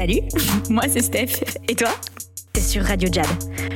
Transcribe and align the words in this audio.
Salut, 0.00 0.22
moi 0.70 0.84
c'est 0.88 1.02
Steph. 1.02 1.44
Et 1.68 1.74
toi? 1.74 1.90
T'es 2.54 2.62
sur 2.62 2.82
Radio 2.82 3.10
Jab, 3.12 3.26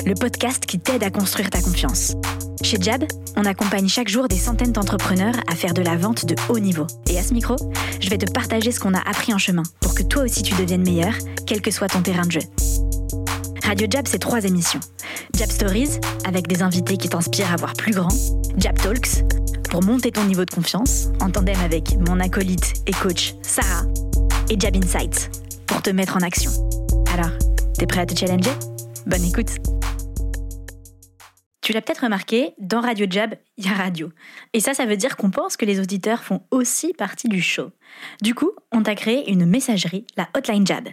le 0.06 0.14
podcast 0.14 0.64
qui 0.64 0.78
t'aide 0.78 1.02
à 1.02 1.10
construire 1.10 1.50
ta 1.50 1.60
confiance. 1.60 2.14
Chez 2.62 2.78
Jab, 2.80 3.04
on 3.36 3.44
accompagne 3.44 3.88
chaque 3.88 4.08
jour 4.08 4.26
des 4.26 4.38
centaines 4.38 4.72
d'entrepreneurs 4.72 5.34
à 5.52 5.54
faire 5.54 5.74
de 5.74 5.82
la 5.82 5.96
vente 5.96 6.24
de 6.24 6.34
haut 6.48 6.58
niveau. 6.58 6.86
Et 7.10 7.18
à 7.18 7.22
ce 7.22 7.34
micro, 7.34 7.56
je 8.00 8.08
vais 8.08 8.16
te 8.16 8.32
partager 8.32 8.72
ce 8.72 8.80
qu'on 8.80 8.94
a 8.94 9.00
appris 9.00 9.34
en 9.34 9.38
chemin 9.38 9.64
pour 9.82 9.94
que 9.94 10.02
toi 10.02 10.22
aussi 10.22 10.42
tu 10.42 10.54
deviennes 10.54 10.82
meilleur, 10.82 11.12
quel 11.46 11.60
que 11.60 11.70
soit 11.70 11.88
ton 11.88 12.00
terrain 12.00 12.24
de 12.24 12.32
jeu. 12.32 12.42
Radio 13.62 13.86
Jab, 13.90 14.08
c'est 14.08 14.18
trois 14.18 14.46
émissions. 14.46 14.80
Jab 15.34 15.50
Stories, 15.50 16.00
avec 16.26 16.46
des 16.46 16.62
invités 16.62 16.96
qui 16.96 17.10
t'inspirent 17.10 17.52
à 17.52 17.56
voir 17.56 17.74
plus 17.74 17.92
grand. 17.92 18.08
Jab 18.56 18.78
Talks, 18.78 19.24
pour 19.68 19.82
monter 19.82 20.10
ton 20.10 20.24
niveau 20.24 20.46
de 20.46 20.50
confiance, 20.54 21.08
en 21.20 21.28
tandem 21.28 21.60
avec 21.62 21.98
mon 22.08 22.18
acolyte 22.18 22.72
et 22.86 22.92
coach 22.92 23.34
Sarah. 23.42 23.84
Et 24.48 24.58
Jab 24.58 24.74
Insights, 24.74 25.30
pour 25.66 25.82
te 25.82 25.90
mettre 25.90 26.16
en 26.16 26.20
action. 26.20 26.50
Alors, 27.12 27.30
t'es 27.78 27.86
prêt 27.86 28.00
à 28.00 28.06
te 28.06 28.16
challenger? 28.18 28.50
Bonne 29.06 29.24
écoute 29.24 29.50
Tu 31.60 31.72
l'as 31.72 31.80
peut-être 31.80 32.04
remarqué, 32.04 32.54
dans 32.58 32.80
Radio 32.80 33.06
Jab, 33.08 33.34
il 33.56 33.66
y 33.66 33.68
a 33.68 33.72
radio. 33.72 34.10
Et 34.52 34.60
ça, 34.60 34.74
ça 34.74 34.86
veut 34.86 34.96
dire 34.96 35.16
qu'on 35.16 35.30
pense 35.30 35.56
que 35.56 35.64
les 35.64 35.80
auditeurs 35.80 36.24
font 36.24 36.42
aussi 36.50 36.92
partie 36.92 37.28
du 37.28 37.40
show. 37.42 37.70
Du 38.22 38.34
coup, 38.34 38.52
on 38.72 38.82
t'a 38.82 38.94
créé 38.94 39.30
une 39.30 39.46
messagerie, 39.46 40.06
la 40.16 40.28
Hotline 40.36 40.66
Jab. 40.66 40.88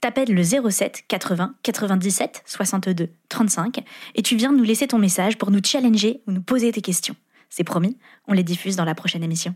T'appelles 0.00 0.34
le 0.34 0.42
07 0.42 1.04
80 1.08 1.54
97 1.62 2.42
62 2.44 3.08
35 3.28 3.84
et 4.14 4.22
tu 4.22 4.36
viens 4.36 4.52
nous 4.52 4.64
laisser 4.64 4.86
ton 4.86 4.98
message 4.98 5.38
pour 5.38 5.50
nous 5.50 5.60
challenger 5.64 6.22
ou 6.26 6.32
nous 6.32 6.42
poser 6.42 6.72
tes 6.72 6.82
questions. 6.82 7.16
C'est 7.48 7.64
promis, 7.64 7.96
on 8.28 8.32
les 8.32 8.42
diffuse 8.42 8.76
dans 8.76 8.84
la 8.84 8.94
prochaine 8.94 9.22
émission. 9.22 9.54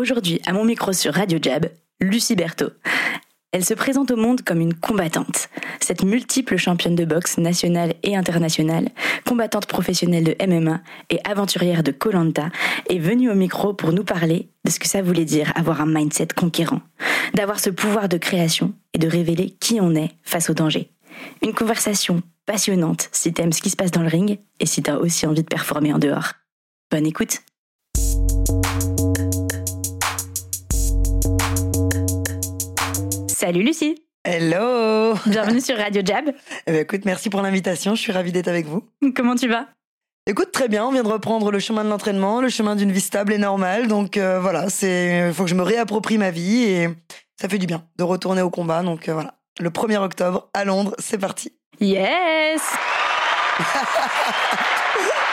Aujourd'hui, 0.00 0.40
à 0.46 0.54
mon 0.54 0.64
micro 0.64 0.94
sur 0.94 1.12
Radio 1.12 1.38
Jab, 1.42 1.66
Lucie 2.00 2.34
Berthaud. 2.34 2.70
Elle 3.52 3.66
se 3.66 3.74
présente 3.74 4.10
au 4.10 4.16
monde 4.16 4.40
comme 4.40 4.62
une 4.62 4.72
combattante. 4.72 5.50
Cette 5.78 6.04
multiple 6.04 6.56
championne 6.56 6.94
de 6.94 7.04
boxe 7.04 7.36
nationale 7.36 7.92
et 8.02 8.16
internationale, 8.16 8.88
combattante 9.26 9.66
professionnelle 9.66 10.24
de 10.24 10.36
MMA 10.46 10.80
et 11.10 11.20
aventurière 11.24 11.82
de 11.82 11.90
Colanta, 11.90 12.48
est 12.88 12.98
venue 12.98 13.30
au 13.30 13.34
micro 13.34 13.74
pour 13.74 13.92
nous 13.92 14.02
parler 14.02 14.48
de 14.64 14.70
ce 14.70 14.78
que 14.78 14.88
ça 14.88 15.02
voulait 15.02 15.26
dire 15.26 15.52
avoir 15.54 15.82
un 15.82 15.86
mindset 15.86 16.28
conquérant, 16.34 16.80
d'avoir 17.34 17.60
ce 17.60 17.68
pouvoir 17.68 18.08
de 18.08 18.16
création 18.16 18.72
et 18.94 18.98
de 18.98 19.06
révéler 19.06 19.54
qui 19.60 19.82
on 19.82 19.94
est 19.94 20.12
face 20.22 20.48
au 20.48 20.54
danger. 20.54 20.88
Une 21.42 21.52
conversation 21.52 22.22
passionnante 22.46 23.10
si 23.12 23.34
t'aimes 23.34 23.52
ce 23.52 23.60
qui 23.60 23.68
se 23.68 23.76
passe 23.76 23.90
dans 23.90 24.00
le 24.00 24.08
ring 24.08 24.38
et 24.60 24.66
si 24.66 24.82
t'as 24.82 24.96
aussi 24.96 25.26
envie 25.26 25.42
de 25.42 25.46
performer 25.46 25.92
en 25.92 25.98
dehors. 25.98 26.32
Bonne 26.90 27.06
écoute! 27.06 27.42
Salut 33.50 33.64
Lucie 33.64 34.00
Hello 34.22 35.14
Bienvenue 35.26 35.60
sur 35.60 35.76
Radio 35.76 36.02
Jab. 36.04 36.26
Eh 36.68 36.70
bien, 36.70 36.82
écoute, 36.82 37.04
merci 37.04 37.30
pour 37.30 37.42
l'invitation, 37.42 37.96
je 37.96 38.00
suis 38.00 38.12
ravie 38.12 38.30
d'être 38.30 38.46
avec 38.46 38.66
vous. 38.66 38.84
Comment 39.16 39.34
tu 39.34 39.48
vas? 39.48 39.66
Écoute, 40.28 40.52
très 40.52 40.68
bien, 40.68 40.86
on 40.86 40.92
vient 40.92 41.02
de 41.02 41.08
reprendre 41.08 41.50
le 41.50 41.58
chemin 41.58 41.82
de 41.82 41.88
l'entraînement, 41.88 42.40
le 42.40 42.48
chemin 42.48 42.76
d'une 42.76 42.92
vie 42.92 43.00
stable 43.00 43.32
et 43.32 43.38
normale, 43.38 43.88
donc 43.88 44.16
euh, 44.18 44.38
voilà, 44.38 44.70
c'est 44.70 45.32
faut 45.32 45.42
que 45.42 45.50
je 45.50 45.56
me 45.56 45.64
réapproprie 45.64 46.16
ma 46.16 46.30
vie 46.30 46.62
et 46.62 46.90
ça 47.40 47.48
fait 47.48 47.58
du 47.58 47.66
bien 47.66 47.82
de 47.98 48.04
retourner 48.04 48.40
au 48.40 48.50
combat, 48.50 48.84
donc 48.84 49.08
euh, 49.08 49.14
voilà. 49.14 49.34
Le 49.58 49.70
1er 49.70 49.96
octobre 49.96 50.48
à 50.54 50.64
Londres, 50.64 50.94
c'est 51.00 51.18
parti. 51.18 51.52
Yes 51.80 52.62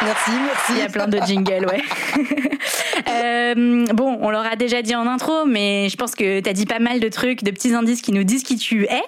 Merci, 0.04 0.32
merci. 0.32 0.72
Il 0.74 0.78
y 0.78 0.82
a 0.82 0.90
plein 0.90 1.08
de 1.08 1.20
jingles, 1.26 1.66
ouais. 1.66 1.82
euh, 3.10 3.86
bon, 3.94 4.20
on 4.22 4.30
l'aura 4.30 4.56
déjà 4.56 4.82
dit 4.82 4.96
en 4.96 5.08
intro, 5.08 5.46
mais 5.46 5.90
je 5.90 5.98
pense 5.98 6.14
que 6.14 6.40
tu 6.40 6.50
as 6.50 6.54
dit 6.54 6.66
pas 6.66 6.80
mal 6.80 7.00
de 7.00 7.10
trucs, 7.10 7.44
de 7.44 7.52
petits 7.52 7.74
indices 7.74 8.02
qui 8.02 8.12
nous 8.12 8.24
disent 8.24 8.44
qui 8.44 8.58
tu 8.58 8.84
es. 8.86 9.02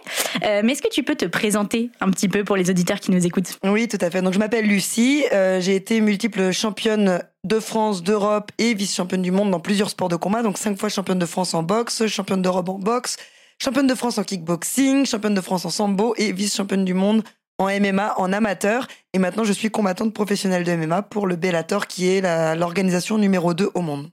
Euh, 0.43 0.61
mais 0.63 0.71
est-ce 0.71 0.81
que 0.81 0.89
tu 0.89 1.03
peux 1.03 1.15
te 1.15 1.25
présenter 1.25 1.91
un 2.01 2.09
petit 2.09 2.27
peu 2.27 2.43
pour 2.43 2.55
les 2.55 2.69
auditeurs 2.69 2.99
qui 2.99 3.11
nous 3.11 3.25
écoutent? 3.25 3.59
Oui, 3.63 3.87
tout 3.87 3.99
à 4.01 4.09
fait. 4.09 4.21
Donc, 4.21 4.33
je 4.33 4.39
m'appelle 4.39 4.65
Lucie. 4.65 5.25
Euh, 5.31 5.61
j'ai 5.61 5.75
été 5.75 6.01
multiple 6.01 6.51
championne 6.51 7.21
de 7.43 7.59
France, 7.59 8.03
d'Europe 8.03 8.51
et 8.57 8.73
vice-championne 8.73 9.21
du 9.21 9.31
monde 9.31 9.51
dans 9.51 9.59
plusieurs 9.59 9.89
sports 9.89 10.09
de 10.09 10.15
combat. 10.15 10.41
Donc, 10.41 10.57
cinq 10.57 10.77
fois 10.77 10.89
championne 10.89 11.19
de 11.19 11.25
France 11.25 11.53
en 11.53 11.61
boxe, 11.61 12.07
championne 12.07 12.41
d'Europe 12.41 12.67
en 12.67 12.79
boxe, 12.79 13.17
championne 13.61 13.87
de 13.87 13.95
France 13.95 14.17
en 14.17 14.23
kickboxing, 14.23 15.05
championne 15.05 15.35
de 15.35 15.41
France 15.41 15.65
en 15.65 15.69
sambo 15.69 16.15
et 16.17 16.31
vice-championne 16.31 16.83
du 16.83 16.93
monde 16.93 17.23
en 17.59 17.67
MMA, 17.67 18.15
en 18.17 18.33
amateur. 18.33 18.87
Et 19.13 19.19
maintenant, 19.19 19.43
je 19.43 19.53
suis 19.53 19.69
combattante 19.69 20.13
professionnelle 20.13 20.63
de 20.63 20.73
MMA 20.73 21.03
pour 21.03 21.27
le 21.27 21.35
Bellator, 21.35 21.85
qui 21.85 22.09
est 22.09 22.21
l'organisation 22.55 23.17
numéro 23.19 23.53
2 23.53 23.69
au 23.75 23.81
monde. 23.81 24.09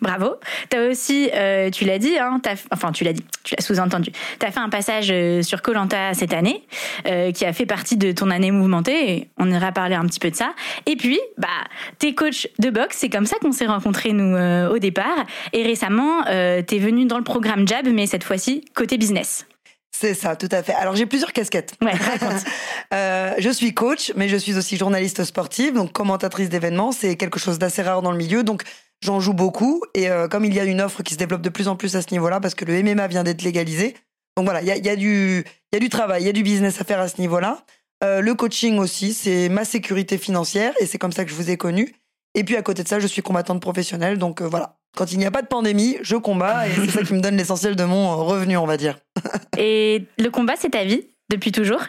Bravo. 0.00 0.36
Tu 0.70 0.76
as 0.76 0.88
aussi, 0.88 1.30
euh, 1.34 1.70
tu 1.70 1.84
l'as 1.84 1.98
dit, 1.98 2.18
hein, 2.18 2.40
enfin 2.72 2.90
tu 2.92 3.04
l'as 3.04 3.12
dit, 3.12 3.24
tu 3.42 3.54
l'as 3.54 3.62
sous-entendu. 3.62 4.12
Tu 4.40 4.46
as 4.46 4.50
fait 4.50 4.60
un 4.60 4.68
passage 4.68 5.08
euh, 5.10 5.42
sur 5.42 5.60
Colanta 5.62 6.14
cette 6.14 6.32
année, 6.32 6.66
euh, 7.06 7.32
qui 7.32 7.44
a 7.44 7.52
fait 7.52 7.66
partie 7.66 7.96
de 7.96 8.12
ton 8.12 8.30
année 8.30 8.50
mouvementée. 8.50 9.28
On 9.36 9.50
ira 9.50 9.72
parler 9.72 9.94
un 9.94 10.06
petit 10.06 10.20
peu 10.20 10.30
de 10.30 10.36
ça. 10.36 10.54
Et 10.86 10.96
puis, 10.96 11.20
bah, 11.36 11.48
t'es 11.98 12.14
coach 12.14 12.48
de 12.58 12.70
boxe. 12.70 12.96
C'est 12.98 13.10
comme 13.10 13.26
ça 13.26 13.36
qu'on 13.40 13.52
s'est 13.52 13.66
rencontrés 13.66 14.12
nous 14.12 14.34
au 14.70 14.78
départ. 14.78 15.26
Et 15.52 15.62
récemment, 15.64 16.24
t'es 16.24 16.78
venu 16.78 17.04
dans 17.06 17.18
le 17.18 17.24
programme 17.24 17.68
Jab, 17.68 17.86
mais 17.88 18.06
cette 18.06 18.24
fois-ci 18.24 18.64
côté 18.74 18.96
business. 18.96 19.46
C'est 19.96 20.14
ça, 20.14 20.34
tout 20.34 20.48
à 20.50 20.62
fait. 20.64 20.74
Alors 20.74 20.96
j'ai 20.96 21.06
plusieurs 21.06 21.32
casquettes. 21.32 21.74
Ouais, 21.80 21.92
raconte. 21.92 22.42
euh, 22.92 23.32
je 23.38 23.50
suis 23.50 23.72
coach, 23.74 24.12
mais 24.16 24.28
je 24.28 24.36
suis 24.36 24.56
aussi 24.56 24.76
journaliste 24.76 25.22
sportive, 25.22 25.74
donc 25.74 25.92
commentatrice 25.92 26.48
d'événements. 26.48 26.90
C'est 26.90 27.16
quelque 27.16 27.38
chose 27.38 27.60
d'assez 27.60 27.82
rare 27.82 28.02
dans 28.02 28.10
le 28.10 28.18
milieu, 28.18 28.42
donc 28.42 28.62
j'en 29.02 29.20
joue 29.20 29.34
beaucoup. 29.34 29.82
Et 29.94 30.10
euh, 30.10 30.26
comme 30.26 30.44
il 30.44 30.52
y 30.52 30.58
a 30.58 30.64
une 30.64 30.80
offre 30.80 31.04
qui 31.04 31.14
se 31.14 31.18
développe 31.18 31.42
de 31.42 31.48
plus 31.48 31.68
en 31.68 31.76
plus 31.76 31.94
à 31.94 32.02
ce 32.02 32.08
niveau-là, 32.10 32.40
parce 32.40 32.56
que 32.56 32.64
le 32.64 32.82
MMA 32.82 33.06
vient 33.06 33.22
d'être 33.22 33.42
légalisé, 33.42 33.94
donc 34.36 34.46
voilà, 34.46 34.62
il 34.62 34.66
y 34.66 34.72
a, 34.72 34.76
y, 34.76 34.88
a 34.88 34.96
du, 34.96 35.44
y 35.72 35.76
a 35.76 35.78
du 35.78 35.88
travail, 35.88 36.22
il 36.24 36.26
y 36.26 36.28
a 36.28 36.32
du 36.32 36.42
business 36.42 36.80
à 36.80 36.84
faire 36.84 36.98
à 36.98 37.06
ce 37.06 37.20
niveau-là. 37.20 37.64
Euh, 38.02 38.20
le 38.20 38.34
coaching 38.34 38.78
aussi, 38.78 39.14
c'est 39.14 39.48
ma 39.48 39.64
sécurité 39.64 40.18
financière, 40.18 40.74
et 40.80 40.86
c'est 40.86 40.98
comme 40.98 41.12
ça 41.12 41.24
que 41.24 41.30
je 41.30 41.36
vous 41.36 41.50
ai 41.50 41.56
connu. 41.56 41.94
Et 42.34 42.44
puis 42.44 42.56
à 42.56 42.62
côté 42.62 42.82
de 42.82 42.88
ça, 42.88 43.00
je 43.00 43.06
suis 43.06 43.22
combattante 43.22 43.60
professionnelle, 43.60 44.18
donc 44.18 44.42
euh, 44.42 44.46
voilà. 44.46 44.76
Quand 44.96 45.10
il 45.12 45.18
n'y 45.18 45.26
a 45.26 45.30
pas 45.30 45.42
de 45.42 45.48
pandémie, 45.48 45.96
je 46.02 46.16
combats 46.16 46.68
et 46.68 46.70
c'est 46.72 46.90
ça 46.90 47.02
qui 47.02 47.14
me 47.14 47.20
donne 47.20 47.36
l'essentiel 47.36 47.74
de 47.74 47.84
mon 47.84 48.16
revenu, 48.24 48.56
on 48.56 48.66
va 48.66 48.76
dire. 48.76 48.98
et 49.58 50.06
le 50.18 50.30
combat, 50.30 50.54
c'est 50.56 50.70
ta 50.70 50.84
vie 50.84 51.08
depuis 51.30 51.50
toujours? 51.50 51.80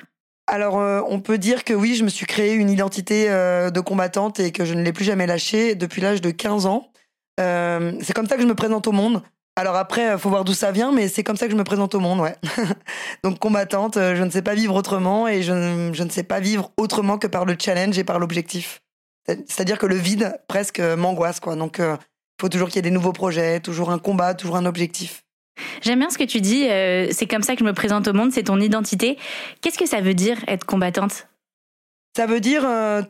Alors, 0.47 0.79
euh, 0.79 1.01
on 1.07 1.19
peut 1.19 1.37
dire 1.37 1.63
que 1.63 1.73
oui, 1.73 1.95
je 1.95 2.03
me 2.03 2.09
suis 2.09 2.25
créé 2.25 2.53
une 2.53 2.69
identité 2.69 3.29
euh, 3.29 3.71
de 3.71 3.79
combattante 3.79 4.39
et 4.39 4.51
que 4.51 4.63
je 4.63 4.73
ne 4.75 4.83
l'ai 4.83 4.93
plus 4.93 5.05
jamais 5.05 5.25
lâchée 5.25 5.75
depuis 5.75 6.01
l'âge 6.01 6.21
de 6.21 6.29
15 6.29 6.67
ans. 6.67 6.91
Euh, 7.39 7.93
c'est 8.01 8.13
comme 8.13 8.27
ça 8.27 8.35
que 8.35 8.41
je 8.41 8.47
me 8.47 8.55
présente 8.55 8.87
au 8.87 8.91
monde. 8.91 9.23
Alors 9.55 9.75
après, 9.75 10.17
faut 10.17 10.29
voir 10.29 10.43
d'où 10.43 10.53
ça 10.53 10.71
vient, 10.71 10.91
mais 10.91 11.07
c'est 11.07 11.23
comme 11.23 11.37
ça 11.37 11.45
que 11.45 11.51
je 11.51 11.57
me 11.57 11.63
présente 11.63 11.95
au 11.95 11.99
monde, 11.99 12.19
ouais. 12.19 12.35
Donc 13.23 13.39
combattante, 13.39 13.95
je 13.95 14.21
ne 14.21 14.29
sais 14.29 14.41
pas 14.41 14.53
vivre 14.53 14.75
autrement 14.75 15.27
et 15.27 15.43
je, 15.43 15.91
je 15.93 16.03
ne 16.03 16.09
sais 16.09 16.23
pas 16.23 16.41
vivre 16.41 16.71
autrement 16.77 17.17
que 17.17 17.27
par 17.27 17.45
le 17.45 17.55
challenge 17.57 17.97
et 17.97 18.03
par 18.03 18.19
l'objectif. 18.19 18.81
C'est-à-dire 19.27 19.77
que 19.79 19.85
le 19.85 19.95
vide 19.95 20.39
presque 20.47 20.79
m'angoisse, 20.79 21.39
quoi. 21.39 21.55
Donc 21.55 21.77
il 21.79 22.41
faut 22.41 22.49
toujours 22.49 22.67
qu'il 22.67 22.77
y 22.77 22.79
ait 22.79 22.83
des 22.83 22.91
nouveaux 22.91 23.13
projets, 23.13 23.59
toujours 23.59 23.91
un 23.91 23.99
combat, 23.99 24.33
toujours 24.33 24.57
un 24.57 24.65
objectif. 24.65 25.25
J'aime 25.81 25.99
bien 25.99 26.09
ce 26.09 26.17
que 26.17 26.23
tu 26.23 26.41
dis, 26.41 26.67
euh, 26.69 27.07
c'est 27.11 27.27
comme 27.27 27.43
ça 27.43 27.53
que 27.53 27.59
je 27.59 27.65
me 27.65 27.73
présente 27.73 28.07
au 28.07 28.13
monde, 28.13 28.31
c'est 28.33 28.43
ton 28.43 28.59
identité. 28.59 29.17
Qu'est-ce 29.61 29.77
que 29.77 29.85
ça 29.85 30.01
veut 30.01 30.13
dire 30.13 30.37
être 30.47 30.65
combattante? 30.65 31.27
Ça 32.15 32.25
veut 32.25 32.39
dire... 32.39 32.63
Euh, 32.65 33.01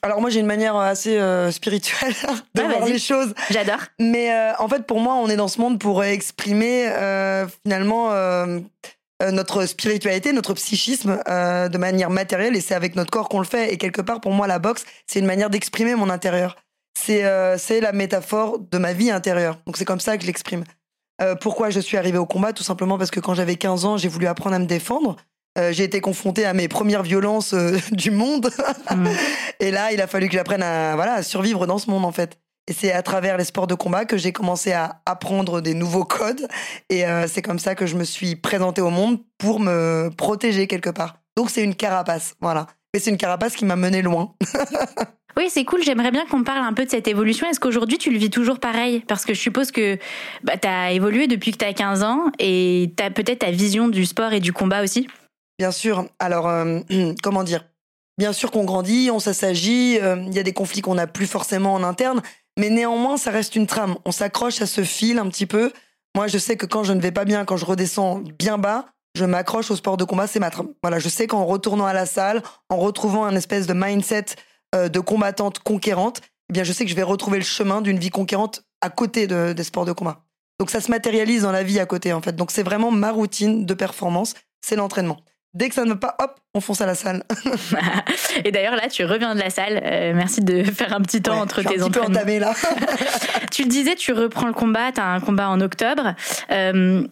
alors 0.00 0.20
moi 0.20 0.30
j'ai 0.30 0.38
une 0.38 0.46
manière 0.46 0.76
assez 0.76 1.18
euh, 1.18 1.50
spirituelle 1.50 2.14
de 2.54 2.62
ah, 2.62 2.68
voir 2.68 2.86
les 2.86 3.00
choses. 3.00 3.34
J'adore. 3.50 3.80
Mais 3.98 4.30
en 4.58 4.68
fait 4.68 4.86
pour 4.86 5.00
moi 5.00 5.14
on 5.14 5.28
est 5.28 5.36
dans 5.36 5.48
ce 5.48 5.60
monde 5.60 5.80
pour 5.80 6.04
exprimer 6.04 6.88
finalement 7.64 8.10
notre 9.20 9.66
spiritualité, 9.66 10.32
notre 10.32 10.54
psychisme 10.54 11.18
de 11.26 11.78
manière 11.78 12.10
matérielle 12.10 12.54
et 12.54 12.60
c'est 12.60 12.74
avec 12.74 12.94
notre 12.94 13.10
corps 13.10 13.28
qu'on 13.28 13.40
le 13.40 13.44
fait. 13.44 13.72
Et 13.72 13.76
quelque 13.76 14.00
part 14.00 14.20
pour 14.20 14.32
moi 14.32 14.46
la 14.46 14.58
boxe 14.58 14.84
c'est 15.06 15.18
une 15.18 15.26
manière 15.26 15.50
d'exprimer 15.50 15.94
mon 15.96 16.08
intérieur 16.08 16.56
c'est 16.98 17.24
euh, 17.24 17.56
c'est 17.58 17.80
la 17.80 17.92
métaphore 17.92 18.58
de 18.58 18.78
ma 18.78 18.92
vie 18.92 19.10
intérieure. 19.10 19.58
Donc 19.66 19.76
c'est 19.76 19.84
comme 19.84 20.00
ça 20.00 20.16
que 20.16 20.22
je 20.22 20.26
l'exprime. 20.26 20.64
Euh, 21.20 21.34
pourquoi 21.34 21.70
je 21.70 21.80
suis 21.80 21.96
arrivée 21.96 22.18
au 22.18 22.26
combat? 22.26 22.52
Tout 22.52 22.62
simplement 22.62 22.98
parce 22.98 23.10
que 23.10 23.20
quand 23.20 23.34
j'avais 23.34 23.56
15 23.56 23.84
ans, 23.84 23.96
j'ai 23.96 24.08
voulu 24.08 24.26
apprendre 24.26 24.56
à 24.56 24.58
me 24.58 24.66
défendre. 24.66 25.16
Euh, 25.56 25.72
j'ai 25.72 25.84
été 25.84 26.00
confrontée 26.00 26.44
à 26.44 26.52
mes 26.52 26.68
premières 26.68 27.02
violences 27.02 27.54
du 27.92 28.10
monde. 28.10 28.50
Mm. 28.90 29.06
Et 29.60 29.70
là, 29.70 29.92
il 29.92 30.00
a 30.00 30.06
fallu 30.06 30.28
que 30.28 30.34
j'apprenne 30.34 30.62
à, 30.62 30.94
voilà, 30.94 31.14
à 31.14 31.22
survivre 31.22 31.66
dans 31.66 31.78
ce 31.78 31.90
monde, 31.90 32.04
en 32.04 32.12
fait. 32.12 32.38
Et 32.68 32.72
c'est 32.72 32.92
à 32.92 33.02
travers 33.02 33.36
les 33.36 33.44
sports 33.44 33.66
de 33.66 33.74
combat 33.74 34.04
que 34.04 34.16
j'ai 34.16 34.32
commencé 34.32 34.72
à 34.72 35.00
apprendre 35.06 35.60
des 35.60 35.74
nouveaux 35.74 36.04
codes. 36.04 36.46
Et 36.90 37.04
c'est 37.26 37.42
comme 37.42 37.58
ça 37.58 37.74
que 37.74 37.86
je 37.86 37.96
me 37.96 38.04
suis 38.04 38.36
présentée 38.36 38.82
au 38.82 38.90
monde 38.90 39.18
pour 39.38 39.58
me 39.58 40.10
protéger 40.16 40.66
quelque 40.66 40.90
part. 40.90 41.16
Donc 41.36 41.50
c'est 41.50 41.64
une 41.64 41.74
carapace, 41.74 42.34
voilà. 42.40 42.66
Mais 42.92 43.00
c'est 43.00 43.10
une 43.10 43.16
carapace 43.16 43.56
qui 43.56 43.64
m'a 43.64 43.76
menée 43.76 44.02
loin. 44.02 44.34
Oui, 45.38 45.44
c'est 45.50 45.64
cool. 45.64 45.84
J'aimerais 45.84 46.10
bien 46.10 46.26
qu'on 46.26 46.42
parle 46.42 46.64
un 46.64 46.72
peu 46.72 46.84
de 46.84 46.90
cette 46.90 47.06
évolution. 47.06 47.48
Est-ce 47.48 47.60
qu'aujourd'hui, 47.60 47.96
tu 47.96 48.10
le 48.10 48.18
vis 48.18 48.28
toujours 48.28 48.58
pareil? 48.58 49.04
Parce 49.06 49.24
que 49.24 49.34
je 49.34 49.38
suppose 49.38 49.70
que 49.70 49.96
bah, 50.42 50.56
tu 50.60 50.66
as 50.66 50.90
évolué 50.90 51.28
depuis 51.28 51.52
que 51.52 51.58
tu 51.58 51.64
as 51.64 51.72
15 51.72 52.02
ans 52.02 52.24
et 52.40 52.92
tu 52.96 53.04
as 53.04 53.12
peut-être 53.12 53.38
ta 53.38 53.52
vision 53.52 53.86
du 53.86 54.04
sport 54.04 54.32
et 54.32 54.40
du 54.40 54.52
combat 54.52 54.82
aussi? 54.82 55.06
Bien 55.56 55.70
sûr. 55.70 56.06
Alors, 56.18 56.48
euh, 56.48 56.80
comment 57.22 57.44
dire? 57.44 57.64
Bien 58.18 58.32
sûr 58.32 58.50
qu'on 58.50 58.64
grandit, 58.64 59.10
on 59.12 59.20
s'assagit, 59.20 60.00
euh, 60.02 60.16
il 60.26 60.34
y 60.34 60.40
a 60.40 60.42
des 60.42 60.52
conflits 60.52 60.80
qu'on 60.80 60.96
n'a 60.96 61.06
plus 61.06 61.28
forcément 61.28 61.72
en 61.72 61.84
interne, 61.84 62.20
Mais 62.58 62.70
néanmoins, 62.70 63.16
ça 63.16 63.30
reste 63.30 63.56
une 63.56 63.66
trame. 63.66 63.96
On 64.04 64.10
s'accroche 64.10 64.60
à 64.60 64.66
ce 64.66 64.82
fil 64.82 65.18
un 65.18 65.28
petit 65.28 65.46
peu. 65.46 65.72
Moi, 66.16 66.26
je 66.26 66.36
sais 66.38 66.56
que 66.56 66.66
quand 66.66 66.82
je 66.82 66.92
ne 66.92 67.00
vais 67.00 67.12
pas 67.12 67.24
bien, 67.24 67.44
quand 67.44 67.56
je 67.56 67.64
redescends 67.64 68.20
bien 68.38 68.58
bas, 68.58 68.86
je 69.14 69.24
m'accroche 69.24 69.70
au 69.70 69.76
sport 69.76 69.96
de 69.96 70.04
combat, 70.04 70.26
c'est 70.26 70.40
ma 70.40 70.50
trame. 70.50 70.68
Voilà, 70.82 70.98
je 70.98 71.08
sais 71.08 71.28
qu'en 71.28 71.44
retournant 71.44 71.86
à 71.86 71.92
la 71.92 72.04
salle, 72.04 72.42
en 72.68 72.76
retrouvant 72.76 73.24
un 73.24 73.36
espèce 73.36 73.66
de 73.66 73.74
mindset 73.74 74.26
euh, 74.74 74.88
de 74.88 75.00
combattante 75.00 75.60
conquérante, 75.60 76.20
eh 76.50 76.52
bien, 76.52 76.64
je 76.64 76.72
sais 76.72 76.84
que 76.84 76.90
je 76.90 76.96
vais 76.96 77.02
retrouver 77.02 77.38
le 77.38 77.44
chemin 77.44 77.80
d'une 77.80 77.98
vie 77.98 78.10
conquérante 78.10 78.64
à 78.80 78.90
côté 78.90 79.26
des 79.26 79.64
sports 79.64 79.84
de 79.84 79.92
combat. 79.92 80.24
Donc 80.58 80.70
ça 80.70 80.80
se 80.80 80.90
matérialise 80.90 81.42
dans 81.42 81.52
la 81.52 81.62
vie 81.62 81.78
à 81.78 81.86
côté, 81.86 82.12
en 82.12 82.20
fait. 82.20 82.34
Donc 82.34 82.50
c'est 82.50 82.62
vraiment 82.64 82.90
ma 82.90 83.12
routine 83.12 83.66
de 83.66 83.74
performance, 83.74 84.34
c'est 84.60 84.76
l'entraînement. 84.76 85.18
Dès 85.54 85.68
que 85.68 85.74
ça 85.74 85.84
ne 85.84 85.90
va 85.90 85.96
pas, 85.96 86.16
hop, 86.20 86.38
on 86.54 86.60
fonce 86.60 86.80
à 86.80 86.86
la 86.86 86.94
salle. 86.94 87.24
et 88.44 88.52
d'ailleurs, 88.52 88.76
là, 88.76 88.88
tu 88.88 89.04
reviens 89.04 89.34
de 89.34 89.40
la 89.40 89.50
salle. 89.50 89.80
Euh, 89.82 90.12
merci 90.14 90.42
de 90.42 90.62
faire 90.72 90.92
un 90.92 91.00
petit 91.00 91.22
temps 91.22 91.40
entre 91.40 91.62
tes 91.62 91.80
un 91.80 91.84
entraînements. 91.84 92.12
Peu 92.12 92.18
entamé, 92.18 92.38
là. 92.38 92.54
tu 93.50 93.62
le 93.62 93.68
disais, 93.68 93.94
tu 93.94 94.12
reprends 94.12 94.46
le 94.46 94.52
combat. 94.52 94.92
Tu 94.92 95.00
as 95.00 95.06
un 95.06 95.20
combat 95.20 95.48
en 95.48 95.60
octobre. 95.60 96.14
Euh, 96.50 97.02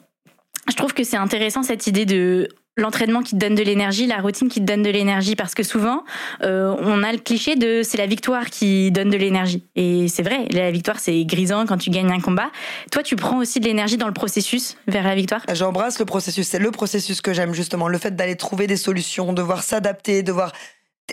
je 0.69 0.75
trouve 0.77 0.93
que 0.93 1.05
c'est 1.05 1.17
intéressant 1.17 1.63
cette 1.63 1.87
idée 1.87 2.05
de 2.05 2.49
l'entraînement 2.77 3.23
qui 3.23 3.33
te 3.33 3.37
donne 3.37 3.55
de 3.55 3.63
l'énergie, 3.63 4.07
la 4.07 4.19
routine 4.19 4.49
qui 4.49 4.61
te 4.61 4.65
donne 4.65 4.83
de 4.83 4.91
l'énergie, 4.91 5.35
parce 5.35 5.55
que 5.55 5.63
souvent, 5.63 6.05
euh, 6.43 6.75
on 6.81 7.03
a 7.03 7.11
le 7.13 7.19
cliché 7.19 7.57
de 7.57 7.83
c'est 7.83 7.97
la 7.97 8.07
victoire 8.07 8.51
qui 8.51 8.91
donne 8.91 9.09
de 9.09 9.17
l'énergie. 9.17 9.65
Et 9.77 10.09
c'est 10.09 10.23
vrai, 10.23 10.47
la 10.51 10.71
victoire, 10.71 11.01
c'est 11.01 11.25
grisant 11.25 11.65
quand 11.67 11.79
tu 11.79 11.91
gagnes 11.91 12.13
un 12.13 12.21
combat. 12.21 12.51
Toi, 12.93 13.03
tu 13.03 13.17
prends 13.17 13.39
aussi 13.39 13.61
de 13.61 13.65
l'énergie 13.65 13.97
dans 13.97 14.07
le 14.07 14.13
processus 14.13 14.77
vers 14.87 15.05
la 15.05 15.15
victoire? 15.15 15.43
J'embrasse 15.53 15.99
le 15.99 16.05
processus, 16.05 16.47
c'est 16.47 16.59
le 16.59 16.71
processus 16.71 17.23
que 17.23 17.33
j'aime 17.33 17.55
justement, 17.55 17.89
le 17.89 17.99
fait 17.99 18.15
d'aller 18.15 18.37
trouver 18.37 18.67
des 18.67 18.77
solutions, 18.77 19.33
de 19.33 19.43
voir 19.43 19.63
s'adapter, 19.63 20.23
de 20.23 20.33
voir... 20.33 20.53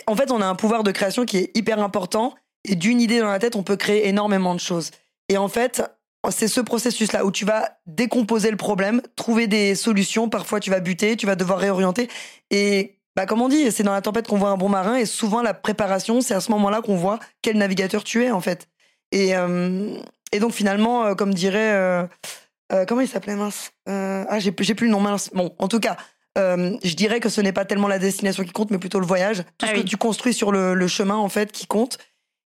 En 0.06 0.16
fait, 0.16 0.30
on 0.30 0.40
a 0.42 0.46
un 0.46 0.56
pouvoir 0.56 0.82
de 0.82 0.90
création 0.90 1.24
qui 1.24 1.38
est 1.38 1.50
hyper 1.56 1.78
important, 1.78 2.34
et 2.64 2.76
d'une 2.76 3.00
idée 3.00 3.20
dans 3.20 3.30
la 3.30 3.38
tête, 3.38 3.56
on 3.56 3.62
peut 3.62 3.76
créer 3.76 4.08
énormément 4.08 4.54
de 4.54 4.60
choses. 4.60 4.90
Et 5.28 5.38
en 5.38 5.48
fait, 5.48 5.82
c'est 6.30 6.48
ce 6.48 6.60
processus-là 6.60 7.24
où 7.24 7.30
tu 7.30 7.44
vas 7.44 7.78
décomposer 7.86 8.50
le 8.50 8.56
problème, 8.56 9.02
trouver 9.16 9.46
des 9.46 9.74
solutions. 9.74 10.28
Parfois, 10.28 10.60
tu 10.60 10.70
vas 10.70 10.80
buter, 10.80 11.16
tu 11.16 11.26
vas 11.26 11.36
devoir 11.36 11.58
réorienter. 11.58 12.08
Et 12.50 12.98
bah, 13.16 13.26
comme 13.26 13.42
on 13.42 13.48
dit, 13.48 13.70
c'est 13.70 13.82
dans 13.82 13.92
la 13.92 14.02
tempête 14.02 14.26
qu'on 14.26 14.38
voit 14.38 14.50
un 14.50 14.56
bon 14.56 14.68
marin. 14.68 14.96
Et 14.96 15.06
souvent, 15.06 15.42
la 15.42 15.54
préparation, 15.54 16.20
c'est 16.20 16.34
à 16.34 16.40
ce 16.40 16.50
moment-là 16.52 16.82
qu'on 16.82 16.96
voit 16.96 17.18
quel 17.42 17.56
navigateur 17.58 18.04
tu 18.04 18.24
es, 18.24 18.30
en 18.30 18.40
fait. 18.40 18.68
Et, 19.12 19.36
euh, 19.36 19.96
et 20.32 20.40
donc, 20.40 20.52
finalement, 20.52 21.04
euh, 21.04 21.14
comme 21.14 21.34
dirait. 21.34 21.72
Euh, 21.72 22.06
comment 22.88 23.02
il 23.02 23.08
s'appelait, 23.08 23.36
mince 23.36 23.72
Ah, 23.86 24.38
j'ai 24.38 24.52
plus 24.52 24.86
le 24.86 24.88
nom, 24.88 25.00
mince. 25.00 25.30
Bon, 25.34 25.54
en 25.58 25.68
tout 25.68 25.80
cas. 25.80 25.96
je 26.36 26.94
dirais 26.94 27.20
que 27.20 27.28
ce 27.28 27.40
n'est 27.40 27.52
pas 27.52 27.64
tellement 27.64 27.88
la 27.88 27.98
destination 27.98 28.42
qui 28.42 28.52
compte, 28.52 28.70
mais 28.70 28.78
plutôt 28.78 28.98
le 28.98 29.06
voyage. 29.06 29.44
Tout 29.58 29.66
ah 29.66 29.74
ce 29.74 29.80
que 29.80 29.86
tu 29.86 29.96
construis 29.96 30.34
sur 30.34 30.50
le, 30.50 30.74
le 30.74 30.88
chemin, 30.88 31.16
en 31.16 31.28
fait, 31.28 31.52
qui 31.52 31.66
compte. 31.66 31.98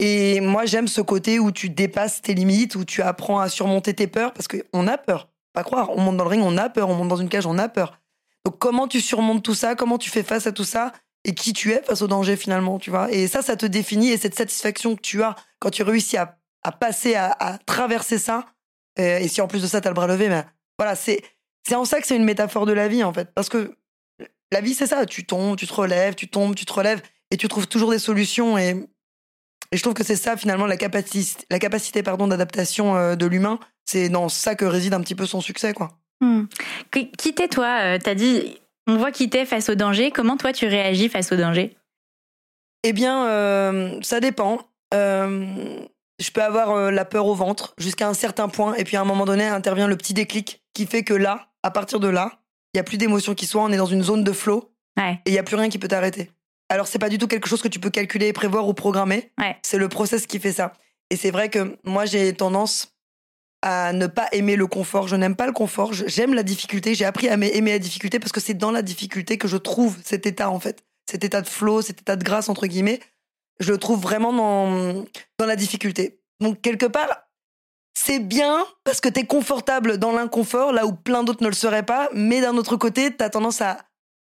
Et 0.01 0.41
moi, 0.41 0.65
j'aime 0.65 0.87
ce 0.87 1.01
côté 1.01 1.39
où 1.39 1.51
tu 1.51 1.71
dépasses 1.71 2.23
tes 2.23 2.35
limites, 2.35 2.77
où 2.77 2.85
tu 2.85 3.03
apprends 3.03 3.41
à 3.41 3.49
surmonter 3.49 3.95
tes 3.95 4.07
peurs, 4.07 4.33
parce 4.33 4.47
qu'on 4.47 4.87
a 4.87 4.97
peur. 4.99 5.29
Pas 5.53 5.65
croire, 5.65 5.91
on 5.91 6.01
monte 6.01 6.17
dans 6.17 6.25
le 6.25 6.31
ring, 6.31 6.43
on 6.45 6.57
a 6.57 6.69
peur, 6.69 6.89
on 6.89 6.95
monte 6.95 7.09
dans 7.09 7.17
une 7.17 7.29
cage, 7.29 7.47
on 7.47 7.59
a 7.59 7.69
peur. 7.69 7.99
Donc 8.45 8.59
comment 8.59 8.87
tu 8.87 9.01
surmontes 9.01 9.43
tout 9.43 9.55
ça, 9.55 9.75
comment 9.75 9.99
tu 9.99 10.11
fais 10.11 10.23
face 10.23 10.47
à 10.47 10.53
tout 10.53 10.65
ça, 10.65 10.93
et 11.25 11.35
qui 11.35 11.53
tu 11.53 11.73
es 11.73 11.83
face 11.83 12.01
au 12.03 12.07
danger 12.07 12.37
finalement, 12.37 12.79
tu 12.79 12.91
vois? 12.91 13.11
Et 13.11 13.27
ça, 13.27 13.43
ça 13.43 13.57
te 13.57 13.67
définit, 13.67 14.11
et 14.11 14.19
cette 14.19 14.37
satisfaction 14.37 14.95
que 14.95 15.01
tu 15.01 15.23
as 15.23 15.35
quand 15.59 15.71
tu 15.71 15.83
réussis 15.83 16.17
à, 16.17 16.39
passer, 16.79 17.15
à, 17.17 17.59
traverser 17.67 18.19
ça, 18.19 18.47
euh, 19.01 19.19
et, 19.19 19.27
si 19.27 19.41
en 19.41 19.49
plus 19.49 19.63
de 19.63 19.67
ça, 19.67 19.81
tu 19.81 19.89
as 19.89 19.91
le 19.91 19.95
bras 19.95 20.07
levé, 20.07 20.29
mais 20.29 20.45
voilà, 20.79 20.95
c'est 20.95 21.23
en 21.73 21.85
ça 21.85 22.01
que 22.01 22.07
c'est 22.07 22.17
une 22.17 22.25
métaphore 22.25 22.67
de 22.67 22.73
la 22.73 22.87
vie, 22.87 23.03
en 23.03 23.13
fait. 23.13 23.33
Parce 23.35 23.49
que 23.49 23.77
la 24.53 24.61
vie, 24.61 24.75
c'est 24.75 24.87
ça, 24.87 25.07
tu 25.07 25.27
tombes, 25.27 25.57
tu 25.57 25.67
te 25.67 25.75
relèves, 25.75 26.15
tu 26.15 26.29
tombes, 26.29 26.55
tu 26.55 26.65
te 26.65 26.73
relèves, 26.73 27.03
et 27.31 27.37
tu 27.37 27.49
trouves 27.49 27.67
toujours 27.67 27.91
des 27.91 27.99
solutions, 27.99 28.57
et 28.57 28.89
et 29.71 29.77
je 29.77 29.83
trouve 29.83 29.95
que 29.95 30.05
c'est 30.05 30.17
ça 30.17 30.37
finalement 30.37 30.67
la 30.67 30.77
capacité, 30.77 31.45
la 31.51 31.59
capacité 31.59 32.03
pardon 32.03 32.27
d'adaptation 32.27 32.97
euh, 32.97 33.17
de 33.17 33.27
l'humain. 33.27 33.59
C'est 33.85 34.09
dans 34.09 34.29
ça 34.29 34.55
que 34.55 34.65
réside 34.65 34.95
un 34.95 35.01
petit 35.01 35.15
peu 35.15 35.27
son 35.27 35.41
succès, 35.41 35.73
quoi. 35.73 35.91
Hmm. 36.21 36.45
Qui 36.91 37.35
t'es 37.35 37.49
toi 37.49 37.81
euh, 37.83 37.99
T'as 38.03 38.15
dit, 38.15 38.59
on 38.87 38.97
voit 38.97 39.13
qui 39.13 39.31
t'es 39.31 39.47
face 39.47 39.69
au 39.69 39.75
danger. 39.75 40.11
Comment 40.11 40.37
toi 40.37 40.53
tu 40.53 40.67
réagis 40.67 41.09
face 41.09 41.33
au 41.33 41.37
danger? 41.37 41.77
Eh 42.83 42.93
bien, 42.93 43.27
euh, 43.27 43.99
ça 44.03 44.21
dépend. 44.21 44.61
je 44.93 46.31
peux 46.33 46.43
avoir 46.43 46.91
la 46.91 47.05
peur 47.05 47.27
au 47.27 47.35
ventre 47.35 47.75
jusqu'à 47.79 48.09
un 48.09 48.15
certain 48.15 48.49
point, 48.49 48.75
et 48.75 48.85
puis 48.85 48.97
à 48.97 49.03
un 49.03 49.05
moment 49.05 49.27
donné 49.27 49.47
intervient 49.47 49.87
le 49.87 49.97
petit 49.97 50.15
déclic 50.15 50.63
qui 50.75 50.87
fait 50.87 51.03
que 51.03 51.15
là, 51.15 51.49
à 51.63 51.71
partir 51.71 52.01
de 52.01 52.09
là, 52.09 52.41
il 52.75 52.79
y 52.79 52.81
a 52.81 52.85
plus 52.85 52.99
d'émotion 52.99 53.35
qui 53.35 53.47
soit. 53.47 53.63
On 53.63 53.73
est 53.73 53.77
dans 53.77 53.87
une 53.87 54.03
zone 54.03 54.25
de 54.25 54.33
flow, 54.33 54.73
et 54.99 55.19
il 55.27 55.33
y 55.33 55.39
a 55.39 55.43
plus 55.43 55.57
rien 55.57 55.69
qui 55.69 55.79
peut 55.79 55.89
t'arrêter. 55.89 56.31
Alors, 56.69 56.87
c'est 56.87 56.99
pas 56.99 57.09
du 57.09 57.19
tout 57.19 57.27
quelque 57.29 57.49
chose 57.49 57.63
que 57.63 57.69
tu 57.69 57.81
peux 57.81 57.91
calculer, 57.91 58.33
prévoir 58.33 58.69
ou 58.69 58.75
programmer. 58.75 59.33
C'est 59.63 59.79
le 59.79 59.89
process 59.89 60.27
qui 60.27 60.39
fait 60.39 60.53
ça. 60.53 60.73
Et 61.11 61.17
c'est 61.17 61.31
vrai 61.31 61.49
que 61.49 61.79
moi, 61.85 62.05
j'ai 62.05 62.33
tendance 62.35 62.95
à 63.63 63.93
ne 63.93 64.07
pas 64.07 64.29
aimer 64.33 64.57
le 64.57 64.67
confort. 64.67 65.09
Je 65.09 65.17
n'aime 65.17 65.35
pas 65.35 65.47
le 65.47 65.53
confort. 65.53 65.93
J'aime 65.93 66.35
la 66.35 66.43
difficulté. 66.43 66.95
J'ai 66.95 67.07
appris 67.07 67.29
à 67.29 67.35
aimer 67.35 67.71
la 67.73 67.79
difficulté 67.79 68.19
parce 68.19 68.33
que 68.33 68.41
c'est 68.41 68.55
dans 68.55 68.71
la 68.71 68.83
difficulté 68.83 69.39
que 69.39 69.49
je 69.49 69.57
trouve 69.57 69.97
cet 70.05 70.27
état, 70.27 70.51
en 70.51 70.61
fait. 70.61 70.85
Cet 71.11 71.25
état 71.25 71.41
de 71.41 71.49
flow, 71.49 71.81
cet 71.81 72.03
état 72.03 72.17
de 72.17 72.23
grâce, 72.23 72.49
entre 72.49 72.67
guillemets. 72.67 73.01
Je 73.61 73.73
le 73.73 73.79
trouve 73.79 74.01
vraiment 74.01 74.33
dans, 74.33 75.05
dans 75.39 75.47
la 75.47 75.57
difficulté. 75.57 76.21
Donc, 76.41 76.61
quelque 76.61 76.87
part, 76.87 77.09
c'est 77.99 78.21
bien 78.21 78.65
parce 78.85 79.01
que 79.01 79.09
tu 79.09 79.21
es 79.21 79.27
confortable 79.27 79.99
dans 79.99 80.13
l'inconfort, 80.13 80.73
là 80.73 80.87
où 80.87 80.93
plein 80.93 81.25
d'autres 81.25 81.43
ne 81.43 81.49
le 81.49 81.55
seraient 81.55 81.85
pas. 81.85 82.11
Mais 82.13 82.41
d'un 82.41 82.57
autre 82.57 82.77
côté, 82.77 83.17
tu 83.17 83.25
as 83.25 83.31
tendance 83.31 83.61
à, 83.61 83.79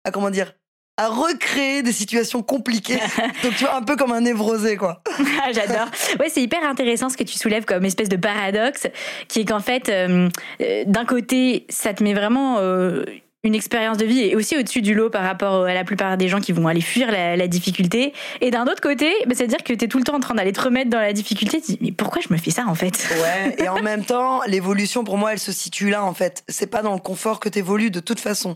à, 0.04 0.12
comment 0.12 0.30
dire, 0.30 0.54
à 0.98 1.08
recréer 1.08 1.82
des 1.82 1.92
situations 1.92 2.44
compliquées. 2.44 3.00
Donc 3.44 3.56
tu 3.56 3.64
vois, 3.64 3.76
un 3.76 3.82
peu 3.82 3.96
comme 3.96 4.12
un 4.12 4.22
névrosé, 4.22 4.78
quoi. 4.78 5.02
Ah, 5.44 5.52
j'adore. 5.52 5.88
Ouais, 6.20 6.30
c'est 6.30 6.42
hyper 6.42 6.64
intéressant 6.64 7.10
ce 7.10 7.18
que 7.18 7.24
tu 7.24 7.38
soulèves 7.38 7.66
comme 7.66 7.84
espèce 7.86 8.10
de 8.10 8.18
paradoxe, 8.18 8.88
qui 9.28 9.42
est 9.42 9.46
qu'en 9.46 9.60
fait, 9.60 9.90
euh, 9.90 10.30
euh, 10.62 10.84
d'un 10.86 11.06
côté, 11.06 11.66
ça 11.70 11.94
te 11.94 12.04
met 12.04 12.14
vraiment 12.14 12.58
euh, 12.60 13.06
une 13.44 13.56
expérience 13.56 13.98
de 13.98 14.06
vie 14.06 14.22
et 14.22 14.36
aussi 14.36 14.56
au-dessus 14.56 14.82
du 14.82 14.94
lot 14.94 15.10
par 15.10 15.24
rapport 15.24 15.66
à 15.66 15.74
la 15.74 15.84
plupart 15.84 16.16
des 16.16 16.28
gens 16.28 16.40
qui 16.40 16.52
vont 16.52 16.68
aller 16.68 16.82
fuir 16.82 17.12
la, 17.12 17.48
difficulté. 17.48 18.14
Et 18.40 18.52
d'un 18.52 18.64
autre 18.64 18.82
côté, 18.82 19.12
bah, 19.26 19.34
c'est-à-dire 19.36 19.64
que 19.64 19.74
tu 19.74 19.86
es 19.86 19.88
tout 19.88 19.98
le 19.98 20.04
temps 20.04 20.16
en 20.16 20.20
train 20.20 20.36
d'aller 20.36 20.54
te 20.54 20.62
remettre 20.62 20.92
dans 20.92 21.00
la 21.00 21.12
difficulté. 21.12 21.60
Tu 21.60 21.74
dis, 21.74 21.80
mais 21.82 21.92
pourquoi 21.92 22.22
je 22.22 22.32
me 22.32 22.38
fais 22.38 22.52
ça 22.52 22.66
en 22.68 22.76
fait? 22.76 23.06
Ouais, 23.22 23.56
et 23.58 23.68
en 23.68 23.82
même 23.82 24.06
temps, 24.06 24.42
l'évolution 24.46 25.04
pour 25.04 25.18
moi, 25.18 25.34
elle 25.34 25.40
se 25.40 25.52
situe 25.52 25.90
là 25.90 26.06
en 26.06 26.14
fait. 26.14 26.44
C'est 26.48 26.68
pas 26.68 26.84
dans 26.84 26.94
le 26.94 27.02
confort 27.02 27.40
que 27.40 27.50
tu 27.50 27.60
évolues 27.60 27.92
de 27.92 28.00
toute 28.00 28.20
façon. 28.20 28.56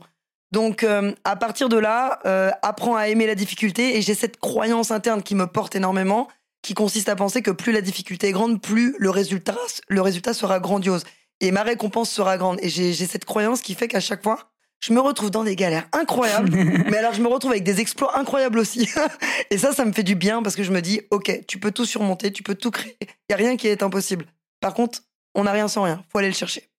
Donc 0.51 0.83
euh, 0.83 1.13
à 1.23 1.35
partir 1.35 1.69
de 1.69 1.77
là, 1.77 2.19
euh, 2.25 2.51
apprends 2.61 2.95
à 2.95 3.07
aimer 3.07 3.27
la 3.27 3.35
difficulté 3.35 3.97
et 3.97 4.01
j'ai 4.01 4.15
cette 4.15 4.39
croyance 4.39 4.91
interne 4.91 5.21
qui 5.21 5.35
me 5.35 5.47
porte 5.47 5.75
énormément, 5.75 6.27
qui 6.61 6.73
consiste 6.73 7.09
à 7.09 7.15
penser 7.15 7.41
que 7.41 7.51
plus 7.51 7.71
la 7.71 7.81
difficulté 7.81 8.27
est 8.27 8.31
grande, 8.31 8.61
plus 8.61 8.95
le 8.97 9.09
résultat, 9.09 9.57
le 9.89 10.01
résultat 10.01 10.33
sera 10.33 10.59
grandiose 10.59 11.03
et 11.41 11.51
ma 11.51 11.63
récompense 11.63 12.09
sera 12.09 12.37
grande. 12.37 12.59
Et 12.61 12.69
j'ai 12.69 12.93
cette 12.93 13.25
croyance 13.25 13.61
qui 13.61 13.75
fait 13.75 13.87
qu'à 13.87 13.99
chaque 13.99 14.23
fois, 14.23 14.51
je 14.79 14.93
me 14.93 14.99
retrouve 14.99 15.31
dans 15.31 15.43
des 15.43 15.55
galères 15.55 15.87
incroyables, 15.91 16.51
mais 16.89 16.97
alors 16.97 17.13
je 17.13 17.21
me 17.21 17.27
retrouve 17.27 17.51
avec 17.51 17.63
des 17.63 17.81
exploits 17.81 18.17
incroyables 18.17 18.59
aussi. 18.59 18.89
et 19.49 19.57
ça, 19.57 19.73
ça 19.73 19.85
me 19.85 19.91
fait 19.91 20.03
du 20.03 20.15
bien 20.15 20.41
parce 20.43 20.55
que 20.55 20.63
je 20.63 20.71
me 20.71 20.81
dis, 20.81 21.01
ok, 21.11 21.45
tu 21.47 21.59
peux 21.59 21.71
tout 21.71 21.85
surmonter, 21.85 22.31
tu 22.31 22.43
peux 22.43 22.55
tout 22.55 22.71
créer, 22.71 22.97
il 23.01 23.31
y 23.31 23.33
a 23.33 23.37
rien 23.37 23.57
qui 23.57 23.67
est 23.67 23.83
impossible. 23.83 24.25
Par 24.59 24.73
contre, 24.73 25.01
on 25.35 25.43
n'a 25.43 25.51
rien 25.51 25.67
sans 25.67 25.83
rien, 25.83 26.03
faut 26.11 26.19
aller 26.19 26.29
le 26.29 26.35
chercher. 26.35 26.69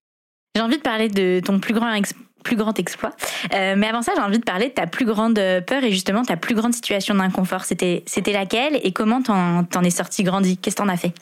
J'ai 0.55 0.61
envie 0.61 0.77
de 0.77 0.81
parler 0.81 1.09
de 1.09 1.41
ton 1.43 1.59
plus 1.59 1.73
grand 1.73 1.87
plus 2.43 2.55
grand 2.55 2.77
exploit. 2.79 3.11
Euh, 3.53 3.75
mais 3.77 3.87
avant 3.87 4.01
ça, 4.01 4.13
j'ai 4.15 4.21
envie 4.21 4.39
de 4.39 4.43
parler 4.43 4.69
de 4.69 4.73
ta 4.73 4.87
plus 4.87 5.05
grande 5.05 5.35
peur 5.65 5.83
et 5.83 5.91
justement 5.91 6.23
ta 6.23 6.37
plus 6.37 6.55
grande 6.55 6.73
situation 6.73 7.15
d'inconfort. 7.15 7.63
C'était, 7.65 8.03
c'était 8.05 8.33
laquelle 8.33 8.79
et 8.83 8.91
comment 8.91 9.21
t'en, 9.21 9.63
t'en 9.63 9.83
es 9.83 9.89
sorti 9.89 10.23
grandi 10.23 10.57
Qu'est-ce 10.57 10.75
que 10.75 10.81
t'en 10.81 10.89
as 10.89 10.97
fait? 10.97 11.13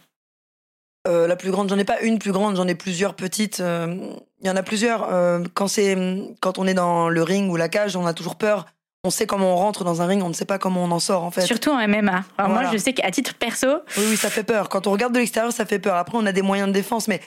Euh, 1.08 1.28
La 1.28 1.36
plus 1.36 1.52
grande, 1.52 1.70
j'en 1.70 1.78
ai 1.78 1.86
pas 1.86 2.00
une 2.02 2.20
plus 2.20 2.32
grande, 2.32 2.56
j'en 2.56 2.68
ai 2.68 2.76
plusieurs 2.76 3.14
petites. 3.14 3.60
Euh, 3.60 3.96
il 4.42 4.48
y 4.48 4.50
en 4.50 4.56
a 4.56 4.64
plusieurs. 4.64 5.10
quand, 5.56 5.68
c'est, 5.68 5.98
quand 6.42 6.60
on 6.60 6.68
est 6.68 6.76
dans 6.76 7.10
le 7.10 7.24
ring 7.24 7.50
ou 7.52 7.56
la 7.56 7.70
cage, 7.70 7.96
on 7.96 8.06
a 8.06 8.14
toujours 8.14 8.36
peur. 8.36 8.68
On 9.04 9.10
sait 9.10 9.26
comment 9.26 9.54
on 9.54 9.56
rentre 9.56 9.84
dans 9.84 10.02
un 10.02 10.06
ring, 10.06 10.22
on 10.22 10.28
ne 10.28 10.34
sait 10.34 10.46
pas 10.46 10.58
comment 10.60 10.84
on 10.84 10.92
en 10.92 11.00
sort 11.00 11.24
en 11.24 11.32
fait. 11.32 11.42
Surtout 11.42 11.70
en 11.72 11.88
MMA. 11.88 12.24
Alors 12.38 12.52
moi, 12.52 12.64
je 12.72 12.78
sais 12.78 12.94
qu'à 12.94 13.10
titre 13.10 13.36
perso. 13.36 13.68
Oui, 13.98 14.04
oui, 14.10 14.18
ça 14.18 14.30
fait 14.30 14.44
peur. 14.44 14.70
Quand 14.70 14.86
on 14.86 14.92
regarde 14.92 15.14
de 15.14 15.20
l'extérieur, 15.20 15.54
ça 15.54 15.66
fait 15.66 15.80
peur. 15.80 15.96
Après, 15.96 16.18
on 16.18 16.26
a 16.26 16.32
des 16.32 16.42
moyens 16.42 16.68
de 16.68 16.74
défense, 16.74 17.08
mais 17.08 17.22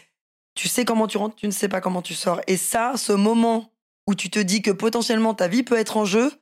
tu 0.55 0.69
sais 0.69 0.85
comment 0.85 1.07
tu 1.07 1.17
rentres, 1.17 1.37
tu 1.37 1.47
ne 1.47 1.53
sais 1.53 1.69
pas 1.69 1.81
comment 1.81 2.03
tu 2.03 2.15
sors. 2.15 2.41
Et 2.47 2.57
ça, 2.57 2.93
ce 2.97 3.13
moment 3.13 3.71
où 4.07 4.15
tu 4.15 4.31
te 4.31 4.39
dis 4.39 4.63
que 4.63 4.71
potentiellement 4.71 5.35
ta 5.35 5.49
vie 5.49 5.63
peut 5.63 5.77
être 5.77 5.97
en 5.97 6.05
jeu, 6.05 6.33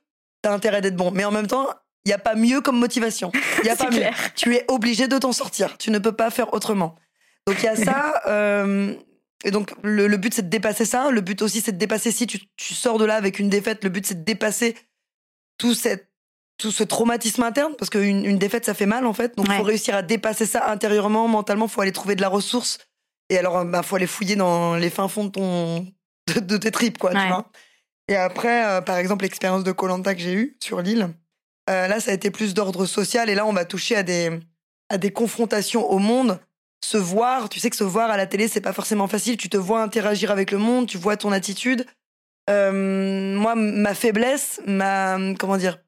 t'as 0.41 0.53
intérêt 0.53 0.81
d'être 0.81 0.95
bon. 0.95 1.11
Mais 1.11 1.25
en 1.25 1.31
même 1.31 1.47
temps, 1.47 1.67
il 2.05 2.09
n'y 2.09 2.13
a 2.13 2.19
pas 2.19 2.35
mieux 2.35 2.61
comme 2.61 2.79
motivation. 2.79 3.31
Il 3.63 3.69
a 3.69 3.75
pas 3.75 3.91
mieux. 3.91 4.03
Tu 4.35 4.55
es 4.55 4.65
obligé 4.67 5.07
de 5.07 5.17
t'en 5.17 5.31
sortir. 5.31 5.77
Tu 5.77 5.91
ne 5.91 5.99
peux 5.99 6.11
pas 6.11 6.29
faire 6.29 6.53
autrement. 6.53 6.95
Donc 7.45 7.57
il 7.59 7.65
y 7.65 7.69
a 7.69 7.75
ça. 7.75 8.21
Euh, 8.27 8.93
et 9.45 9.51
donc 9.51 9.71
le, 9.81 10.15
but 10.17 10.33
c'est 10.33 10.43
de 10.43 10.49
dépasser 10.49 10.85
ça. 10.85 11.09
Le 11.11 11.21
but 11.21 11.41
aussi 11.41 11.61
c'est 11.61 11.71
de 11.71 11.77
dépasser 11.77 12.11
si 12.11 12.27
tu, 12.27 12.39
sors 12.57 12.97
de 12.97 13.05
là 13.05 13.15
avec 13.15 13.39
une 13.39 13.49
défaite. 13.49 13.83
Le 13.83 13.89
but 13.89 14.05
c'est 14.05 14.19
de 14.19 14.23
dépasser 14.23 14.75
tout 15.57 15.73
cette 15.73 16.09
tout 16.57 16.71
ce 16.71 16.83
traumatisme 16.83 17.41
interne 17.43 17.73
parce 17.77 17.89
qu'une 17.89 18.25
une 18.25 18.37
défaite 18.37 18.65
ça 18.65 18.73
fait 18.73 18.85
mal 18.85 19.05
en 19.05 19.13
fait. 19.13 19.37
Donc 19.37 19.47
il 19.47 19.53
faut 19.53 19.63
réussir 19.63 19.95
à 19.95 20.01
dépasser 20.01 20.45
ça 20.45 20.69
intérieurement, 20.69 21.27
mentalement. 21.27 21.67
Faut 21.67 21.81
aller 21.81 21.93
trouver 21.93 22.15
de 22.15 22.21
la 22.21 22.27
ressource. 22.27 22.79
Et 23.29 23.37
alors 23.37 23.63
bah 23.65 23.81
faut 23.81 23.95
aller 23.95 24.07
fouiller 24.07 24.35
dans 24.35 24.75
les 24.75 24.89
fins 24.89 25.07
fonds 25.07 25.25
de 25.25 25.31
ton 25.31 25.87
de, 26.35 26.57
tes 26.57 26.71
tripes, 26.71 26.97
quoi, 26.97 27.11
tu 27.11 27.27
vois. 27.27 27.49
Et 28.07 28.15
après, 28.15 28.65
euh, 28.65 28.81
par 28.81 28.97
exemple, 28.97 29.23
l'expérience 29.23 29.63
de 29.63 29.71
Colanta 29.71 30.15
que 30.15 30.21
j'ai 30.21 30.33
eue 30.33 30.57
sur 30.59 30.81
l'île, 30.81 31.09
euh, 31.69 31.87
là, 31.87 31.99
ça 31.99 32.11
a 32.11 32.13
été 32.13 32.31
plus 32.31 32.53
d'ordre 32.53 32.85
social. 32.85 33.29
Et 33.29 33.35
là, 33.35 33.45
on 33.45 33.53
va 33.53 33.65
toucher 33.65 33.95
à 33.95 34.03
des, 34.03 34.39
à 34.89 34.97
des 34.97 35.11
confrontations 35.11 35.89
au 35.89 35.99
monde 35.99 36.39
se 36.83 36.97
voir, 36.97 37.49
tu 37.49 37.59
sais 37.59 37.69
que 37.69 37.75
se 37.75 37.83
voir 37.83 38.09
à 38.09 38.17
la 38.17 38.25
télé, 38.25 38.47
c'est 38.47 38.61
pas 38.61 38.73
forcément 38.73 39.07
facile. 39.07 39.37
Tu 39.37 39.49
te 39.49 39.57
vois 39.57 39.83
interagir 39.83 40.31
avec 40.31 40.51
le 40.51 40.57
monde, 40.57 40.87
tu 40.87 40.97
vois 40.97 41.17
ton 41.17 41.31
attitude. 41.31 41.85
Euh, 42.49 43.35
moi, 43.35 43.53
ma 43.55 43.93
faiblesse, 43.93 44.61
ma. 44.65 45.17
Comment 45.37 45.57
dire 45.57 45.79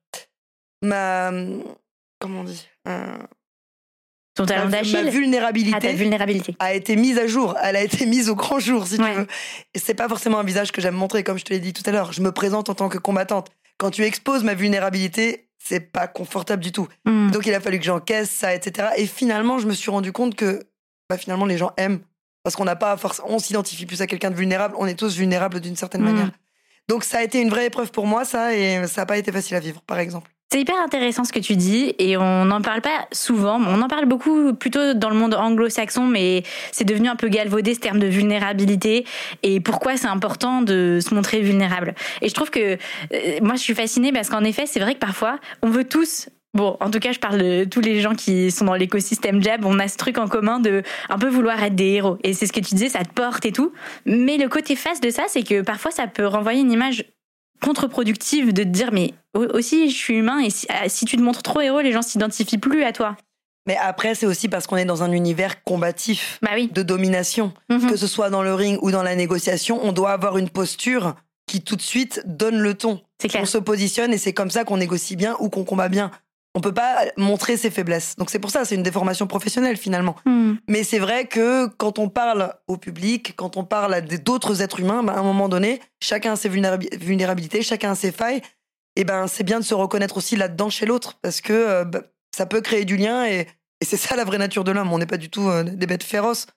Ma. 0.83 1.31
Comment 2.19 2.41
on 2.41 2.43
dit 2.43 2.67
Ton 4.41 4.45
talent 4.47 4.65
ma, 4.65 4.71
d'Achille 4.77 5.03
ma 5.05 5.09
vulnérabilité, 5.09 5.75
Ah, 5.77 5.81
ta 5.81 5.93
vulnérabilité. 5.93 6.55
a 6.59 6.73
été 6.73 6.95
mise 6.95 7.17
à 7.17 7.27
jour. 7.27 7.55
Elle 7.63 7.75
a 7.75 7.81
été 7.81 8.05
mise 8.05 8.29
au 8.29 8.35
grand 8.35 8.59
jour, 8.59 8.87
si 8.87 8.97
Ouais. 8.99 9.11
tu 9.13 9.19
veux. 9.19 9.27
C'est 9.75 9.93
pas 9.93 10.07
forcément 10.07 10.39
un 10.39 10.43
visage 10.43 10.71
que 10.71 10.81
j'aime 10.81 10.95
montrer, 10.95 11.23
comme 11.23 11.37
je 11.39 11.43
te 11.45 11.53
l'ai 11.53 11.59
dit 11.59 11.73
tout 11.73 11.83
à 11.85 11.91
l'heure. 11.91 12.11
Je 12.13 12.21
me 12.21 12.31
présente 12.31 12.69
en 12.69 12.75
tant 12.75 12.89
que 12.89 12.97
combattante. 12.97 13.49
Quand 13.77 13.89
tu 13.91 14.03
exposes 14.03 14.43
ma 14.43 14.53
vulnérabilité, 14.53 15.47
c'est 15.57 15.79
pas 15.79 16.07
confortable 16.07 16.63
du 16.63 16.71
tout. 16.71 16.87
Hmm. 17.05 17.31
Donc 17.31 17.45
il 17.45 17.53
a 17.53 17.59
fallu 17.59 17.79
que 17.79 17.85
j'encaisse 17.85 18.29
ça, 18.29 18.53
etc. 18.53 18.89
Et 18.97 19.05
finalement, 19.07 19.59
je 19.59 19.67
me 19.67 19.73
suis 19.73 19.91
rendu 19.91 20.11
compte 20.11 20.35
que 20.35 20.59
bah, 21.09 21.17
finalement 21.17 21.45
les 21.45 21.57
gens 21.57 21.71
aiment 21.77 21.99
parce 22.43 22.55
qu'on 22.55 22.65
n'a 22.65 22.75
pas 22.75 22.97
forcément, 22.97 23.27
on 23.31 23.39
s'identifie 23.39 23.85
plus 23.85 24.01
à 24.01 24.07
quelqu'un 24.07 24.31
de 24.31 24.35
vulnérable. 24.35 24.75
On 24.79 24.87
est 24.87 24.95
tous 24.95 25.15
vulnérables 25.17 25.59
d'une 25.59 25.75
certaine 25.75 26.01
Mm. 26.01 26.05
manière. 26.05 26.31
Donc 26.87 27.03
ça 27.03 27.19
a 27.19 27.23
été 27.23 27.39
une 27.39 27.49
vraie 27.49 27.67
épreuve 27.67 27.91
pour 27.91 28.07
moi, 28.07 28.25
ça, 28.25 28.55
et 28.55 28.85
ça 28.87 29.01
n'a 29.01 29.05
pas 29.05 29.17
été 29.17 29.31
facile 29.31 29.55
à 29.55 29.59
vivre, 29.59 29.81
par 29.81 29.99
exemple. 29.99 30.31
C'est 30.51 30.59
hyper 30.59 30.75
intéressant 30.83 31.23
ce 31.23 31.31
que 31.31 31.39
tu 31.39 31.55
dis 31.55 31.95
et 31.97 32.17
on 32.17 32.43
n'en 32.43 32.61
parle 32.61 32.81
pas 32.81 33.07
souvent. 33.13 33.57
On 33.57 33.81
en 33.81 33.87
parle 33.87 34.05
beaucoup 34.05 34.53
plutôt 34.53 34.93
dans 34.93 35.09
le 35.09 35.15
monde 35.15 35.33
anglo-saxon, 35.33 36.05
mais 36.05 36.43
c'est 36.73 36.83
devenu 36.83 37.07
un 37.07 37.15
peu 37.15 37.29
galvaudé 37.29 37.73
ce 37.73 37.79
terme 37.79 37.99
de 37.99 38.07
vulnérabilité 38.07 39.05
et 39.43 39.61
pourquoi 39.61 39.95
c'est 39.95 40.09
important 40.09 40.61
de 40.61 40.99
se 41.01 41.15
montrer 41.15 41.39
vulnérable. 41.39 41.95
Et 42.21 42.27
je 42.27 42.33
trouve 42.33 42.49
que 42.49 42.73
euh, 43.13 43.39
moi 43.41 43.55
je 43.55 43.61
suis 43.61 43.73
fascinée 43.73 44.11
parce 44.11 44.29
qu'en 44.29 44.43
effet 44.43 44.65
c'est 44.65 44.81
vrai 44.81 44.95
que 44.95 44.99
parfois 44.99 45.39
on 45.61 45.69
veut 45.69 45.85
tous 45.85 46.27
Bon, 46.53 46.75
en 46.81 46.91
tout 46.91 46.99
cas, 46.99 47.13
je 47.13 47.19
parle 47.19 47.37
de 47.37 47.63
tous 47.63 47.79
les 47.79 48.01
gens 48.01 48.13
qui 48.13 48.51
sont 48.51 48.65
dans 48.65 48.75
l'écosystème 48.75 49.41
Jab. 49.41 49.63
On 49.63 49.79
a 49.79 49.87
ce 49.87 49.95
truc 49.95 50.17
en 50.17 50.27
commun 50.27 50.59
de 50.59 50.83
un 51.07 51.17
peu 51.17 51.29
vouloir 51.29 51.63
être 51.63 51.75
des 51.75 51.91
héros. 51.91 52.17
Et 52.25 52.33
c'est 52.33 52.45
ce 52.45 52.51
que 52.51 52.59
tu 52.59 52.75
disais, 52.75 52.89
ça 52.89 53.05
te 53.05 53.13
porte 53.13 53.45
et 53.45 53.53
tout. 53.53 53.71
Mais 54.05 54.35
le 54.35 54.49
côté 54.49 54.75
face 54.75 54.99
de 54.99 55.11
ça, 55.11 55.23
c'est 55.29 55.43
que 55.43 55.61
parfois, 55.61 55.91
ça 55.91 56.07
peut 56.07 56.25
renvoyer 56.25 56.59
une 56.59 56.73
image 56.73 57.05
contre-productive 57.61 58.53
de 58.53 58.63
te 58.63 58.67
dire, 58.67 58.91
mais 58.91 59.13
aussi, 59.33 59.89
je 59.89 59.95
suis 59.95 60.15
humain 60.15 60.39
et 60.39 60.49
si, 60.49 60.65
ah, 60.69 60.89
si 60.89 61.05
tu 61.05 61.15
te 61.17 61.21
montres 61.21 61.43
trop 61.43 61.61
héros, 61.61 61.81
les 61.81 61.91
gens 61.91 62.01
s'identifient 62.01 62.57
plus 62.57 62.83
à 62.83 62.91
toi. 62.91 63.15
Mais 63.67 63.77
après, 63.77 64.15
c'est 64.15 64.25
aussi 64.25 64.49
parce 64.49 64.65
qu'on 64.67 64.77
est 64.77 64.85
dans 64.85 65.03
un 65.03 65.11
univers 65.11 65.63
combatif, 65.63 66.39
Bah 66.41 66.49
oui. 66.55 66.69
de 66.73 66.81
domination. 66.83 67.53
Mhm. 67.69 67.89
Que 67.91 67.95
ce 67.95 68.07
soit 68.07 68.29
dans 68.31 68.41
le 68.41 68.53
ring 68.53 68.79
ou 68.81 68.91
dans 68.91 69.03
la 69.03 69.15
négociation, 69.15 69.79
on 69.83 69.91
doit 69.91 70.11
avoir 70.11 70.37
une 70.37 70.49
posture 70.49 71.15
qui 71.47 71.61
tout 71.61 71.75
de 71.75 71.81
suite 71.81 72.23
donne 72.25 72.59
le 72.59 72.73
ton. 72.73 73.01
Clair. 73.19 73.43
On 73.43 73.45
se 73.45 73.57
positionne 73.59 74.13
et 74.13 74.17
c'est 74.17 74.33
comme 74.33 74.49
ça 74.49 74.63
qu'on 74.63 74.77
négocie 74.77 75.15
bien 75.15 75.35
ou 75.39 75.49
qu'on 75.49 75.63
combat 75.63 75.89
bien. 75.89 76.09
On 76.53 76.59
peut 76.59 76.73
pas 76.73 77.05
montrer 77.17 77.55
ses 77.55 77.71
faiblesses. 77.71 78.15
Donc 78.17 78.29
c'est 78.29 78.39
pour 78.39 78.51
ça, 78.51 78.65
c'est 78.65 78.75
une 78.75 78.83
déformation 78.83 79.25
professionnelle 79.25 79.77
finalement. 79.77 80.15
Hmm. 80.25 80.55
Mais 80.67 80.83
c'est 80.83 80.99
vrai 80.99 81.25
que 81.25 81.67
quand 81.77 81.97
on 81.97 82.09
parle 82.09 82.53
au 82.67 82.77
public, 82.77 83.33
quand 83.37 83.55
on 83.55 83.63
parle 83.63 83.93
à 83.93 84.01
d'autres 84.01 84.61
êtres 84.61 84.81
humains, 84.81 85.01
ben, 85.03 85.13
à 85.13 85.19
un 85.19 85.23
moment 85.23 85.47
donné, 85.47 85.81
chacun 86.01 86.33
a 86.33 86.35
ses 86.35 86.49
vulnérabi- 86.49 86.93
vulnérabilités, 86.97 87.61
chacun 87.61 87.91
a 87.91 87.95
ses 87.95 88.11
failles. 88.11 88.41
Et 88.97 89.05
ben 89.05 89.27
c'est 89.27 89.45
bien 89.45 89.59
de 89.59 89.65
se 89.65 89.73
reconnaître 89.73 90.17
aussi 90.17 90.35
là-dedans 90.35 90.69
chez 90.69 90.85
l'autre 90.85 91.17
parce 91.21 91.39
que 91.39 91.53
euh, 91.53 91.85
ben, 91.85 92.03
ça 92.35 92.45
peut 92.45 92.59
créer 92.59 92.83
du 92.83 92.97
lien 92.97 93.25
et, 93.25 93.47
et 93.79 93.85
c'est 93.85 93.97
ça 93.97 94.17
la 94.17 94.25
vraie 94.25 94.37
nature 94.37 94.65
de 94.65 94.71
l'homme. 94.71 94.91
On 94.91 94.99
n'est 94.99 95.05
pas 95.05 95.17
du 95.17 95.29
tout 95.29 95.47
euh, 95.47 95.63
des 95.63 95.87
bêtes 95.87 96.03
féroces. 96.03 96.47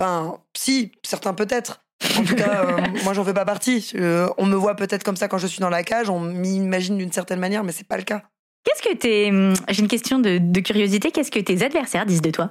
Enfin, 0.00 0.38
si, 0.56 0.92
certains 1.02 1.34
peut-être. 1.34 1.84
En 2.18 2.24
tout 2.24 2.34
cas, 2.34 2.64
euh, 2.64 2.80
moi 3.04 3.12
j'en 3.12 3.24
fais 3.24 3.34
pas 3.34 3.44
partie. 3.44 3.92
Euh, 3.94 4.28
on 4.38 4.46
me 4.46 4.56
voit 4.56 4.74
peut-être 4.74 5.04
comme 5.04 5.16
ça 5.16 5.28
quand 5.28 5.38
je 5.38 5.46
suis 5.46 5.60
dans 5.60 5.70
la 5.70 5.82
cage, 5.82 6.08
on 6.08 6.20
m'imagine 6.20 6.98
d'une 6.98 7.12
certaine 7.12 7.38
manière, 7.38 7.64
mais 7.64 7.72
c'est 7.72 7.86
pas 7.86 7.96
le 7.96 8.02
cas. 8.02 8.22
Qu'est-ce 8.64 8.82
que 8.82 8.94
tes. 8.94 9.30
hum, 9.30 9.54
J'ai 9.68 9.82
une 9.82 9.88
question 9.88 10.18
de, 10.18 10.38
de 10.38 10.60
curiosité. 10.60 11.10
Qu'est-ce 11.10 11.30
que 11.30 11.40
tes 11.40 11.62
adversaires 11.64 12.06
disent 12.06 12.22
de 12.22 12.30
toi? 12.30 12.50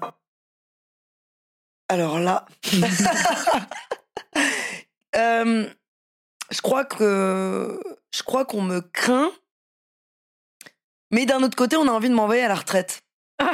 Alors 1.90 2.20
là, 2.20 2.46
Euh, 5.16 5.68
je 6.52 6.62
crois 6.62 6.86
que 6.86 7.78
je 8.16 8.24
crois 8.24 8.46
qu'on 8.46 8.62
me 8.62 8.80
craint, 8.80 9.30
mais 11.12 11.26
d'un 11.26 11.44
autre 11.44 11.58
côté, 11.58 11.76
on 11.76 11.86
a 11.88 11.92
envie 11.92 12.08
de 12.08 12.14
m'envoyer 12.14 12.44
à 12.44 12.48
la 12.48 12.56
retraite. 12.56 13.02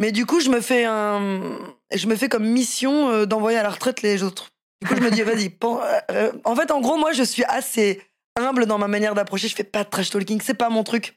mais 0.00 0.12
du 0.12 0.26
coup, 0.26 0.40
je 0.40 0.50
me 0.50 0.60
fais 0.60 0.84
un, 0.84 1.58
je 1.94 2.06
me 2.08 2.14
fais 2.14 2.28
comme 2.28 2.44
mission 2.46 3.08
euh, 3.08 3.24
d'envoyer 3.24 3.56
à 3.56 3.62
la 3.62 3.70
retraite 3.70 4.02
les 4.02 4.22
autres. 4.22 4.50
Du 4.82 4.88
coup, 4.88 4.96
je 4.96 5.00
me 5.00 5.10
dis, 5.10 5.22
vas-y. 5.22 5.48
pen- 5.48 5.78
euh, 6.10 6.30
en 6.44 6.54
fait, 6.54 6.70
en 6.70 6.82
gros, 6.82 6.98
moi, 6.98 7.12
je 7.12 7.22
suis 7.22 7.44
assez 7.44 8.02
humble 8.36 8.66
dans 8.66 8.76
ma 8.78 8.86
manière 8.88 9.14
d'approcher. 9.14 9.48
Je 9.48 9.56
fais 9.56 9.64
pas 9.64 9.84
de 9.84 9.88
trash 9.88 10.10
talking, 10.10 10.42
c'est 10.42 10.52
pas 10.54 10.68
mon 10.68 10.84
truc. 10.84 11.16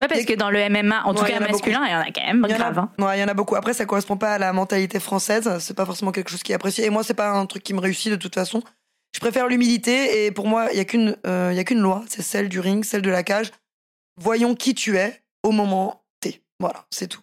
Ouais, 0.00 0.08
parce 0.08 0.24
que 0.24 0.34
dans 0.34 0.50
le 0.50 0.68
MMA, 0.68 1.04
en 1.06 1.12
tout 1.14 1.22
Ouais, 1.22 1.30
cas 1.30 1.40
masculin, 1.40 1.82
il 1.84 1.90
y 1.90 1.94
en 1.94 2.00
a 2.00 2.10
quand 2.12 2.24
même 2.24 2.46
Il 2.48 2.54
grave. 2.54 2.78
hein. 2.78 2.90
Ouais, 2.98 3.18
il 3.18 3.20
y 3.20 3.24
en 3.24 3.28
a 3.28 3.34
beaucoup. 3.34 3.56
Après, 3.56 3.74
ça 3.74 3.84
correspond 3.84 4.16
pas 4.16 4.34
à 4.34 4.38
la 4.38 4.52
mentalité 4.52 5.00
française. 5.00 5.50
C'est 5.58 5.74
pas 5.74 5.84
forcément 5.84 6.12
quelque 6.12 6.30
chose 6.30 6.42
qui 6.44 6.52
est 6.52 6.54
apprécié. 6.54 6.84
Et 6.84 6.90
moi, 6.90 7.02
c'est 7.02 7.14
pas 7.14 7.30
un 7.30 7.46
truc 7.46 7.64
qui 7.64 7.74
me 7.74 7.80
réussit 7.80 8.10
de 8.12 8.16
toute 8.16 8.34
façon. 8.34 8.62
Je 9.12 9.18
préfère 9.20 9.48
l'humilité. 9.48 10.24
Et 10.26 10.30
pour 10.30 10.46
moi, 10.46 10.68
il 10.72 10.76
y 10.78 10.80
a 10.80 10.84
qu'une, 10.84 11.16
euh, 11.26 11.48
il 11.52 11.56
y 11.56 11.60
a 11.60 11.64
qu'une 11.64 11.80
loi. 11.80 12.04
C'est 12.08 12.22
celle 12.22 12.48
du 12.48 12.60
ring, 12.60 12.84
celle 12.84 13.02
de 13.02 13.10
la 13.10 13.24
cage. 13.24 13.50
Voyons 14.20 14.54
qui 14.54 14.74
tu 14.74 14.96
es 14.98 15.20
au 15.42 15.50
moment 15.50 16.04
T. 16.20 16.42
Voilà, 16.60 16.84
c'est 16.90 17.08
tout. 17.08 17.20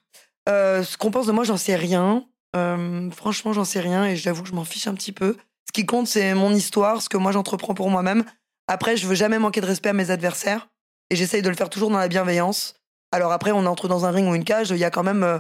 Euh, 0.50 0.84
ce 0.84 0.98
qu'on 0.98 1.12
pense 1.12 1.28
de 1.28 1.32
moi, 1.32 1.44
j'en 1.46 1.58
sais 1.58 1.76
rien. 1.76 2.26
Euh, 2.58 3.10
franchement, 3.12 3.54
j'en 3.54 3.66
sais 3.66 3.80
rien. 3.80 4.06
Et 4.06 4.16
j'avoue 4.18 4.44
que 4.44 4.50
je 4.50 4.54
m'en 4.56 4.66
fiche 4.66 4.88
un 4.88 4.94
petit 4.96 5.12
peu. 5.14 5.38
Ce 5.68 5.72
qui 5.74 5.86
compte, 5.86 6.08
c'est 6.08 6.34
mon 6.34 6.54
histoire, 6.54 7.02
ce 7.02 7.08
que 7.10 7.18
moi 7.18 7.32
j'entreprends 7.32 7.74
pour 7.74 7.90
moi-même. 7.90 8.24
Après, 8.68 8.98
je 8.98 9.08
veux 9.08 9.16
jamais 9.16 9.40
manquer 9.40 9.62
de 9.62 9.66
respect 9.66 9.90
à 9.90 9.94
mes 9.94 10.12
adversaires. 10.12 10.68
Et 11.10 11.16
j'essaye 11.16 11.42
de 11.42 11.50
le 11.50 11.56
faire 11.56 11.70
toujours 11.70 11.90
dans 11.90 11.98
la 12.00 12.08
bienveillance. 12.08 12.76
Alors 13.12 13.32
après, 13.32 13.52
on 13.52 13.66
entre 13.66 13.88
dans 13.88 14.06
un 14.06 14.12
ring 14.12 14.28
ou 14.30 14.36
une 14.36 14.44
cage, 14.44 14.72
il 14.72 14.78
y 14.78 14.84
a 14.84 14.90
quand 14.92 15.04
même. 15.04 15.24
euh, 15.24 15.40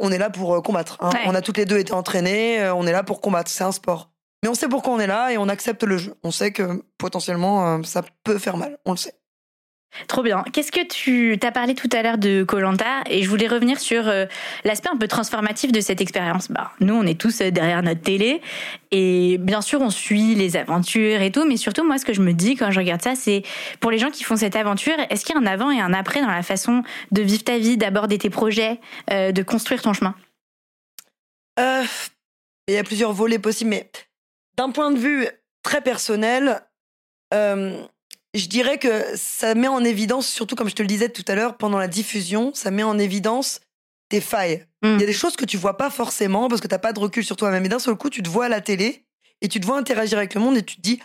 on 0.00 0.10
est 0.10 0.18
là 0.18 0.30
pour 0.30 0.54
euh, 0.54 0.60
combattre. 0.62 0.96
hein. 1.00 1.10
Ouais. 1.12 1.20
On 1.26 1.34
a 1.34 1.42
toutes 1.42 1.58
les 1.58 1.66
deux 1.66 1.78
été 1.78 1.92
entraînés, 1.92 2.60
euh, 2.60 2.74
on 2.74 2.86
est 2.86 2.92
là 2.92 3.02
pour 3.02 3.20
combattre. 3.20 3.50
C'est 3.50 3.64
un 3.64 3.72
sport. 3.72 4.10
Mais 4.42 4.48
on 4.48 4.54
sait 4.54 4.68
pourquoi 4.68 4.92
on 4.94 4.98
est 5.00 5.06
là 5.06 5.30
et 5.32 5.38
on 5.38 5.48
accepte 5.48 5.82
le 5.84 5.96
jeu. 5.98 6.14
On 6.22 6.30
sait 6.30 6.52
que 6.52 6.82
potentiellement, 6.98 7.76
euh, 7.78 7.82
ça 7.82 8.02
peut 8.24 8.38
faire 8.38 8.56
mal. 8.56 8.78
On 8.84 8.92
le 8.92 8.96
sait. 8.96 9.14
Trop 10.08 10.22
bien. 10.22 10.44
Qu'est-ce 10.52 10.72
que 10.72 10.84
tu 10.84 11.38
t'as 11.40 11.52
parlé 11.52 11.74
tout 11.74 11.88
à 11.92 12.02
l'heure 12.02 12.18
de 12.18 12.42
Colanta 12.42 13.02
et 13.08 13.22
je 13.22 13.28
voulais 13.28 13.46
revenir 13.46 13.78
sur 13.78 14.08
euh, 14.08 14.26
l'aspect 14.64 14.88
un 14.88 14.96
peu 14.96 15.06
transformatif 15.06 15.72
de 15.72 15.80
cette 15.80 16.00
expérience. 16.00 16.50
Bah, 16.50 16.72
nous, 16.80 16.94
on 16.94 17.04
est 17.04 17.18
tous 17.18 17.40
euh, 17.40 17.50
derrière 17.50 17.82
notre 17.82 18.00
télé 18.00 18.40
et 18.90 19.38
bien 19.38 19.60
sûr, 19.60 19.80
on 19.80 19.90
suit 19.90 20.34
les 20.34 20.56
aventures 20.56 21.22
et 21.22 21.30
tout, 21.30 21.44
mais 21.46 21.56
surtout, 21.56 21.84
moi, 21.84 21.98
ce 21.98 22.04
que 22.04 22.12
je 22.12 22.20
me 22.20 22.32
dis 22.32 22.56
quand 22.56 22.70
je 22.70 22.80
regarde 22.80 23.02
ça, 23.02 23.14
c'est 23.14 23.42
pour 23.80 23.90
les 23.90 23.98
gens 23.98 24.10
qui 24.10 24.24
font 24.24 24.36
cette 24.36 24.56
aventure, 24.56 24.94
est-ce 25.10 25.24
qu'il 25.24 25.34
y 25.34 25.38
a 25.38 25.40
un 25.40 25.46
avant 25.46 25.70
et 25.70 25.80
un 25.80 25.92
après 25.92 26.20
dans 26.20 26.30
la 26.30 26.42
façon 26.42 26.82
de 27.12 27.22
vivre 27.22 27.44
ta 27.44 27.58
vie, 27.58 27.76
d'aborder 27.76 28.18
tes 28.18 28.30
projets, 28.30 28.80
euh, 29.10 29.32
de 29.32 29.42
construire 29.42 29.82
ton 29.82 29.92
chemin? 29.92 30.14
Il 31.56 32.74
y 32.74 32.78
a 32.78 32.84
plusieurs 32.84 33.12
volets 33.12 33.38
possibles, 33.38 33.70
mais 33.70 33.90
d'un 34.56 34.70
point 34.70 34.90
de 34.90 34.98
vue 34.98 35.28
très 35.62 35.80
personnel, 35.80 36.62
je 38.34 38.48
dirais 38.48 38.78
que 38.78 39.04
ça 39.16 39.54
met 39.54 39.68
en 39.68 39.84
évidence, 39.84 40.26
surtout 40.26 40.56
comme 40.56 40.68
je 40.68 40.74
te 40.74 40.82
le 40.82 40.88
disais 40.88 41.08
tout 41.08 41.24
à 41.28 41.34
l'heure, 41.34 41.56
pendant 41.56 41.78
la 41.78 41.88
diffusion, 41.88 42.52
ça 42.54 42.70
met 42.70 42.82
en 42.82 42.98
évidence 42.98 43.60
tes 44.08 44.20
failles. 44.20 44.66
Mm. 44.82 44.94
Il 44.94 45.00
y 45.00 45.04
a 45.04 45.06
des 45.06 45.12
choses 45.12 45.36
que 45.36 45.44
tu 45.44 45.56
vois 45.56 45.76
pas 45.76 45.90
forcément 45.90 46.48
parce 46.48 46.60
que 46.60 46.68
t'as 46.68 46.78
pas 46.78 46.92
de 46.92 47.00
recul 47.00 47.24
sur 47.24 47.36
toi-même. 47.36 47.64
Et 47.64 47.68
d'un 47.68 47.78
seul 47.78 47.94
coup, 47.94 48.10
tu 48.10 48.22
te 48.22 48.28
vois 48.28 48.46
à 48.46 48.48
la 48.48 48.60
télé 48.60 49.04
et 49.40 49.48
tu 49.48 49.60
te 49.60 49.66
vois 49.66 49.78
interagir 49.78 50.18
avec 50.18 50.34
le 50.34 50.40
monde 50.40 50.56
et 50.56 50.62
tu 50.62 50.76
te 50.76 50.80
dis 50.80 51.00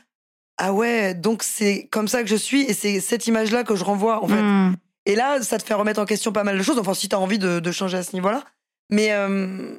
ah 0.57 0.73
ouais, 0.73 1.13
donc 1.13 1.41
c'est 1.41 1.87
comme 1.89 2.07
ça 2.07 2.21
que 2.21 2.29
je 2.29 2.35
suis 2.35 2.63
et 2.63 2.73
c'est 2.73 2.99
cette 2.99 3.27
image-là 3.27 3.63
que 3.63 3.75
je 3.75 3.83
renvoie 3.83 4.21
en 4.23 4.27
fait. 4.27 4.41
Hmm. 4.41 4.75
Et 5.05 5.15
là, 5.15 5.41
ça 5.41 5.57
te 5.57 5.63
fait 5.63 5.73
remettre 5.73 6.01
en 6.01 6.05
question 6.05 6.31
pas 6.31 6.43
mal 6.43 6.57
de 6.57 6.63
choses. 6.63 6.77
Enfin, 6.77 6.93
si 6.93 7.07
tu 7.07 7.15
as 7.15 7.19
envie 7.19 7.39
de, 7.39 7.59
de 7.59 7.71
changer 7.71 7.97
à 7.97 8.03
ce 8.03 8.13
niveau-là. 8.13 8.43
Mais 8.91 9.13
euh, 9.13 9.77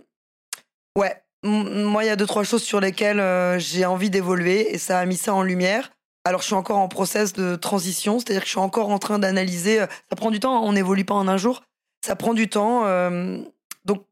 ouais, 0.97 1.23
moi, 1.45 2.04
il 2.04 2.07
y 2.07 2.11
a 2.11 2.16
deux, 2.16 2.26
trois 2.26 2.45
choses 2.45 2.62
sur 2.62 2.80
lesquelles 2.80 3.21
euh, 3.21 3.59
j'ai 3.59 3.85
envie 3.85 4.11
d'évoluer 4.11 4.75
et 4.75 4.78
ça 4.78 4.99
a 4.99 5.07
mis 5.07 5.16
ça 5.16 5.35
en 5.35 5.42
lumière. 5.42 5.90
Alors, 6.25 6.41
je 6.43 6.47
suis 6.47 6.55
encore 6.55 6.79
en 6.79 6.89
process 6.89 7.33
de 7.33 7.57
transition, 7.57 8.19
c'est-à-dire 8.19 8.43
que 8.43 8.47
je 8.47 8.50
suis 8.53 8.61
encore 8.61 8.91
en 8.91 8.99
train 8.99 9.19
d'analyser. 9.19 9.81
euh, 9.81 9.87
Ça 10.11 10.17
prend 10.17 10.31
du 10.31 10.39
temps, 10.41 10.57
hein, 10.57 10.61
on 10.65 10.73
n'évolue 10.73 11.05
pas 11.05 11.15
en 11.15 11.29
un 11.29 11.37
jour. 11.39 11.62
Ça 12.05 12.17
prend 12.17 12.35
du 12.35 12.49
temps. 12.49 12.83
euh, 12.87 13.39
donc, 13.85 14.05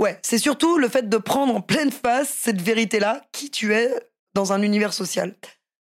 ouais, 0.00 0.18
c'est 0.22 0.38
surtout 0.38 0.78
le 0.78 0.88
fait 0.88 1.08
de 1.08 1.16
prendre 1.16 1.54
en 1.54 1.60
pleine 1.60 1.90
face 1.90 2.28
cette 2.28 2.60
vérité-là, 2.60 3.22
qui 3.32 3.50
tu 3.50 3.74
es 3.74 3.90
dans 4.34 4.52
un 4.52 4.62
univers 4.62 4.92
social. 4.92 5.34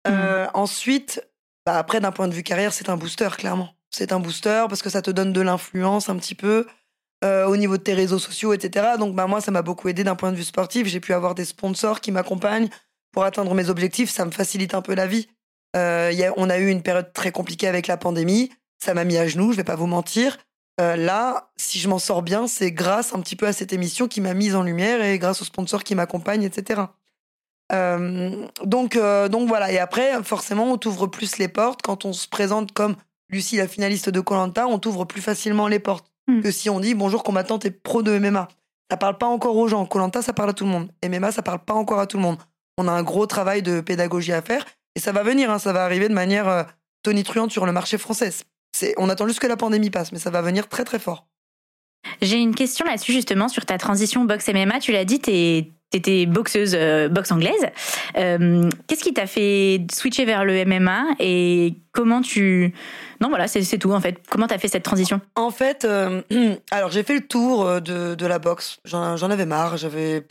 Euh, 0.08 0.46
Ensuite, 0.54 1.23
bah 1.64 1.78
après, 1.78 2.00
d'un 2.00 2.12
point 2.12 2.28
de 2.28 2.34
vue 2.34 2.42
carrière, 2.42 2.73
c'est 2.73 2.88
un 2.88 2.96
booster, 2.96 3.28
clairement. 3.38 3.70
C'est 3.90 4.12
un 4.12 4.18
booster 4.20 4.64
parce 4.68 4.82
que 4.82 4.90
ça 4.90 5.02
te 5.02 5.11
donne 5.11 5.32
de 5.32 5.40
l'influence 5.40 6.08
un 6.08 6.16
petit 6.16 6.34
peu 6.34 6.66
euh, 7.25 7.46
au 7.46 7.56
niveau 7.56 7.76
de 7.76 7.82
tes 7.82 7.94
réseaux 7.94 8.18
sociaux, 8.18 8.52
etc. 8.52 8.96
Donc, 8.99 9.14
bah, 9.14 9.26
moi, 9.28 9.40
ça 9.40 9.50
m'a 9.52 9.62
beaucoup 9.62 9.88
aidé 9.88 10.02
d'un 10.04 10.16
point 10.16 10.32
de 10.32 10.37
vue 10.37 10.44
sportif. 10.44 10.88
J'ai 10.88 11.00
pu 11.00 11.14
avoir 11.14 11.34
des 11.37 11.44
sponsors 11.44 12.00
qui 12.00 12.11
m'accompagnent 12.11 12.68
pour 13.12 13.23
atteindre 13.25 13.54
mes 13.54 13.70
objectifs. 13.70 14.11
Ça 14.11 14.25
me 14.25 14.32
facilite 14.32 14.75
un 14.75 14.82
peu 14.82 14.94
la 14.94 15.06
vie. 15.06 15.28
Euh, 15.76 16.11
il 16.12 16.19
y 16.19 16.25
a- 16.25 16.33
on 16.37 16.49
a 16.50 16.59
eu 16.59 16.69
une 16.69 16.83
période 16.83 17.12
très 17.12 17.33
compliquée 17.33 17.66
avec 17.69 17.87
la 17.87 17.97
pandémie. 17.97 18.50
Ça 18.85 18.95
m'a 18.95 19.04
mis 19.04 19.16
à 19.16 19.26
genoux, 19.26 19.52
je 19.52 19.57
vais 19.57 19.64
pas 19.64 19.76
vous 19.76 19.87
mentir. 19.87 20.38
Euh, 20.81 20.97
là, 20.97 21.50
si 21.57 21.78
je 21.78 21.88
m'en 21.88 21.99
sors 21.99 22.23
bien, 22.23 22.47
c'est 22.49 22.73
grâce 22.73 23.14
un 23.14 23.21
petit 23.21 23.37
peu 23.37 23.47
à 23.47 23.52
cette 23.52 23.73
émission 23.73 24.09
qui 24.09 24.21
m'a 24.21 24.35
mise 24.35 24.54
en 24.57 24.62
lumière 24.62 25.02
et 25.02 25.19
grâce 25.19 25.40
aux 25.43 25.45
sponsors 25.45 25.85
qui 25.85 25.95
m'accompagnent, 25.95 26.43
etc. 26.43 26.83
Euh, 27.73 28.47
donc, 28.64 28.99
donc 29.31 29.49
voilà. 29.49 29.73
Et 29.73 29.78
après, 29.78 30.23
forcément, 30.23 30.64
on 30.73 30.76
t'ouvre 30.76 31.07
plus 31.07 31.38
les 31.38 31.49
portes 31.49 31.81
quand 31.83 32.04
on 32.04 32.12
se 32.12 32.28
présente 32.28 32.73
comme 32.73 32.97
Lucie, 33.31 33.57
la 33.57 33.66
finaliste 33.69 34.11
de 34.11 34.21
Colanta. 34.21 34.66
On 34.66 34.78
t'ouvre 34.78 35.04
plus 35.04 35.23
facilement 35.23 35.69
les 35.69 35.78
portes 35.78 36.07
Mm. 36.26 36.40
que 36.40 36.50
si 36.50 36.71
on 36.71 36.81
dit 36.81 36.95
bonjour 36.95 37.23
combattante 37.23 37.66
et 37.66 37.71
pro 37.71 38.02
de 38.02 38.12
MMA. 38.19 38.49
ça 38.90 38.97
parle 38.97 39.19
pas 39.19 39.26
encore 39.26 39.57
aux 39.57 39.69
gens. 39.69 39.85
Colanta, 39.87 40.23
ça 40.23 40.33
parle 40.33 40.50
à 40.50 40.52
tout 40.54 40.64
le 40.64 40.71
monde. 40.71 40.88
MMA, 41.02 41.33
ça 41.33 41.43
parle 41.43 41.59
pas 41.59 41.75
encore 41.75 41.99
à 42.00 42.07
tout 42.07 42.16
le 42.16 42.23
monde. 42.23 42.38
On 42.78 42.88
a 42.88 42.93
un 42.93 43.02
gros 43.02 43.26
travail 43.26 43.61
de 43.62 43.81
pédagogie 43.83 44.33
à 44.33 44.40
faire 44.40 44.64
et 44.94 45.00
ça 45.00 45.12
va 45.12 45.22
venir. 45.22 45.50
Hein, 45.50 45.58
ça 45.58 45.72
va 45.72 45.84
arriver 45.84 46.08
de 46.08 46.14
manière 46.14 46.48
euh, 46.48 46.62
tonitruante 47.02 47.50
sur 47.52 47.66
le 47.66 47.72
marché 47.72 47.98
français. 47.98 48.32
On 48.96 49.08
attend 49.08 49.28
juste 49.28 49.40
que 49.40 49.46
la 49.46 49.56
pandémie 49.56 49.90
passe, 49.90 50.12
mais 50.12 50.18
ça 50.18 50.30
va 50.30 50.42
venir 50.42 50.68
très 50.68 50.84
très 50.84 50.98
fort. 50.98 51.26
J'ai 52.20 52.38
une 52.38 52.54
question 52.54 52.84
là-dessus 52.84 53.12
justement 53.12 53.48
sur 53.48 53.64
ta 53.64 53.78
transition 53.78 54.24
boxe 54.24 54.48
MMA. 54.48 54.80
Tu 54.80 54.92
l'as 54.92 55.04
dit, 55.04 55.20
t'es 55.20 55.70
étais 55.92 56.26
boxeuse 56.26 56.74
euh, 56.74 57.08
boxe 57.08 57.30
anglaise. 57.30 57.66
Euh, 58.16 58.68
qu'est-ce 58.86 59.02
qui 59.02 59.14
t'a 59.14 59.26
fait 59.26 59.86
switcher 59.92 60.24
vers 60.24 60.44
le 60.44 60.64
MMA 60.64 61.14
et 61.20 61.74
comment 61.92 62.20
tu 62.20 62.74
non 63.20 63.28
voilà 63.28 63.46
c'est 63.46 63.78
tout 63.78 63.92
en 63.92 64.00
fait. 64.00 64.18
Comment 64.28 64.46
t'as 64.46 64.58
fait 64.58 64.68
cette 64.68 64.82
transition? 64.82 65.20
En 65.36 65.50
fait, 65.50 65.84
euh, 65.84 66.22
alors 66.70 66.90
j'ai 66.90 67.02
fait 67.02 67.14
le 67.14 67.26
tour 67.26 67.80
de, 67.80 68.14
de 68.14 68.26
la 68.26 68.38
boxe. 68.38 68.80
J'en 68.84 69.30
avais 69.30 69.46
marre. 69.46 69.76
J'avais 69.76 70.26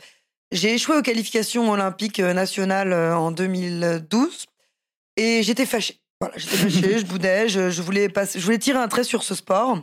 j'ai 0.52 0.74
échoué 0.74 0.96
aux 0.98 1.02
qualifications 1.02 1.70
olympiques 1.70 2.20
nationales 2.20 2.92
en 2.92 3.30
2012 3.32 4.46
et 5.16 5.42
j'étais 5.42 5.66
fâchée. 5.66 6.00
Voilà, 6.20 6.36
j'étais 6.36 6.56
fâchée, 6.56 6.98
je 7.00 7.06
boudais, 7.06 7.48
je, 7.48 7.70
je 7.70 7.82
voulais 7.82 8.08
passer, 8.08 8.38
je 8.38 8.44
voulais 8.44 8.58
tirer 8.58 8.78
un 8.78 8.88
trait 8.88 9.04
sur 9.04 9.22
ce 9.22 9.34
sport. 9.34 9.78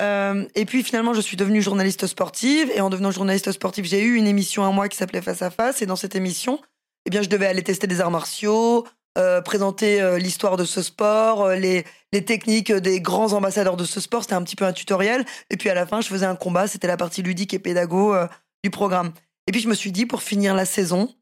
Euh, 0.00 0.46
et 0.54 0.64
puis 0.64 0.82
finalement, 0.82 1.14
je 1.14 1.20
suis 1.20 1.36
devenue 1.36 1.62
journaliste 1.62 2.06
sportive. 2.06 2.70
Et 2.74 2.80
en 2.80 2.90
devenant 2.90 3.10
journaliste 3.10 3.52
sportive, 3.52 3.84
j'ai 3.84 4.02
eu 4.02 4.16
une 4.16 4.26
émission 4.26 4.64
à 4.64 4.70
moi 4.70 4.88
qui 4.88 4.96
s'appelait 4.96 5.22
Face 5.22 5.42
à 5.42 5.50
Face. 5.50 5.82
Et 5.82 5.86
dans 5.86 5.96
cette 5.96 6.16
émission, 6.16 6.60
eh 7.06 7.10
bien, 7.10 7.22
je 7.22 7.28
devais 7.28 7.46
aller 7.46 7.62
tester 7.62 7.86
des 7.86 8.00
arts 8.00 8.10
martiaux, 8.10 8.86
euh, 9.18 9.40
présenter 9.40 10.00
euh, 10.00 10.18
l'histoire 10.18 10.56
de 10.56 10.64
ce 10.64 10.82
sport, 10.82 11.50
les, 11.50 11.84
les 12.12 12.24
techniques 12.24 12.72
des 12.72 13.00
grands 13.00 13.32
ambassadeurs 13.32 13.76
de 13.76 13.84
ce 13.84 14.00
sport. 14.00 14.22
C'était 14.22 14.34
un 14.34 14.42
petit 14.42 14.56
peu 14.56 14.64
un 14.64 14.72
tutoriel. 14.72 15.24
Et 15.50 15.56
puis 15.56 15.70
à 15.70 15.74
la 15.74 15.86
fin, 15.86 16.00
je 16.00 16.08
faisais 16.08 16.26
un 16.26 16.36
combat. 16.36 16.66
C'était 16.66 16.88
la 16.88 16.96
partie 16.96 17.22
ludique 17.22 17.54
et 17.54 17.58
pédago 17.58 18.14
du 18.62 18.70
programme. 18.70 19.12
Et 19.46 19.52
puis 19.52 19.60
je 19.60 19.68
me 19.68 19.74
suis 19.74 19.92
dit, 19.92 20.06
pour 20.06 20.22
finir 20.22 20.54
la 20.54 20.64
saison, 20.64 21.14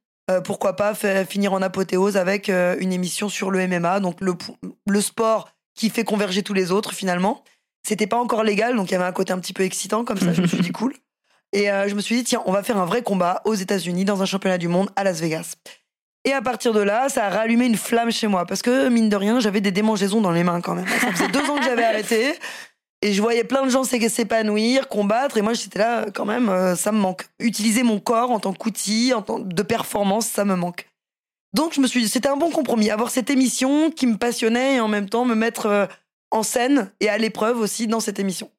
pourquoi 0.44 0.76
pas 0.76 0.94
finir 0.94 1.52
en 1.52 1.62
apothéose 1.62 2.16
avec 2.16 2.48
une 2.48 2.92
émission 2.92 3.28
sur 3.28 3.50
le 3.50 3.66
MMA, 3.66 4.00
donc 4.00 4.20
le, 4.20 4.34
le 4.86 5.00
sport 5.00 5.48
qui 5.74 5.90
fait 5.90 6.04
converger 6.04 6.42
tous 6.42 6.54
les 6.54 6.70
autres 6.70 6.92
finalement. 6.92 7.42
C'était 7.86 8.06
pas 8.06 8.18
encore 8.18 8.44
légal, 8.44 8.76
donc 8.76 8.90
il 8.90 8.92
y 8.92 8.94
avait 8.94 9.04
un 9.04 9.12
côté 9.12 9.32
un 9.32 9.38
petit 9.38 9.52
peu 9.52 9.64
excitant 9.64 10.04
comme 10.04 10.18
ça. 10.18 10.32
Je 10.32 10.42
me 10.42 10.46
suis 10.46 10.60
dit 10.60 10.72
cool. 10.72 10.94
Et 11.52 11.70
euh, 11.70 11.88
je 11.88 11.94
me 11.94 12.00
suis 12.00 12.16
dit, 12.16 12.24
tiens, 12.24 12.42
on 12.46 12.52
va 12.52 12.62
faire 12.62 12.78
un 12.78 12.86
vrai 12.86 13.02
combat 13.02 13.42
aux 13.44 13.54
États-Unis 13.54 14.04
dans 14.04 14.22
un 14.22 14.26
championnat 14.26 14.58
du 14.58 14.68
monde 14.68 14.90
à 14.96 15.04
Las 15.04 15.20
Vegas. 15.20 15.56
Et 16.24 16.32
à 16.32 16.40
partir 16.40 16.72
de 16.72 16.80
là, 16.80 17.08
ça 17.08 17.26
a 17.26 17.30
rallumé 17.30 17.66
une 17.66 17.76
flamme 17.76 18.10
chez 18.10 18.26
moi. 18.26 18.46
Parce 18.46 18.62
que, 18.62 18.88
mine 18.88 19.08
de 19.08 19.16
rien, 19.16 19.40
j'avais 19.40 19.60
des 19.60 19.72
démangeaisons 19.72 20.20
dans 20.20 20.30
les 20.30 20.44
mains 20.44 20.60
quand 20.60 20.74
même. 20.74 20.86
Ça 20.86 21.12
faisait 21.12 21.28
deux 21.28 21.44
ans 21.50 21.56
que 21.56 21.64
j'avais 21.64 21.84
arrêté. 21.84 22.34
Et 23.02 23.12
je 23.12 23.20
voyais 23.20 23.42
plein 23.42 23.64
de 23.64 23.68
gens 23.68 23.82
s'épanouir, 23.82 24.88
combattre. 24.88 25.36
Et 25.36 25.42
moi, 25.42 25.54
j'étais 25.54 25.80
là, 25.80 26.06
quand 26.14 26.24
même, 26.24 26.48
euh, 26.48 26.76
ça 26.76 26.92
me 26.92 26.98
manque. 26.98 27.26
Utiliser 27.40 27.82
mon 27.82 27.98
corps 27.98 28.30
en 28.30 28.38
tant 28.38 28.52
qu'outil, 28.52 29.12
en 29.12 29.22
tant 29.22 29.40
de 29.40 29.62
performance, 29.62 30.26
ça 30.26 30.44
me 30.44 30.54
manque. 30.54 30.88
Donc, 31.52 31.74
je 31.74 31.80
me 31.80 31.86
suis 31.88 32.00
dit, 32.00 32.08
c'était 32.08 32.28
un 32.28 32.36
bon 32.36 32.50
compromis. 32.50 32.90
Avoir 32.90 33.10
cette 33.10 33.28
émission 33.28 33.90
qui 33.90 34.06
me 34.06 34.16
passionnait 34.16 34.76
et 34.76 34.80
en 34.80 34.88
même 34.88 35.08
temps 35.08 35.24
me 35.24 35.34
mettre 35.34 35.66
euh, 35.66 35.86
en 36.30 36.44
scène 36.44 36.90
et 37.00 37.08
à 37.08 37.18
l'épreuve 37.18 37.58
aussi 37.58 37.88
dans 37.88 38.00
cette 38.00 38.20
émission. 38.20 38.50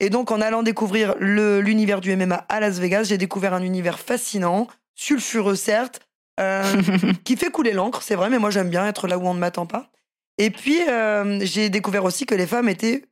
Et 0.00 0.08
donc, 0.08 0.30
en 0.30 0.40
allant 0.40 0.62
découvrir 0.62 1.14
l'univers 1.18 2.00
du 2.00 2.16
MMA 2.16 2.46
à 2.48 2.60
Las 2.60 2.78
Vegas, 2.78 3.04
j'ai 3.04 3.18
découvert 3.18 3.52
un 3.52 3.62
univers 3.62 4.00
fascinant, 4.00 4.66
sulfureux 4.94 5.56
certes, 5.56 6.00
euh, 6.40 6.64
qui 7.24 7.36
fait 7.36 7.50
couler 7.50 7.72
l'encre, 7.72 8.02
c'est 8.02 8.14
vrai, 8.14 8.30
mais 8.30 8.38
moi 8.38 8.50
j'aime 8.50 8.70
bien 8.70 8.86
être 8.86 9.06
là 9.06 9.18
où 9.18 9.26
on 9.26 9.34
ne 9.34 9.38
m'attend 9.38 9.66
pas. 9.66 9.90
Et 10.38 10.50
puis, 10.50 10.80
euh, 10.88 11.38
j'ai 11.42 11.68
découvert 11.68 12.04
aussi 12.04 12.24
que 12.24 12.34
les 12.34 12.46
femmes 12.46 12.70
étaient 12.70 13.04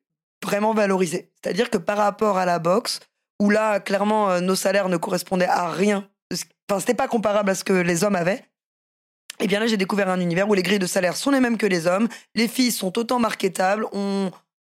vraiment 0.45 0.75
valorisées. 0.75 1.31
C'est-à-dire 1.43 1.71
que 1.71 1.79
par 1.79 1.99
rapport 1.99 2.39
à 2.39 2.47
la 2.47 2.59
boxe, 2.59 3.01
où 3.41 3.51
là, 3.51 3.81
clairement, 3.81 4.31
euh, 4.31 4.41
nos 4.41 4.55
salaires 4.55 4.89
ne 4.89 4.97
correspondaient 4.97 5.47
à 5.47 5.71
rien, 5.71 6.09
enfin, 6.69 6.81
c'était 6.81 6.95
pas 6.95 7.09
comparable 7.09 7.51
à 7.51 7.55
ce 7.55 7.65
que 7.65 7.73
les 7.73 8.05
hommes 8.05 8.17
avaient, 8.17 8.43
et 9.41 9.45
eh 9.45 9.47
bien 9.47 9.61
là, 9.61 9.69
j'ai 9.69 9.77
découvert 9.77 10.09
un 10.09 10.19
univers 10.19 10.49
où 10.49 10.55
les 10.55 10.65
grilles 10.65 10.81
de 10.81 10.87
salaire 10.87 11.17
sont 11.17 11.31
les 11.31 11.39
mêmes 11.39 11.59
que 11.59 11.67
les 11.67 11.87
hommes, 11.87 12.09
les 12.35 12.49
filles 12.49 12.73
sont 12.73 12.99
autant 12.99 13.21
marketables, 13.21 13.87
on... 13.93 14.33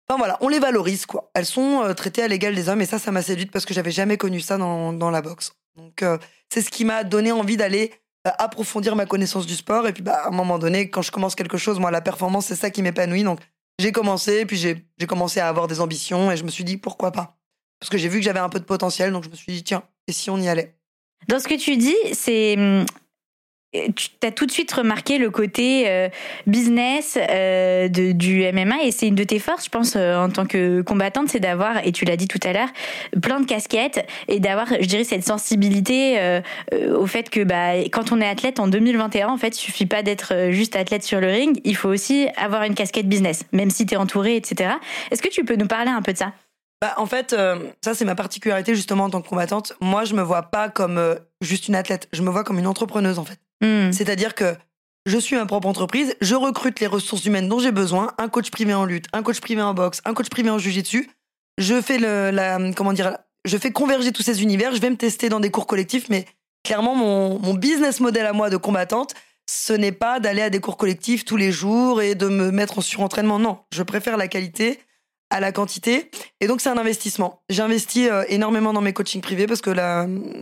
Enfin 0.07 0.19
voilà, 0.19 0.37
on 0.41 0.49
les 0.49 0.59
valorise 0.59 1.07
quoi. 1.07 1.31
Elles 1.35 1.47
sont 1.47 1.83
euh, 1.83 1.95
traitées 1.95 2.23
à 2.23 2.29
l'égal 2.29 2.55
des 2.55 2.69
hommes 2.69 2.81
et 2.81 2.87
ça, 2.87 2.99
ça 2.99 3.13
m'a 3.13 3.23
séduite 3.23 3.53
parce 3.53 3.65
que 3.65 3.73
j'avais 3.73 3.93
jamais 3.93 4.17
connu 4.17 4.41
ça 4.41 4.59
dans, 4.59 4.93
dans 4.93 5.11
la 5.11 5.23
boxe. 5.23 5.53
Donc 5.77 6.03
euh, 6.03 6.19
c'est 6.53 6.63
ce 6.63 6.71
qui 6.71 6.85
m'a 6.85 7.05
donné 7.05 7.33
envie 7.33 7.57
d'aller 7.57 7.93
approfondir 8.25 8.97
ma 8.97 9.07
connaissance 9.07 9.47
du 9.47 9.55
sport 9.55 9.87
et 9.87 9.93
puis 9.93 10.03
bah, 10.03 10.25
à 10.25 10.29
un 10.29 10.33
moment 10.33 10.59
donné, 10.59 10.91
quand 10.91 11.01
je 11.01 11.11
commence 11.11 11.35
quelque 11.35 11.57
chose, 11.57 11.79
moi 11.79 11.91
la 11.91 12.01
performance 12.01 12.47
c'est 12.47 12.57
ça 12.57 12.71
qui 12.71 12.83
m'épanouit 12.83 13.23
donc 13.23 13.41
j'ai 13.81 13.93
commencé 13.93 14.47
puis 14.47 14.57
j'ai 14.57 15.07
commencé 15.07 15.41
à 15.41 15.49
avoir 15.49 15.67
des 15.67 15.81
ambitions 15.81 16.31
et 16.31 16.37
je 16.37 16.45
me 16.45 16.51
suis 16.51 16.65
dit 16.65 16.77
pourquoi 16.77 17.13
pas? 17.13 17.37
Parce 17.79 17.91
que 17.91 17.99
j'ai 17.99 18.09
vu 18.09 18.19
que 18.19 18.25
j'avais 18.25 18.41
un 18.41 18.49
peu 18.49 18.61
de 18.61 18.65
potentiel 18.65 19.13
donc 19.13 19.25
je 19.25 19.31
me 19.31 19.37
suis 19.37 19.53
dit 19.53 19.65
tiens 19.65 19.83
et 20.07 20.13
si 20.13 20.31
on 20.31 20.39
y 20.39 20.49
allait? 20.49 20.77
Dans 21.29 21.39
ce 21.39 21.49
que 21.49 21.55
tu 21.55 21.77
dis, 21.77 21.97
c'est 22.13 22.57
hum, 22.57 22.87
tu 23.73 24.09
as 24.25 24.33
tout 24.33 24.47
de 24.47 24.51
suite 24.51 24.73
remarqué 24.73 25.19
le 25.19 25.31
côté 25.31 25.85
euh, 25.87 26.09
business 26.47 27.17
euh, 27.31 27.89
du 27.89 28.43
MMA 28.53 28.83
et 28.83 28.91
c'est 28.91 29.07
une 29.07 29.15
de 29.15 29.23
tes 29.23 29.39
forces, 29.39 29.67
je 29.67 29.71
pense, 29.71 29.95
euh, 29.97 30.17
en 30.17 30.29
tant 30.29 30.45
que 30.45 30.83
combattante, 30.83 31.29
c'est 31.29 31.39
d'avoir, 31.39 31.87
et 31.87 31.93
tu 31.93 32.05
l'as 32.05 32.17
dit 32.17 32.27
tout 32.27 32.41
à 32.43 32.53
l'heure, 32.53 32.69
plein 33.23 33.39
de 33.41 33.47
casquettes 33.47 34.05
et 34.27 34.41
d'avoir, 34.41 34.67
je 34.69 34.87
dirais, 34.87 35.05
cette 35.05 35.25
sensibilité 35.25 36.41
au 36.73 37.07
fait 37.07 37.31
que 37.31 37.45
bah, 37.45 37.75
quand 37.91 38.13
on 38.13 38.21
est 38.21 38.29
athlète 38.29 38.61
en 38.61 38.69
2021, 38.69 39.29
en 39.29 39.37
fait, 39.37 39.57
il 39.57 39.61
suffit 39.61 39.87
pas 39.87 40.03
d'être 40.03 40.51
juste 40.51 40.77
athlète 40.77 41.03
sur 41.03 41.21
le 41.21 41.29
ring, 41.29 41.61
il 41.65 41.77
faut 41.77 41.89
aussi 41.89 42.29
avoir 42.37 42.65
une 42.65 42.75
casquette 42.75 43.09
business, 43.09 43.45
même 43.53 43.71
si 43.71 43.87
tu 43.87 43.95
es 43.95 43.97
entouré, 43.97 44.37
etc. 44.37 44.75
Est-ce 45.11 45.23
que 45.23 45.29
tu 45.29 45.45
peux 45.45 45.57
nous 45.57 45.67
parler 45.67 45.91
un 45.91 46.03
peu 46.03 46.13
de 46.13 46.19
ça? 46.19 46.33
Bah, 46.81 46.95
en 46.97 47.07
fait, 47.07 47.37
ça 47.85 47.95
c'est 47.95 48.05
ma 48.05 48.15
particularité 48.15 48.75
justement 48.75 49.05
en 49.05 49.11
tant 49.11 49.21
que 49.21 49.29
combattante. 49.29 49.75
Moi, 49.81 50.05
je 50.05 50.15
me 50.15 50.23
vois 50.23 50.43
pas 50.43 50.69
comme 50.69 51.19
juste 51.41 51.69
une 51.69 51.75
athlète, 51.75 52.09
je 52.13 52.23
me 52.23 52.31
vois 52.31 52.45
comme 52.45 52.59
une 52.59 52.67
entrepreneuse 52.67 53.19
en 53.19 53.25
fait. 53.25 53.39
Hmm. 53.61 53.93
C'est-à-dire 53.93 54.35
que 54.35 54.57
je 55.07 55.19
suis 55.19 55.37
ma 55.37 55.47
propre 55.47 55.67
entreprise, 55.67 56.15
je 56.21 56.35
recrute 56.35 56.81
les 56.81 56.87
ressources 56.87 57.25
humaines 57.25 57.49
dont 57.49 57.59
j'ai 57.59 57.73
besoin, 57.73 58.13
un 58.19 58.29
coach 58.29 58.51
privé 58.51 58.75
en 58.75 58.85
lutte, 58.85 59.07
un 59.13 59.23
coach 59.23 59.41
privé 59.41 59.63
en 59.63 59.75
boxe, 59.75 60.01
un 60.05 60.15
coach 60.15 60.29
privé 60.29 60.51
en 60.51 60.59
jujitsu. 60.59 61.11
Je 61.59 61.81
fais 61.81 61.99
le, 61.99 62.73
comment 62.75 62.93
dire, 62.93 63.17
je 63.45 63.57
fais 63.57 63.71
converger 63.71 64.13
tous 64.13 64.23
ces 64.23 64.43
univers. 64.43 64.75
Je 64.75 64.81
vais 64.81 64.91
me 64.91 64.97
tester 64.97 65.29
dans 65.29 65.41
des 65.41 65.51
cours 65.51 65.67
collectifs, 65.67 66.09
mais 66.09 66.27
clairement 66.65 66.95
mon, 66.95 67.55
business 67.55 68.01
model 68.01 68.27
à 68.27 68.33
moi 68.33 68.51
de 68.51 68.57
combattante, 68.57 69.15
ce 69.49 69.73
n'est 69.73 69.93
pas 69.93 70.21
d'aller 70.21 70.43
à 70.43 70.51
des 70.51 70.61
cours 70.61 70.77
collectifs 70.77 71.25
tous 71.25 71.37
les 71.37 71.51
jours 71.51 72.03
et 72.03 72.15
de 72.15 72.29
me 72.29 72.51
mettre 72.51 72.79
en 72.79 72.83
surentraînement. 72.83 73.39
Non, 73.39 73.59
je 73.73 73.83
préfère 73.83 74.17
la 74.17 74.29
qualité 74.29 74.79
à 75.31 75.41
la 75.41 75.53
quantité. 75.53 76.11
Et 76.41 76.47
donc, 76.47 76.61
c'est 76.61 76.69
un 76.69 76.79
investissement. 76.79 77.43
J'investis 77.49 78.09
euh, 78.11 78.25
énormément 78.29 78.73
dans 78.73 78.81
mes 78.81 78.93
coachings 78.93 79.21
privés 79.21 79.47
parce 79.47 79.61
que 79.61 79.71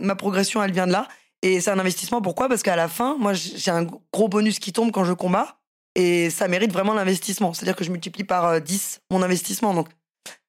ma 0.01 0.15
progression, 0.15 0.63
elle 0.63 0.71
vient 0.71 0.87
de 0.87 0.91
là. 0.91 1.07
Et 1.41 1.61
c'est 1.61 1.71
un 1.71 1.79
investissement. 1.79 2.21
Pourquoi? 2.21 2.49
Parce 2.49 2.63
qu'à 2.63 2.75
la 2.75 2.87
fin, 2.87 3.15
moi, 3.17 3.33
j'ai 3.33 3.71
un 3.71 3.87
gros 4.13 4.27
bonus 4.27 4.59
qui 4.59 4.73
tombe 4.73 4.91
quand 4.91 5.05
je 5.05 5.13
combats. 5.13 5.59
Et 5.95 6.29
ça 6.29 6.47
mérite 6.47 6.71
vraiment 6.71 6.93
l'investissement. 6.93 7.53
C'est-à-dire 7.53 7.75
que 7.75 7.83
je 7.83 7.91
multiplie 7.91 8.23
par 8.23 8.61
10 8.61 8.99
euh, 9.01 9.15
mon 9.15 9.23
investissement. 9.23 9.73
Donc, 9.73 9.89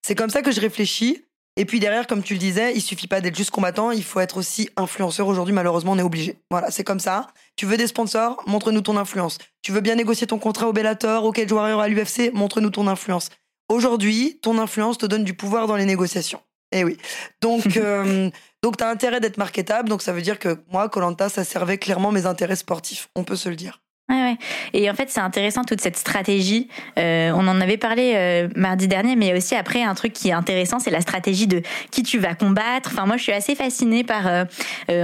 c'est 0.02 0.14
comme 0.14 0.30
ça 0.30 0.42
que 0.42 0.52
je 0.52 0.60
réfléchis. 0.60 1.24
Et 1.56 1.64
puis 1.64 1.80
derrière, 1.80 2.06
comme 2.06 2.22
tu 2.22 2.34
le 2.34 2.38
disais, 2.38 2.72
il 2.74 2.80
suffit 2.80 3.08
pas 3.08 3.20
d'être 3.20 3.36
juste 3.36 3.50
combattant, 3.50 3.90
il 3.90 4.04
faut 4.04 4.20
être 4.20 4.36
aussi 4.36 4.70
influenceur. 4.76 5.26
Aujourd'hui, 5.26 5.52
malheureusement, 5.52 5.92
on 5.92 5.98
est 5.98 6.02
obligé. 6.02 6.38
Voilà, 6.50 6.70
c'est 6.70 6.84
comme 6.84 7.00
ça. 7.00 7.26
Tu 7.56 7.66
veux 7.66 7.76
des 7.76 7.88
sponsors, 7.88 8.42
montre-nous 8.46 8.80
ton 8.80 8.96
influence. 8.96 9.38
Tu 9.60 9.72
veux 9.72 9.80
bien 9.80 9.96
négocier 9.96 10.26
ton 10.26 10.38
contrat 10.38 10.68
au 10.68 10.72
Bellator, 10.72 11.24
au 11.24 11.32
Cage 11.32 11.50
Warrior, 11.50 11.80
à 11.80 11.88
l'UFC, 11.88 12.32
montre-nous 12.32 12.70
ton 12.70 12.86
influence. 12.86 13.28
Aujourd'hui, 13.68 14.38
ton 14.42 14.58
influence 14.58 14.98
te 14.98 15.06
donne 15.06 15.24
du 15.24 15.34
pouvoir 15.34 15.66
dans 15.66 15.76
les 15.76 15.84
négociations. 15.84 16.40
Eh 16.72 16.84
oui. 16.84 16.96
Donc, 17.40 17.66
euh, 17.76 18.30
donc 18.62 18.76
tu 18.76 18.84
as 18.84 18.88
intérêt 18.88 19.20
d'être 19.20 19.38
marketable. 19.38 19.88
Donc, 19.88 20.02
ça 20.02 20.12
veut 20.12 20.22
dire 20.22 20.38
que 20.38 20.58
moi, 20.70 20.88
Colanta, 20.88 21.28
ça 21.28 21.44
servait 21.44 21.78
clairement 21.78 22.12
mes 22.12 22.26
intérêts 22.26 22.56
sportifs. 22.56 23.08
On 23.16 23.24
peut 23.24 23.36
se 23.36 23.48
le 23.48 23.56
dire. 23.56 23.80
Ouais, 24.10 24.16
ouais. 24.16 24.36
Et 24.72 24.90
en 24.90 24.94
fait, 24.94 25.08
c'est 25.08 25.20
intéressant 25.20 25.62
toute 25.62 25.80
cette 25.80 25.96
stratégie. 25.96 26.68
Euh, 26.98 27.30
on 27.32 27.46
en 27.46 27.60
avait 27.60 27.76
parlé 27.76 28.14
euh, 28.16 28.48
mardi 28.56 28.88
dernier, 28.88 29.14
mais 29.14 29.36
aussi 29.36 29.54
après 29.54 29.84
un 29.84 29.94
truc 29.94 30.12
qui 30.12 30.30
est 30.30 30.32
intéressant, 30.32 30.80
c'est 30.80 30.90
la 30.90 31.00
stratégie 31.00 31.46
de 31.46 31.62
qui 31.92 32.02
tu 32.02 32.18
vas 32.18 32.34
combattre. 32.34 32.90
Enfin, 32.92 33.06
moi, 33.06 33.16
je 33.16 33.22
suis 33.22 33.32
assez 33.32 33.54
fascinée 33.54 34.02
par 34.02 34.26
euh, 34.26 34.44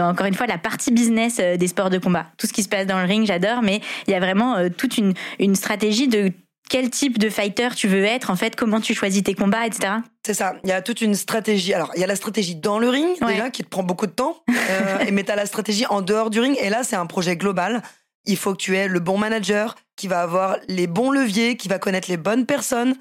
encore 0.00 0.26
une 0.26 0.34
fois 0.34 0.48
la 0.48 0.58
partie 0.58 0.90
business 0.90 1.36
des 1.36 1.68
sports 1.68 1.90
de 1.90 1.98
combat. 1.98 2.26
Tout 2.36 2.48
ce 2.48 2.52
qui 2.52 2.64
se 2.64 2.68
passe 2.68 2.86
dans 2.86 2.98
le 2.98 3.06
ring, 3.06 3.24
j'adore, 3.24 3.62
mais 3.62 3.80
il 4.08 4.10
y 4.10 4.14
a 4.14 4.20
vraiment 4.20 4.56
toute 4.76 4.98
une, 4.98 5.14
une 5.38 5.54
stratégie 5.54 6.08
de 6.08 6.32
quel 6.68 6.90
type 6.90 7.18
de 7.18 7.30
fighter 7.30 7.68
tu 7.74 7.88
veux 7.88 8.04
être, 8.04 8.30
en 8.30 8.36
fait, 8.36 8.56
comment 8.56 8.80
tu 8.80 8.94
choisis 8.94 9.22
tes 9.22 9.34
combats, 9.34 9.66
etc. 9.66 9.94
C'est 10.24 10.34
ça. 10.34 10.56
Il 10.64 10.70
y 10.70 10.72
a 10.72 10.82
toute 10.82 11.00
une 11.00 11.14
stratégie. 11.14 11.74
Alors, 11.74 11.90
il 11.94 12.00
y 12.00 12.04
a 12.04 12.06
la 12.06 12.16
stratégie 12.16 12.56
dans 12.56 12.78
le 12.78 12.88
ring, 12.88 13.16
déjà, 13.26 13.50
qui 13.50 13.62
te 13.62 13.68
prend 13.68 13.82
beaucoup 13.82 14.06
de 14.06 14.12
temps. 14.12 14.42
Euh, 14.50 15.04
mais 15.12 15.24
tu 15.24 15.30
as 15.30 15.36
la 15.36 15.46
stratégie 15.46 15.86
en 15.86 16.02
dehors 16.02 16.30
du 16.30 16.40
ring. 16.40 16.56
Et 16.60 16.70
là, 16.70 16.82
c'est 16.82 16.96
un 16.96 17.06
projet 17.06 17.36
global. 17.36 17.82
Il 18.24 18.36
faut 18.36 18.52
que 18.52 18.58
tu 18.58 18.76
aies 18.76 18.88
le 18.88 19.00
bon 19.00 19.18
manager 19.18 19.76
qui 19.96 20.08
va 20.08 20.22
avoir 20.22 20.56
les 20.68 20.86
bons 20.86 21.10
leviers, 21.10 21.56
qui 21.56 21.68
va 21.68 21.78
connaître 21.78 22.10
les 22.10 22.16
bonnes 22.16 22.46
personnes. 22.46 22.96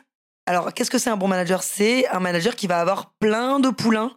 Alors, 0.45 0.73
qu'est-ce 0.73 0.91
que 0.91 0.99
c'est 0.99 1.09
un 1.09 1.17
bon 1.17 1.27
manager? 1.27 1.63
C'est 1.63 2.07
un 2.09 2.19
manager 2.19 2.55
qui 2.55 2.67
va 2.67 2.79
avoir 2.79 3.13
plein 3.19 3.59
de 3.59 3.69
poulains, 3.69 4.11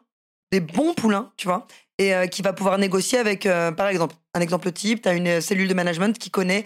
des 0.53 0.61
bons 0.61 0.93
poulains, 0.93 1.33
tu 1.39 1.47
vois, 1.47 1.67
et 1.99 2.15
euh, 2.15 2.27
qui 2.27 2.43
va 2.43 2.53
pouvoir 2.53 2.77
négocier 2.77 3.19
avec, 3.19 3.47
euh, 3.47 3.73
par 3.73 3.89
exemple, 3.89 4.15
un 4.35 4.41
exemple 4.41 4.71
type, 4.71 5.03
tu 5.03 5.09
as 5.09 5.15
une 5.15 5.41
cellule 5.41 5.69
de 5.69 5.75
management 5.75 6.19
qui 6.19 6.31
connaît 6.31 6.65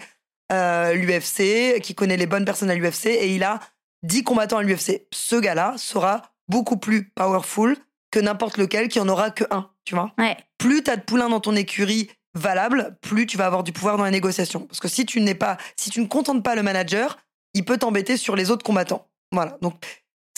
euh, 0.51 0.93
l'UFC, 0.93 1.79
qui 1.81 1.95
connaît 1.95 2.17
les 2.17 2.27
bonnes 2.27 2.45
personnes 2.45 2.69
à 2.69 2.75
l'UFC, 2.75 3.07
et 3.07 3.35
il 3.35 3.43
a 3.43 3.59
10 4.03 4.23
combattants 4.23 4.57
à 4.57 4.63
l'UFC. 4.63 5.07
Ce 5.11 5.35
gars-là 5.35 5.75
sera 5.77 6.21
beaucoup 6.47 6.77
plus 6.77 7.09
powerful 7.09 7.77
que 8.11 8.19
n'importe 8.19 8.57
lequel 8.57 8.89
qui 8.89 8.99
en 8.99 9.09
aura 9.09 9.31
que 9.31 9.43
un, 9.49 9.71
tu 9.85 9.95
vois. 9.95 10.13
Ouais. 10.17 10.37
Plus 10.57 10.83
tu 10.83 10.91
as 10.91 10.97
de 10.97 11.01
poulains 11.01 11.29
dans 11.29 11.39
ton 11.39 11.55
écurie 11.55 12.09
valable, 12.35 12.97
plus 13.01 13.25
tu 13.25 13.37
vas 13.37 13.45
avoir 13.45 13.63
du 13.63 13.71
pouvoir 13.71 13.97
dans 13.97 14.05
les 14.05 14.11
négociations. 14.11 14.61
Parce 14.61 14.79
que 14.79 14.87
si 14.87 15.05
tu 15.05 15.21
n'es 15.21 15.35
pas, 15.35 15.57
si 15.77 15.89
tu 15.89 16.01
ne 16.01 16.07
contentes 16.07 16.43
pas 16.43 16.55
le 16.55 16.63
manager, 16.63 17.17
il 17.53 17.65
peut 17.65 17.77
t'embêter 17.77 18.17
sur 18.17 18.35
les 18.35 18.51
autres 18.51 18.63
combattants. 18.63 19.07
Voilà. 19.31 19.57
Donc 19.61 19.75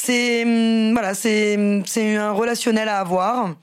c'est 0.01 0.43
hum, 0.43 0.93
voilà, 0.93 1.13
c'est 1.13 1.81
c'est 1.85 2.15
un 2.15 2.31
relationnel 2.31 2.89
à 2.89 2.99
avoir. 2.99 3.55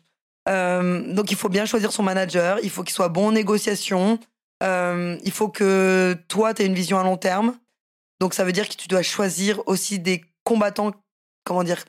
Euh, 0.49 1.13
donc 1.13 1.31
il 1.31 1.37
faut 1.37 1.49
bien 1.49 1.67
choisir 1.67 1.93
son 1.93 2.03
manager. 2.03 2.59
Il 2.63 2.71
faut 2.71 2.83
qu'il 2.83 2.95
soit 2.95 3.09
bon 3.09 3.29
en 3.29 3.33
négociation. 3.33 4.19
Euh, 4.63 5.19
il 5.25 5.33
faut 5.33 5.49
que 5.49 6.17
toi 6.29 6.55
tu 6.55 6.63
aies 6.63 6.67
une 6.67 6.75
vision 6.75 6.99
à 6.99 7.03
long 7.05 7.17
terme. 7.17 7.57
Donc 8.21 8.35
ça 8.35 8.45
veut 8.45 8.53
dire 8.53 8.69
que 8.69 8.75
tu 8.75 8.89
dois 8.89 9.03
choisir 9.03 9.61
aussi 9.67 9.99
des 9.99 10.25
combattants, 10.45 10.93
comment 11.45 11.65
dire, 11.65 11.85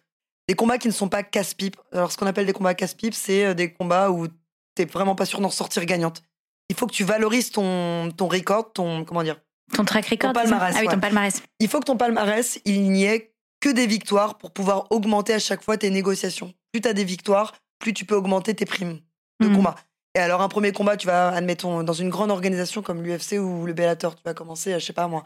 des 0.47 0.55
combats 0.55 0.77
qui 0.79 0.87
ne 0.87 0.93
sont 0.93 1.09
pas 1.09 1.23
casse-pipe. 1.23 1.77
Alors 1.91 2.11
ce 2.11 2.17
qu'on 2.17 2.25
appelle 2.25 2.45
des 2.47 2.53
combats 2.53 2.73
casse-pipe, 2.73 3.13
c'est 3.13 3.45
euh, 3.45 3.53
des 3.53 3.71
combats 3.71 4.09
où 4.11 4.27
t'es 4.75 4.85
vraiment 4.85 5.15
pas 5.15 5.25
sûr 5.25 5.39
d'en 5.39 5.49
sortir 5.51 5.85
gagnante. 5.85 6.23
Il 6.69 6.75
faut 6.75 6.87
que 6.87 6.93
tu 6.93 7.03
valorises 7.03 7.51
ton 7.51 8.09
ton 8.11 8.27
record, 8.27 8.73
ton 8.73 9.05
comment 9.05 9.21
dire, 9.23 9.39
Ton 9.75 9.85
track 9.85 10.07
record. 10.07 10.33
Ton 10.33 10.39
palmarès, 10.41 10.75
Ah 10.75 10.79
oui, 10.81 10.87
ton 10.87 10.93
ouais. 10.93 10.99
palmarès. 10.99 11.43
il 11.59 11.67
faut 11.67 11.79
que 11.79 11.85
ton 11.85 11.97
palmarès, 11.97 12.59
il 12.65 12.91
n'y 12.91 13.03
ait 13.05 13.31
que 13.59 13.69
des 13.69 13.85
victoires 13.87 14.37
pour 14.37 14.51
pouvoir 14.51 14.87
augmenter 14.89 15.33
à 15.33 15.39
chaque 15.39 15.63
fois 15.63 15.77
tes 15.77 15.89
négociations. 15.91 16.53
Plus 16.71 16.81
tu 16.81 16.87
as 16.87 16.93
des 16.93 17.03
victoires, 17.05 17.53
plus 17.79 17.93
tu 17.93 18.05
peux 18.05 18.15
augmenter 18.15 18.55
tes 18.55 18.65
primes 18.65 18.99
de 19.39 19.47
Mhm. 19.47 19.55
combat. 19.57 19.75
Et 20.15 20.19
alors, 20.19 20.41
un 20.41 20.49
premier 20.49 20.71
combat, 20.71 20.95
tu 20.95 21.07
vas, 21.07 21.29
admettons, 21.29 21.83
dans 21.83 21.93
une 21.93 22.09
grande 22.09 22.29
organisation 22.29 22.81
comme 22.81 23.01
l'UFC 23.01 23.39
ou 23.39 23.65
le 23.65 23.73
Bellator, 23.73 24.15
tu 24.15 24.21
vas 24.23 24.33
commencer 24.33 24.73
à, 24.73 24.79
je 24.79 24.85
sais 24.85 24.93
pas 24.93 25.07
moi, 25.07 25.23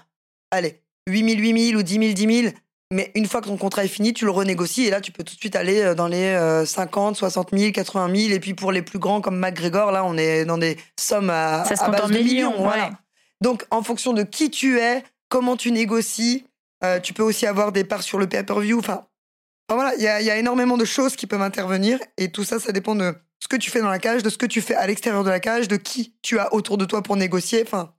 allez, 0.51 0.81
8000, 1.07 1.41
8000 1.41 1.77
ou 1.77 1.83
10 1.83 1.93
000, 1.93 2.13
10 2.13 2.41
000. 2.43 2.53
Mais 2.93 3.11
une 3.15 3.25
fois 3.25 3.41
que 3.41 3.47
ton 3.47 3.57
contrat 3.57 3.83
est 3.83 3.89
fini, 3.89 4.13
tu 4.13 4.23
le 4.23 4.31
renégocies 4.31 4.85
et 4.85 4.89
là, 4.89 5.01
tu 5.01 5.11
peux 5.11 5.23
tout 5.23 5.35
de 5.35 5.39
suite 5.39 5.57
aller 5.57 5.81
euh, 5.81 5.93
dans 5.93 6.07
les 6.07 6.23
euh, 6.23 6.65
50, 6.65 7.17
60 7.17 7.49
000, 7.51 7.71
80 7.73 8.15
000. 8.15 8.33
Et 8.33 8.39
puis 8.39 8.53
pour 8.53 8.71
les 8.71 8.81
plus 8.81 8.97
grands 8.97 9.19
comme 9.19 9.37
McGregor, 9.37 9.91
là, 9.91 10.05
on 10.05 10.17
est 10.17 10.45
dans 10.45 10.57
des 10.57 10.77
sommes 10.97 11.29
à, 11.29 11.65
Ça 11.65 11.75
se 11.75 11.83
à 11.83 11.89
base 11.89 12.03
en 12.03 12.07
de 12.07 12.13
millions, 12.13 12.51
millions. 12.51 12.63
voilà. 12.63 12.85
ouais. 12.85 12.91
Donc, 13.41 13.65
en 13.71 13.83
fonction 13.83 14.13
de 14.13 14.23
qui 14.23 14.49
tu 14.49 14.79
es, 14.79 15.03
comment 15.27 15.57
tu 15.57 15.71
négocies, 15.73 16.45
euh, 16.85 17.01
tu 17.01 17.13
peux 17.13 17.23
aussi 17.23 17.45
avoir 17.45 17.73
des 17.73 17.83
parts 17.83 18.03
sur 18.03 18.19
le 18.19 18.27
pay-per-view. 18.27 18.79
Enfin, 18.79 19.05
enfin, 19.69 19.81
voilà, 19.81 19.93
il 19.95 20.01
y 20.01 20.25
y 20.25 20.31
a 20.31 20.37
énormément 20.37 20.77
de 20.77 20.85
choses 20.85 21.17
qui 21.17 21.27
peuvent 21.27 21.41
intervenir. 21.41 21.99
Et 22.17 22.31
tout 22.31 22.45
ça, 22.45 22.57
ça 22.57 22.71
dépend 22.71 22.95
de 22.95 23.13
ce 23.39 23.47
que 23.47 23.55
tu 23.55 23.69
fais 23.69 23.81
dans 23.81 23.89
la 23.89 23.99
cage, 23.99 24.23
de 24.23 24.29
ce 24.29 24.37
que 24.37 24.45
tu 24.45 24.61
fais 24.61 24.75
à 24.75 24.87
l'extérieur 24.87 25.23
de 25.23 25.29
la 25.29 25.39
cage, 25.39 25.67
de 25.67 25.77
qui 25.77 26.15
tu 26.21 26.39
as 26.39 26.53
autour 26.53 26.77
de 26.77 26.85
toi 26.85 27.01
pour 27.03 27.15
négocier. 27.15 27.63
Enfin, 27.63 27.93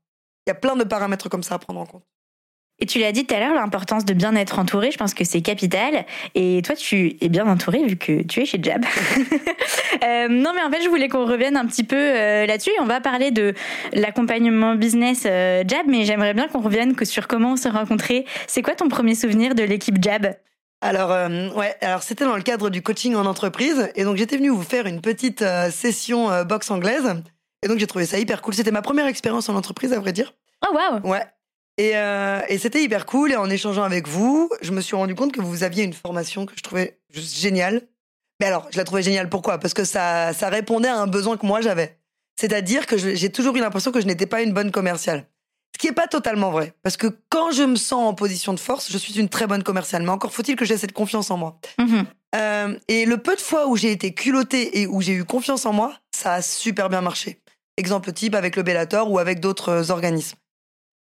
il 0.46 0.50
y 0.50 0.52
a 0.52 0.54
plein 0.54 0.76
de 0.76 0.84
paramètres 0.84 1.28
comme 1.28 1.42
ça 1.42 1.54
à 1.54 1.58
prendre 1.58 1.80
en 1.80 1.86
compte. 1.86 2.04
Et 2.80 2.86
tu 2.86 3.00
l'as 3.00 3.10
dit 3.10 3.26
tout 3.26 3.34
à 3.34 3.40
l'heure, 3.40 3.54
l'importance 3.54 4.04
de 4.04 4.14
bien 4.14 4.36
être 4.36 4.60
entouré, 4.60 4.92
je 4.92 4.98
pense 4.98 5.12
que 5.12 5.24
c'est 5.24 5.42
capital. 5.42 6.06
Et 6.36 6.62
toi, 6.64 6.76
tu 6.76 7.16
es 7.20 7.28
bien 7.28 7.46
entouré 7.48 7.84
vu 7.84 7.96
que 7.96 8.22
tu 8.22 8.40
es 8.40 8.44
chez 8.44 8.60
Jab. 8.62 8.84
Euh, 10.04 10.28
non, 10.28 10.52
mais 10.54 10.62
en 10.62 10.70
fait, 10.70 10.80
je 10.84 10.88
voulais 10.88 11.08
qu'on 11.08 11.26
revienne 11.26 11.56
un 11.56 11.66
petit 11.66 11.82
peu 11.82 11.96
euh, 11.96 12.46
là-dessus. 12.46 12.70
On 12.80 12.84
va 12.84 13.00
parler 13.00 13.32
de 13.32 13.52
l'accompagnement 13.92 14.76
business 14.76 15.24
euh, 15.26 15.64
Jab, 15.66 15.86
mais 15.88 16.04
j'aimerais 16.04 16.34
bien 16.34 16.46
qu'on 16.46 16.60
revienne 16.60 16.94
que 16.94 17.04
sur 17.04 17.26
comment 17.26 17.52
on 17.54 17.56
s'est 17.56 17.68
rencontrés. 17.68 18.24
C'est 18.46 18.62
quoi 18.62 18.76
ton 18.76 18.88
premier 18.88 19.16
souvenir 19.16 19.56
de 19.56 19.64
l'équipe 19.64 19.96
Jab? 20.00 20.36
Alors, 20.80 21.10
euh, 21.10 21.50
ouais, 21.50 21.76
alors 21.80 22.02
c'était 22.02 22.24
dans 22.24 22.36
le 22.36 22.42
cadre 22.42 22.70
du 22.70 22.82
coaching 22.82 23.14
en 23.16 23.26
entreprise. 23.26 23.90
Et 23.96 24.04
donc, 24.04 24.16
j'étais 24.16 24.36
venue 24.36 24.50
vous 24.50 24.62
faire 24.62 24.86
une 24.86 25.00
petite 25.00 25.42
euh, 25.42 25.70
session 25.70 26.30
euh, 26.30 26.44
boxe 26.44 26.70
anglaise. 26.70 27.22
Et 27.62 27.68
donc, 27.68 27.78
j'ai 27.78 27.86
trouvé 27.86 28.06
ça 28.06 28.18
hyper 28.18 28.42
cool. 28.42 28.54
C'était 28.54 28.70
ma 28.70 28.82
première 28.82 29.06
expérience 29.06 29.48
en 29.48 29.56
entreprise, 29.56 29.92
à 29.92 29.98
vrai 29.98 30.12
dire. 30.12 30.34
Oh 30.66 30.74
waouh 30.74 31.10
Ouais. 31.10 31.24
Et, 31.78 31.96
euh, 31.96 32.40
et 32.48 32.58
c'était 32.58 32.82
hyper 32.82 33.06
cool. 33.06 33.32
Et 33.32 33.36
en 33.36 33.50
échangeant 33.50 33.82
avec 33.82 34.06
vous, 34.06 34.50
je 34.60 34.70
me 34.70 34.80
suis 34.80 34.94
rendu 34.94 35.14
compte 35.14 35.32
que 35.32 35.40
vous 35.40 35.64
aviez 35.64 35.84
une 35.84 35.92
formation 35.92 36.46
que 36.46 36.52
je 36.56 36.62
trouvais 36.62 37.00
juste 37.10 37.36
géniale. 37.36 37.82
Mais 38.40 38.46
alors, 38.46 38.68
je 38.70 38.76
la 38.76 38.84
trouvais 38.84 39.02
géniale. 39.02 39.28
Pourquoi? 39.28 39.58
Parce 39.58 39.74
que 39.74 39.84
ça, 39.84 40.32
ça 40.32 40.48
répondait 40.48 40.88
à 40.88 40.96
un 40.96 41.08
besoin 41.08 41.36
que 41.36 41.46
moi 41.46 41.60
j'avais. 41.60 41.98
C'est-à-dire 42.38 42.86
que 42.86 42.96
j'ai 42.96 43.32
toujours 43.32 43.56
eu 43.56 43.60
l'impression 43.60 43.90
que 43.90 44.00
je 44.00 44.06
n'étais 44.06 44.26
pas 44.26 44.42
une 44.42 44.52
bonne 44.52 44.70
commerciale. 44.70 45.26
Ce 45.74 45.78
qui 45.78 45.86
n'est 45.86 45.94
pas 45.94 46.08
totalement 46.08 46.50
vrai. 46.50 46.74
Parce 46.82 46.96
que 46.96 47.06
quand 47.28 47.52
je 47.52 47.62
me 47.62 47.76
sens 47.76 48.08
en 48.08 48.14
position 48.14 48.52
de 48.52 48.60
force, 48.60 48.90
je 48.90 48.98
suis 48.98 49.18
une 49.18 49.28
très 49.28 49.46
bonne 49.46 49.62
commerciale. 49.62 50.02
Mais 50.02 50.10
encore 50.10 50.32
faut-il 50.32 50.56
que 50.56 50.64
j'ai 50.64 50.76
cette 50.76 50.92
confiance 50.92 51.30
en 51.30 51.36
moi. 51.36 51.60
Mhm. 51.78 52.06
Euh, 52.34 52.78
et 52.88 53.06
le 53.06 53.18
peu 53.18 53.34
de 53.36 53.40
fois 53.40 53.68
où 53.68 53.76
j'ai 53.76 53.90
été 53.92 54.12
culottée 54.12 54.80
et 54.80 54.86
où 54.86 55.00
j'ai 55.00 55.12
eu 55.12 55.24
confiance 55.24 55.66
en 55.66 55.72
moi, 55.72 55.94
ça 56.14 56.34
a 56.34 56.42
super 56.42 56.88
bien 56.88 57.00
marché. 57.00 57.40
Exemple 57.76 58.12
type 58.12 58.34
avec 58.34 58.56
le 58.56 58.62
Bellator 58.62 59.10
ou 59.10 59.18
avec 59.18 59.40
d'autres 59.40 59.68
euh, 59.68 59.90
organismes. 59.90 60.36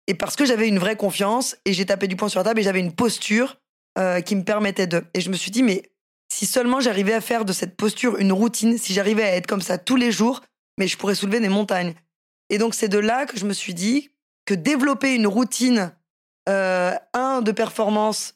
Et 0.09 0.15
parce 0.15 0.37
que 0.37 0.45
j'avais 0.45 0.69
une 0.69 0.79
vraie 0.79 0.97
confiance 0.97 1.57
et 1.65 1.73
j'ai 1.73 1.87
tapé 1.87 2.07
du 2.07 2.17
poing 2.17 2.29
sur 2.29 2.41
la 2.41 2.45
table 2.45 2.61
et 2.61 2.63
j'avais 2.63 2.81
une 2.81 2.93
posture 2.93 3.59
euh, 3.99 4.21
qui 4.21 4.37
me 4.37 4.45
permettait 4.45 4.87
de. 4.87 5.03
Et 5.15 5.21
je 5.21 5.31
me 5.31 5.37
suis 5.37 5.51
dit, 5.51 5.63
mais 5.63 5.91
si 6.33 6.47
seulement 6.47 6.81
j'arrivais 6.81 7.15
à 7.15 7.21
faire 7.21 7.45
de 7.45 7.53
cette 7.53 7.77
posture 7.77 8.19
une 8.19 8.33
routine, 8.33 8.79
si 8.79 8.93
j'arrivais 8.93 9.25
à 9.25 9.37
être 9.37 9.47
comme 9.47 9.63
ça 9.63 9.79
tous 9.79 9.97
les 9.97 10.13
jours, 10.13 10.43
mais 10.79 10.87
je 10.87 10.97
pourrais 10.97 11.15
soulever 11.15 11.41
des 11.41 11.49
montagnes. 11.49 11.95
Et 12.51 12.59
donc 12.59 12.75
c'est 12.75 12.89
de 12.89 12.99
là 12.99 13.27
que 13.27 13.39
je 13.39 13.47
me 13.47 13.53
suis 13.53 13.75
dit 13.75 14.11
que 14.47 14.55
développer 14.55 15.15
une 15.15 15.27
routine, 15.27 15.93
euh, 16.49 16.95
un, 17.13 17.43
de 17.43 17.53
performance, 17.53 18.35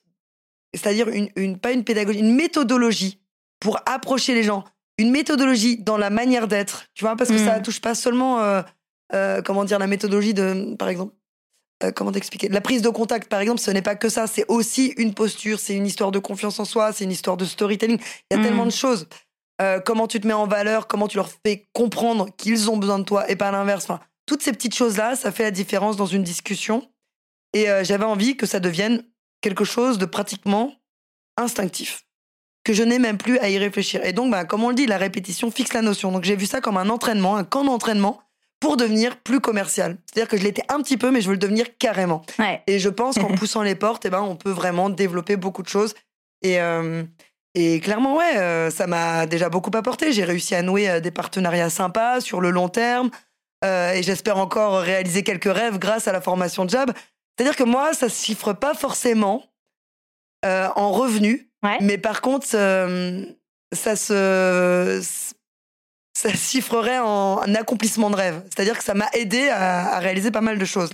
c'est-à-dire 0.75 1.09
une, 1.09 1.31
une, 1.37 1.59
pas 1.59 1.73
une 1.73 1.85
pédagogie, 1.85 2.19
une 2.19 2.35
méthodologie 2.35 3.23
pour 3.61 3.79
approcher 3.87 4.35
les 4.35 4.43
gens, 4.43 4.65
une 4.99 5.11
méthodologie 5.11 5.79
dans 5.79 5.97
la 5.97 6.11
manière 6.11 6.49
d'être, 6.49 6.85
tu 6.95 7.05
vois, 7.05 7.17
parce 7.17 7.31
que 7.31 7.39
ça 7.39 7.61
touche 7.61 7.81
pas 7.81 7.95
seulement, 7.95 8.41
euh, 8.41 8.63
euh, 9.15 9.41
comment 9.43 9.65
dire, 9.65 9.79
la 9.79 9.87
méthodologie 9.87 10.35
de, 10.35 10.75
par 10.77 10.89
exemple, 10.89 11.15
comment 11.95 12.13
t'expliquer, 12.13 12.49
la 12.49 12.61
prise 12.61 12.83
de 12.83 12.91
contact, 12.91 13.29
par 13.29 13.41
exemple, 13.41 13.61
ce 13.61 13.71
n'est 13.71 13.81
pas 13.81 13.95
que 13.95 14.09
ça, 14.09 14.27
c'est 14.27 14.45
aussi 14.49 14.93
une 14.99 15.15
posture, 15.15 15.59
c'est 15.59 15.75
une 15.75 15.87
histoire 15.87 16.11
de 16.11 16.19
confiance 16.19 16.59
en 16.61 16.65
soi, 16.67 16.93
c'est 16.93 17.05
une 17.05 17.13
histoire 17.13 17.37
de 17.37 17.45
storytelling, 17.45 17.99
il 18.31 18.35
y 18.35 18.37
a 18.37 18.41
Mm. 18.41 18.45
tellement 18.45 18.67
de 18.67 18.71
choses. 18.71 19.09
Comment 19.85 20.07
tu 20.07 20.19
te 20.21 20.27
mets 20.27 20.33
en 20.33 20.47
valeur, 20.47 20.87
comment 20.87 21.07
tu 21.07 21.19
leur 21.19 21.29
fais 21.45 21.69
comprendre 21.75 22.29
qu'ils 22.39 22.71
ont 22.71 22.79
besoin 22.79 22.99
de 22.99 23.05
toi 23.05 23.31
et 23.31 23.37
pas 23.37 23.51
l'inverse. 23.51 23.85
Enfin, 23.85 24.01
toutes 24.31 24.45
ces 24.45 24.53
petites 24.53 24.77
choses-là, 24.77 25.17
ça 25.17 25.33
fait 25.33 25.43
la 25.43 25.51
différence 25.51 25.97
dans 25.97 26.07
une 26.07 26.23
discussion. 26.23 26.89
Et 27.53 27.69
euh, 27.69 27.83
j'avais 27.83 28.05
envie 28.05 28.37
que 28.37 28.47
ça 28.47 28.61
devienne 28.61 29.03
quelque 29.41 29.65
chose 29.65 29.99
de 29.99 30.07
pratiquement 30.07 30.73
instinctif, 31.37 32.05
que 32.63 32.73
je 32.73 32.85
n'ai 32.85 33.01
même 33.01 33.19
plus 33.19 33.41
à 33.41 33.49
y 33.49 33.59
réfléchir. 33.59 34.05
Et 34.05 34.13
donc, 34.13 34.31
bah, 34.31 34.45
comme 34.45 34.63
on 34.63 34.69
le 34.69 34.77
dit, 34.77 34.87
la 34.87 34.99
répétition 34.99 35.51
fixe 35.51 35.73
la 35.73 35.83
notion. 35.83 36.13
Donc 36.13 36.23
j'ai 36.23 36.37
vu 36.37 36.47
ça 36.47 36.61
comme 36.61 36.77
un 36.77 36.91
entraînement, 36.91 37.35
un 37.35 37.43
camp 37.43 37.65
d'entraînement 37.65 38.23
pour 38.61 38.77
devenir 38.77 39.17
plus 39.17 39.41
commercial. 39.41 39.97
C'est-à-dire 40.07 40.29
que 40.29 40.37
je 40.37 40.45
l'étais 40.45 40.63
un 40.69 40.81
petit 40.81 40.97
peu, 40.97 41.11
mais 41.11 41.23
je 41.23 41.27
veux 41.27 41.33
le 41.35 41.39
devenir 41.39 41.67
carrément. 41.77 42.23
Ouais. 42.39 42.63
Et 42.69 42.79
je 42.79 42.89
pense 42.89 43.17
qu'en 43.17 43.35
poussant 43.35 43.63
les 43.63 43.75
portes, 43.75 44.07
eh 44.07 44.11
ben, 44.11 44.23
on 44.23 44.37
peut 44.37 44.53
vraiment 44.53 44.91
développer 44.91 45.35
beaucoup 45.35 45.65
de 45.65 45.69
choses. 45.69 45.97
Et, 46.43 46.61
euh, 46.61 47.03
et 47.57 47.81
clairement, 47.81 48.17
ouais, 48.17 48.37
euh, 48.37 48.71
ça 48.71 48.87
m'a 48.87 49.27
déjà 49.27 49.49
beaucoup 49.49 49.77
apporté. 49.77 50.13
J'ai 50.13 50.23
réussi 50.23 50.55
à 50.55 50.63
nouer 50.63 51.01
des 51.01 51.11
partenariats 51.11 51.69
sympas 51.69 52.21
sur 52.21 52.41
le 52.41 52.51
long 52.51 52.69
terme. 52.69 53.11
Euh, 53.65 53.93
et 53.93 54.03
j'espère 54.03 54.39
encore 54.39 54.81
réaliser 54.81 55.23
quelques 55.23 55.53
rêves 55.53 55.79
grâce 55.79 56.09
à 56.09 56.13
la 56.13 56.21
formation 56.21 56.67
Jab. 56.67 56.93
C'est-à-dire 57.37 57.57
que 57.57 57.65
moi, 57.65 57.93
ça 57.93 58.09
se 58.09 58.25
chiffre 58.25 58.53
pas 58.53 58.75
forcément 58.75 59.45
euh, 60.45 60.69
en 60.77 60.91
revenus. 60.93 61.47
Ouais. 61.63 61.77
Mais 61.81 61.99
par 61.99 62.23
contre, 62.23 62.47
euh, 62.55 63.25
ça 63.73 63.97
se 63.97 65.01
ça 66.17 66.31
se 66.31 66.37
chiffrerait 66.37 66.99
en 66.99 67.41
un 67.43 67.55
accomplissement 67.55 68.11
de 68.11 68.17
rêve. 68.17 68.43
C'est-à-dire 68.47 68.77
que 68.77 68.85
ça 68.85 68.95
m'a 68.95 69.09
aidé 69.13 69.49
à, 69.49 69.95
à 69.95 69.99
réaliser 70.01 70.31
pas 70.31 70.41
mal 70.41 70.59
de 70.59 70.65
choses. 70.65 70.91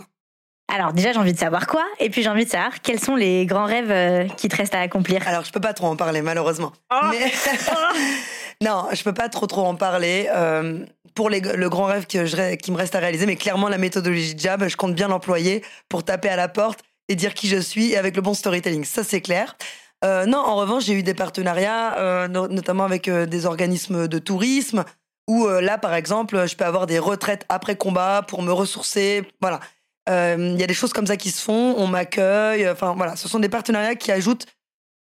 Alors 0.72 0.92
déjà, 0.92 1.12
j'ai 1.12 1.18
envie 1.18 1.32
de 1.32 1.38
savoir 1.38 1.68
quoi, 1.68 1.84
et 2.00 2.10
puis 2.10 2.22
j'ai 2.22 2.28
envie 2.28 2.44
de 2.44 2.50
savoir 2.50 2.80
quels 2.82 2.98
sont 3.00 3.14
les 3.14 3.46
grands 3.46 3.66
rêves 3.66 4.28
qui 4.36 4.48
te 4.48 4.56
restent 4.56 4.74
à 4.74 4.80
accomplir. 4.80 5.26
Alors, 5.26 5.44
je 5.44 5.52
peux 5.52 5.60
pas 5.60 5.72
trop 5.72 5.86
en 5.86 5.96
parler, 5.96 6.22
malheureusement. 6.22 6.72
Oh. 6.92 7.06
Mais- 7.10 7.32
non, 8.62 8.88
je 8.92 9.02
peux 9.02 9.12
pas 9.14 9.28
trop 9.28 9.46
trop 9.46 9.64
en 9.64 9.74
parler. 9.74 10.28
Euh, 10.30 10.84
pour 11.14 11.30
le 11.30 11.68
grand 11.68 11.84
rêve 11.84 12.06
qui 12.06 12.18
me 12.18 12.76
reste 12.76 12.94
à 12.94 12.98
réaliser, 12.98 13.24
mais 13.24 13.36
clairement, 13.36 13.70
la 13.70 13.78
méthodologie 13.78 14.34
Jab, 14.36 14.68
je 14.68 14.76
compte 14.76 14.94
bien 14.94 15.08
l'employer 15.08 15.64
pour 15.88 16.04
taper 16.04 16.28
à 16.28 16.36
la 16.36 16.46
porte 16.46 16.80
et 17.08 17.14
dire 17.14 17.32
qui 17.32 17.48
je 17.48 17.56
suis 17.56 17.92
et 17.92 17.96
avec 17.96 18.16
le 18.16 18.20
bon 18.22 18.34
storytelling. 18.34 18.84
Ça, 18.84 19.02
c'est 19.02 19.22
clair. 19.22 19.56
Euh, 20.04 20.26
non, 20.26 20.38
en 20.38 20.56
revanche, 20.56 20.84
j'ai 20.84 20.92
eu 20.92 21.02
des 21.02 21.14
partenariats, 21.14 21.96
euh, 21.96 22.28
no- 22.28 22.48
notamment 22.48 22.84
avec 22.84 23.08
des 23.08 23.46
organismes 23.46 24.08
de 24.08 24.18
tourisme, 24.18 24.84
où 25.26 25.48
là, 25.48 25.78
par 25.78 25.94
exemple, 25.94 26.46
je 26.46 26.54
peux 26.54 26.66
avoir 26.66 26.86
des 26.86 26.98
retraites 26.98 27.46
après 27.48 27.76
combat 27.76 28.22
pour 28.28 28.42
me 28.42 28.52
ressourcer. 28.52 29.26
Voilà. 29.40 29.60
Il 30.08 30.60
y 30.60 30.62
a 30.62 30.66
des 30.66 30.74
choses 30.74 30.92
comme 30.92 31.06
ça 31.06 31.16
qui 31.16 31.30
se 31.30 31.42
font, 31.42 31.74
on 31.78 31.86
m'accueille. 31.86 32.68
Enfin, 32.68 32.94
voilà, 32.94 33.16
ce 33.16 33.26
sont 33.26 33.40
des 33.40 33.48
partenariats 33.48 33.94
qui 33.94 34.12
ajoutent 34.12 34.46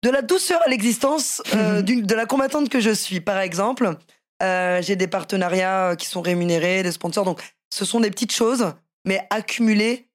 de 0.03 0.11
la 0.11 0.23
douceur 0.23 0.61
à 0.65 0.69
l'existence 0.69 1.43
euh, 1.55 1.83
de 1.83 2.15
la 2.15 2.27
combattante 2.27 2.69
que 2.69 2.81
je 2.81 2.91
suis. 2.91 3.21
Par 3.21 3.39
exemple, 3.39 3.97
euh, 4.43 4.81
j'ai 4.83 4.97
des 4.97 5.07
partenariats 5.09 5.91
euh, 5.91 5.95
qui 5.95 6.07
sont 6.07 6.23
rémunérés, 6.23 6.83
des 6.83 6.93
sponsors. 6.93 7.25
Donc, 7.25 7.41
ce 7.71 7.85
sont 7.85 8.01
des 8.01 8.11
petites 8.11 8.33
choses, 8.33 8.73
mais 9.05 9.27
accumulées, 9.31 10.09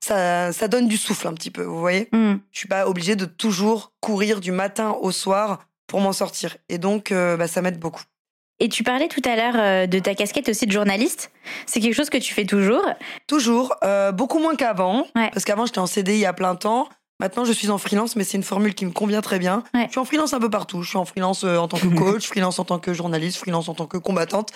ça, 0.00 0.52
ça 0.52 0.68
donne 0.68 0.88
du 0.88 0.96
souffle 0.96 1.28
un 1.28 1.34
petit 1.34 1.50
peu, 1.50 1.62
vous 1.62 1.78
voyez? 1.78 2.08
Hmm. 2.12 2.36
Je 2.50 2.58
suis 2.58 2.68
pas 2.68 2.86
obligée 2.88 3.16
de 3.16 3.24
toujours 3.24 3.92
courir 4.00 4.40
du 4.40 4.52
matin 4.52 4.96
au 5.00 5.12
soir 5.12 5.66
pour 5.86 6.00
m'en 6.00 6.12
sortir. 6.12 6.56
Et 6.68 6.78
donc, 6.78 7.12
euh, 7.12 7.36
bah, 7.36 7.46
ça 7.48 7.62
m'aide 7.62 7.78
beaucoup. 7.78 8.02
Et 8.60 8.68
tu 8.68 8.84
parlais 8.84 9.08
tout 9.08 9.22
à 9.24 9.34
l'heure 9.34 9.88
de 9.88 9.98
ta 9.98 10.14
casquette 10.14 10.48
aussi 10.48 10.66
de 10.66 10.72
journaliste. 10.72 11.32
C'est 11.66 11.80
quelque 11.80 11.94
chose 11.94 12.10
que 12.10 12.18
tu 12.18 12.32
fais 12.32 12.44
toujours? 12.44 12.84
Toujours, 13.26 13.74
euh, 13.82 14.12
beaucoup 14.12 14.38
moins 14.38 14.54
qu'avant, 14.54 15.00
Ouais. 15.16 15.30
parce 15.32 15.44
qu'avant, 15.44 15.66
j'étais 15.66 15.80
en 15.80 15.86
CDI 15.88 16.26
à 16.26 16.32
plein 16.32 16.54
temps. 16.54 16.88
Maintenant, 17.22 17.44
je 17.44 17.52
suis 17.52 17.70
en 17.70 17.78
freelance, 17.78 18.16
mais 18.16 18.24
c'est 18.24 18.36
une 18.36 18.42
formule 18.42 18.74
qui 18.74 18.84
me 18.84 18.90
convient 18.90 19.20
très 19.20 19.38
bien. 19.38 19.62
Ouais. 19.74 19.84
Je 19.86 19.92
suis 19.92 20.00
en 20.00 20.04
freelance 20.04 20.32
un 20.32 20.40
peu 20.40 20.50
partout. 20.50 20.82
Je 20.82 20.88
suis 20.88 20.98
en 20.98 21.04
freelance 21.04 21.44
euh, 21.44 21.56
en 21.56 21.68
tant 21.68 21.78
que 21.78 21.86
coach, 21.96 22.26
freelance 22.26 22.58
en 22.58 22.64
tant 22.64 22.80
que 22.80 22.92
journaliste, 22.92 23.38
freelance 23.38 23.68
en 23.68 23.74
tant 23.74 23.86
que 23.86 23.96
combattante. 23.96 24.50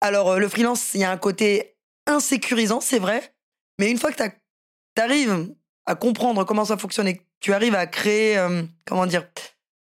Alors, 0.00 0.30
euh, 0.30 0.38
le 0.38 0.48
freelance, 0.48 0.92
il 0.94 1.02
y 1.02 1.04
a 1.04 1.12
un 1.12 1.16
côté 1.16 1.76
insécurisant, 2.08 2.80
c'est 2.80 2.98
vrai. 2.98 3.32
Mais 3.78 3.92
une 3.92 3.96
fois 3.96 4.10
que 4.10 4.20
tu 4.24 5.00
arrives 5.00 5.54
à 5.86 5.94
comprendre 5.94 6.42
comment 6.42 6.64
ça 6.64 6.76
fonctionne 6.76 7.06
et 7.06 7.16
que 7.16 7.22
tu 7.38 7.52
arrives 7.52 7.76
à 7.76 7.86
créer, 7.86 8.36
euh, 8.36 8.62
comment 8.86 9.06
dire, 9.06 9.26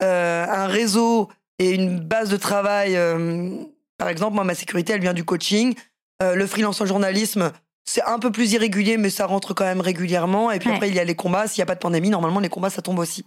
euh, 0.03 0.47
un 0.47 0.67
réseau 0.67 1.31
et 1.59 1.71
une 1.71 2.01
base 2.01 2.29
de 2.29 2.37
travail. 2.37 2.97
euh, 2.97 3.57
par 3.97 4.09
exemple, 4.09 4.35
moi, 4.35 4.45
ma 4.45 4.55
sécurité, 4.55 4.93
elle 4.93 5.01
vient 5.01 5.15
du 5.15 5.25
coaching. 5.25 5.75
Le 6.23 6.47
freelance 6.47 6.79
en 6.83 6.87
journalisme, 6.87 7.51
c'est 7.85 8.03
un 8.03 8.19
peu 8.19 8.31
plus 8.31 8.53
irrégulier, 8.53 8.97
mais 8.97 9.11
ça 9.11 9.27
rentre 9.27 9.55
quand 9.55 9.65
même 9.65 9.81
régulièrement. 9.81 10.51
Et 10.51 10.59
puis 10.59 10.69
Ouais. 10.69 10.77
après, 10.77 10.89
il 10.89 10.95
y 10.95 11.01
a 11.01 11.05
les 11.05 11.17
combats. 11.17 11.49
S'il 11.49 11.61
n'y 11.61 11.65
a 11.65 11.67
pas 11.67 11.75
de 11.75 11.81
pandémie, 11.81 12.11
normalement, 12.11 12.41
les 12.41 12.49
combats, 12.49 12.71
ça 12.71 12.83
tombe 12.83 12.99
aussi. 12.99 13.25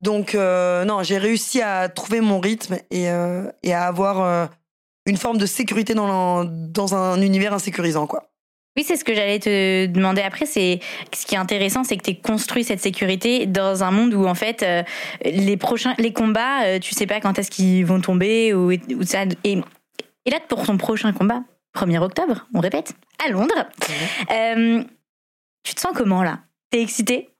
Donc, 0.00 0.34
euh, 0.34 0.84
non, 0.84 1.02
j'ai 1.04 1.18
réussi 1.18 1.62
à 1.62 1.88
trouver 1.88 2.20
mon 2.20 2.40
rythme 2.40 2.78
et, 2.90 3.08
euh, 3.08 3.44
et 3.62 3.72
à 3.72 3.86
avoir 3.86 4.20
euh, 4.20 4.46
une 5.06 5.16
forme 5.16 5.38
de 5.38 5.46
sécurité 5.46 5.94
dans, 5.94 6.44
un 6.94 7.22
univers 7.22 7.54
insécurisant, 7.54 8.06
quoi. 8.06 8.28
Oui, 8.76 8.84
c'est 8.84 8.96
ce 8.96 9.04
que 9.04 9.14
j'allais 9.14 9.38
te 9.38 9.86
demander 9.86 10.22
après. 10.22 10.46
C'est 10.46 10.80
ce 11.14 11.26
qui 11.26 11.34
est 11.34 11.38
intéressant, 11.38 11.84
c'est 11.84 11.98
que 11.98 12.10
tu 12.10 12.20
construit 12.20 12.64
cette 12.64 12.80
sécurité 12.80 13.44
dans 13.46 13.84
un 13.84 13.90
monde 13.90 14.14
où 14.14 14.26
en 14.26 14.34
fait 14.34 14.64
les 15.26 15.58
prochains, 15.58 15.94
les 15.98 16.14
combats, 16.14 16.80
tu 16.80 16.94
sais 16.94 17.06
pas 17.06 17.20
quand 17.20 17.38
est-ce 17.38 17.50
qu'ils 17.50 17.84
vont 17.84 18.00
tomber 18.00 18.54
ou, 18.54 18.72
ou 18.72 19.02
ça. 19.02 19.24
Et, 19.44 19.58
et 20.24 20.30
là, 20.30 20.38
pour 20.48 20.64
ton 20.64 20.78
prochain 20.78 21.12
combat, 21.12 21.42
1er 21.74 21.98
octobre, 21.98 22.46
on 22.54 22.60
répète, 22.60 22.94
à 23.24 23.30
Londres, 23.30 23.66
euh, 24.30 24.82
tu 25.62 25.74
te 25.74 25.80
sens 25.80 25.92
comment 25.94 26.22
là? 26.22 26.40
T'es 26.70 26.82
excité 26.82 27.30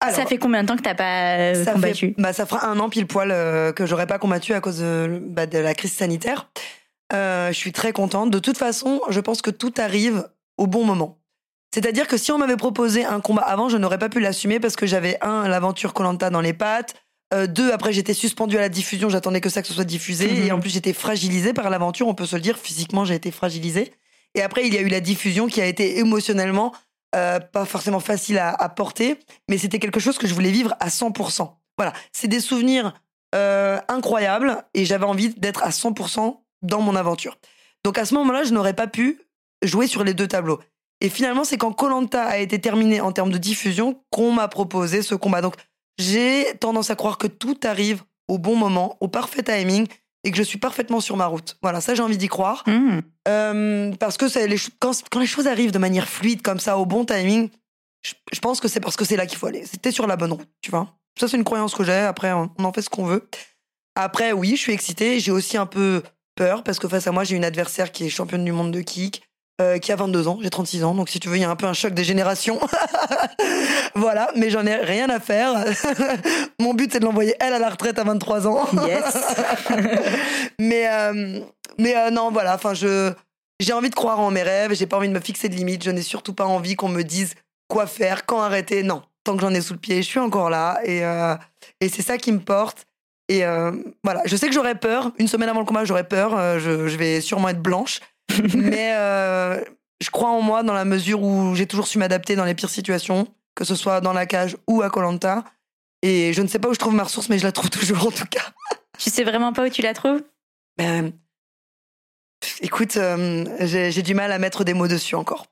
Alors, 0.00 0.14
Ça 0.14 0.26
fait 0.26 0.38
combien 0.38 0.62
de 0.62 0.68
temps 0.68 0.76
que 0.76 0.82
t'as 0.82 0.94
pas 0.94 1.36
euh, 1.38 1.64
ça, 1.64 1.72
combattu? 1.72 2.14
fait, 2.14 2.22
bah, 2.22 2.32
ça 2.32 2.46
fera 2.46 2.66
un 2.66 2.78
an 2.78 2.88
pile 2.88 3.06
poil 3.06 3.30
euh, 3.30 3.72
que 3.72 3.86
j'aurais 3.86 4.06
pas 4.06 4.18
combattu 4.18 4.52
à 4.54 4.60
cause 4.60 4.78
de, 4.78 5.20
bah, 5.24 5.46
de 5.46 5.58
la 5.58 5.74
crise 5.74 5.92
sanitaire. 5.92 6.50
Euh, 7.12 7.48
je 7.48 7.56
suis 7.56 7.72
très 7.72 7.92
contente. 7.92 8.30
De 8.30 8.38
toute 8.38 8.58
façon, 8.58 9.00
je 9.08 9.20
pense 9.20 9.42
que 9.42 9.50
tout 9.50 9.72
arrive 9.78 10.28
au 10.56 10.66
bon 10.66 10.84
moment. 10.84 11.18
C'est-à-dire 11.74 12.06
que 12.06 12.16
si 12.16 12.30
on 12.30 12.38
m'avait 12.38 12.56
proposé 12.56 13.04
un 13.04 13.20
combat 13.20 13.42
avant, 13.42 13.68
je 13.68 13.76
n'aurais 13.76 13.98
pas 13.98 14.08
pu 14.08 14.20
l'assumer 14.20 14.60
parce 14.60 14.76
que 14.76 14.86
j'avais 14.86 15.18
un 15.20 15.48
l'aventure 15.48 15.92
Colanta 15.92 16.30
dans 16.30 16.40
les 16.40 16.52
pattes, 16.52 16.94
euh, 17.34 17.46
deux 17.46 17.72
après 17.72 17.92
j'étais 17.92 18.14
suspendue 18.14 18.56
à 18.56 18.60
la 18.60 18.68
diffusion, 18.68 19.08
j'attendais 19.08 19.40
que 19.40 19.48
ça 19.50 19.60
que 19.60 19.68
ce 19.68 19.74
soit 19.74 19.84
diffusé 19.84 20.26
Mhm. 20.28 20.46
et 20.46 20.52
en 20.52 20.60
plus 20.60 20.70
j'étais 20.70 20.92
fragilisée 20.92 21.52
par 21.52 21.68
l'aventure, 21.70 22.08
on 22.08 22.14
peut 22.14 22.26
se 22.26 22.36
le 22.36 22.42
dire 22.42 22.56
physiquement 22.58 23.04
j'ai 23.04 23.14
été 23.14 23.30
fragilisée. 23.30 23.92
Et 24.34 24.42
après 24.42 24.66
il 24.66 24.72
y 24.74 24.78
a 24.78 24.80
eu 24.80 24.88
la 24.88 25.00
diffusion 25.00 25.46
qui 25.46 25.60
a 25.60 25.66
été 25.66 25.98
émotionnellement 25.98 26.72
euh, 27.14 27.38
pas 27.40 27.64
forcément 27.64 28.00
facile 28.00 28.38
à, 28.38 28.50
à 28.50 28.68
porter, 28.68 29.18
mais 29.48 29.58
c'était 29.58 29.78
quelque 29.78 30.00
chose 30.00 30.18
que 30.18 30.26
je 30.26 30.34
voulais 30.34 30.50
vivre 30.50 30.74
à 30.80 30.88
100%. 30.88 31.48
Voilà, 31.78 31.92
c'est 32.12 32.28
des 32.28 32.40
souvenirs 32.40 32.94
euh, 33.34 33.78
incroyables 33.88 34.64
et 34.74 34.84
j'avais 34.84 35.04
envie 35.06 35.28
d'être 35.28 35.62
à 35.62 35.70
100% 35.70 36.40
dans 36.62 36.80
mon 36.80 36.96
aventure. 36.96 37.38
Donc 37.84 37.98
à 37.98 38.04
ce 38.04 38.14
moment-là, 38.14 38.44
je 38.44 38.52
n'aurais 38.52 38.74
pas 38.74 38.86
pu 38.86 39.20
jouer 39.62 39.86
sur 39.86 40.02
les 40.04 40.14
deux 40.14 40.26
tableaux. 40.28 40.60
Et 41.00 41.08
finalement, 41.08 41.44
c'est 41.44 41.56
quand 41.58 41.72
Colanta 41.72 42.24
a 42.24 42.38
été 42.38 42.60
terminé 42.60 43.00
en 43.00 43.12
termes 43.12 43.30
de 43.30 43.38
diffusion 43.38 44.00
qu'on 44.10 44.32
m'a 44.32 44.48
proposé 44.48 45.02
ce 45.02 45.14
combat. 45.14 45.40
Donc 45.40 45.54
j'ai 45.98 46.46
tendance 46.60 46.90
à 46.90 46.96
croire 46.96 47.18
que 47.18 47.26
tout 47.26 47.58
arrive 47.64 48.02
au 48.28 48.38
bon 48.38 48.56
moment, 48.56 48.96
au 49.00 49.08
parfait 49.08 49.42
timing, 49.42 49.86
et 50.24 50.30
que 50.30 50.36
je 50.36 50.42
suis 50.42 50.58
parfaitement 50.58 51.00
sur 51.00 51.16
ma 51.16 51.26
route. 51.26 51.56
Voilà, 51.62 51.80
ça 51.80 51.94
j'ai 51.94 52.02
envie 52.02 52.16
d'y 52.16 52.28
croire. 52.28 52.64
Mmh. 52.66 53.00
Euh, 53.28 53.92
parce 53.96 54.16
que 54.16 54.26
les 54.46 54.56
quand, 54.78 54.92
quand 55.10 55.20
les 55.20 55.26
choses 55.26 55.46
arrivent 55.46 55.72
de 55.72 55.78
manière 55.78 56.08
fluide 56.08 56.42
comme 56.42 56.60
ça, 56.60 56.78
au 56.78 56.86
bon 56.86 57.04
timing, 57.04 57.50
je, 58.02 58.14
je 58.32 58.40
pense 58.40 58.60
que 58.60 58.68
c'est 58.68 58.80
parce 58.80 58.96
que 58.96 59.04
c'est 59.04 59.16
là 59.16 59.26
qu'il 59.26 59.38
faut 59.38 59.46
aller. 59.46 59.64
C'était 59.66 59.90
sur 59.90 60.06
la 60.06 60.16
bonne 60.16 60.32
route, 60.32 60.48
tu 60.62 60.70
vois. 60.70 60.94
Ça, 61.18 61.28
c'est 61.28 61.36
une 61.36 61.44
croyance 61.44 61.74
que 61.74 61.84
j'ai. 61.84 61.92
Après, 61.92 62.32
on 62.32 62.50
on 62.58 62.64
en 62.64 62.72
fait 62.72 62.82
ce 62.82 62.90
qu'on 62.90 63.04
veut. 63.04 63.28
Après, 63.94 64.32
oui, 64.32 64.50
je 64.56 64.60
suis 64.60 64.72
excitée. 64.72 65.20
J'ai 65.20 65.30
aussi 65.30 65.56
un 65.56 65.66
peu 65.66 66.02
peur 66.34 66.64
parce 66.64 66.78
que 66.78 66.88
face 66.88 67.06
à 67.06 67.12
moi, 67.12 67.24
j'ai 67.24 67.36
une 67.36 67.44
adversaire 67.44 67.92
qui 67.92 68.04
est 68.04 68.08
championne 68.08 68.44
du 68.44 68.52
monde 68.52 68.72
de 68.72 68.80
kick, 68.80 69.22
euh, 69.60 69.78
qui 69.78 69.92
a 69.92 69.96
22 69.96 70.26
ans. 70.26 70.38
J'ai 70.42 70.50
36 70.50 70.82
ans. 70.82 70.94
Donc, 70.94 71.08
si 71.08 71.20
tu 71.20 71.28
veux, 71.28 71.36
il 71.36 71.42
y 71.42 71.44
a 71.44 71.50
un 71.50 71.54
peu 71.54 71.66
un 71.66 71.74
choc 71.74 71.94
des 71.94 72.02
générations. 72.02 72.58
voilà, 73.94 74.28
mais 74.34 74.50
j'en 74.50 74.66
ai 74.66 74.74
rien 74.74 75.08
à 75.08 75.20
faire. 75.20 75.64
Mon 76.60 76.74
but, 76.74 76.92
c'est 76.92 76.98
de 76.98 77.04
l'envoyer, 77.04 77.36
elle, 77.38 77.52
à 77.52 77.60
la 77.60 77.70
retraite 77.70 78.00
à 78.00 78.02
23 78.02 78.48
ans. 78.48 78.66
Yes. 78.84 79.16
mais 80.58 80.88
euh, 80.88 81.40
mais 81.78 81.96
euh, 81.96 82.10
non, 82.10 82.32
voilà. 82.32 82.56
Enfin, 82.56 82.74
je 82.74 83.12
j'ai 83.60 83.72
envie 83.72 83.90
de 83.90 83.94
croire 83.94 84.18
en 84.18 84.32
mes 84.32 84.42
rêves. 84.42 84.74
J'ai 84.74 84.86
pas 84.86 84.96
envie 84.96 85.08
de 85.08 85.12
me 85.12 85.20
fixer 85.20 85.48
de 85.48 85.54
limites. 85.54 85.84
Je 85.84 85.92
n'ai 85.92 86.02
surtout 86.02 86.34
pas 86.34 86.46
envie 86.46 86.74
qu'on 86.74 86.88
me 86.88 87.02
dise 87.02 87.36
quoi 87.68 87.86
faire, 87.86 88.26
quand 88.26 88.40
arrêter. 88.40 88.82
Non, 88.82 89.02
tant 89.22 89.36
que 89.36 89.40
j'en 89.40 89.54
ai 89.54 89.60
sous 89.60 89.74
le 89.74 89.78
pied, 89.78 90.02
je 90.02 90.08
suis 90.08 90.18
encore 90.18 90.50
là. 90.50 90.80
Et 90.84 91.02
et 91.80 91.88
c'est 91.88 92.02
ça 92.02 92.18
qui 92.18 92.32
me 92.32 92.40
porte. 92.40 92.86
Et 93.28 93.44
voilà, 94.02 94.22
je 94.24 94.34
sais 94.34 94.48
que 94.48 94.52
j'aurais 94.52 94.74
peur. 94.74 95.12
Une 95.18 95.28
semaine 95.28 95.48
avant 95.48 95.60
le 95.60 95.66
combat, 95.66 95.84
j'aurais 95.84 96.08
peur. 96.08 96.58
Je, 96.58 96.88
je 96.88 96.96
vais 96.96 97.20
sûrement 97.20 97.48
être 97.48 97.62
blanche. 97.62 98.00
Mais 98.54 98.94
euh, 98.94 99.62
je 100.00 100.10
crois 100.10 100.30
en 100.30 100.40
moi 100.40 100.62
dans 100.62 100.72
la 100.72 100.84
mesure 100.84 101.22
où 101.22 101.54
j'ai 101.54 101.66
toujours 101.66 101.86
su 101.86 101.98
m'adapter 101.98 102.36
dans 102.36 102.44
les 102.44 102.54
pires 102.54 102.70
situations, 102.70 103.26
que 103.54 103.64
ce 103.64 103.74
soit 103.74 104.00
dans 104.00 104.12
la 104.12 104.26
cage 104.26 104.56
ou 104.68 104.82
à 104.82 104.90
Colanta. 104.90 105.44
Et 106.02 106.32
je 106.32 106.42
ne 106.42 106.48
sais 106.48 106.58
pas 106.58 106.68
où 106.68 106.74
je 106.74 106.78
trouve 106.78 106.94
ma 106.94 107.04
ressource, 107.04 107.28
mais 107.28 107.38
je 107.38 107.44
la 107.44 107.52
trouve 107.52 107.70
toujours 107.78 108.06
en 108.06 108.10
tout 108.10 108.26
cas. 108.26 108.52
tu 108.98 109.10
sais 109.10 109.24
vraiment 109.24 109.52
pas 109.52 109.66
où 109.66 109.68
tu 109.68 109.82
la 109.82 109.94
trouves? 109.94 110.22
Ben, 110.76 111.12
écoute, 112.60 112.96
euh, 112.96 113.44
j'ai 113.60 114.02
du 114.02 114.14
mal 114.14 114.32
à 114.32 114.38
mettre 114.38 114.64
des 114.64 114.74
mots 114.74 114.88
dessus 114.88 115.14
encore. 115.14 115.46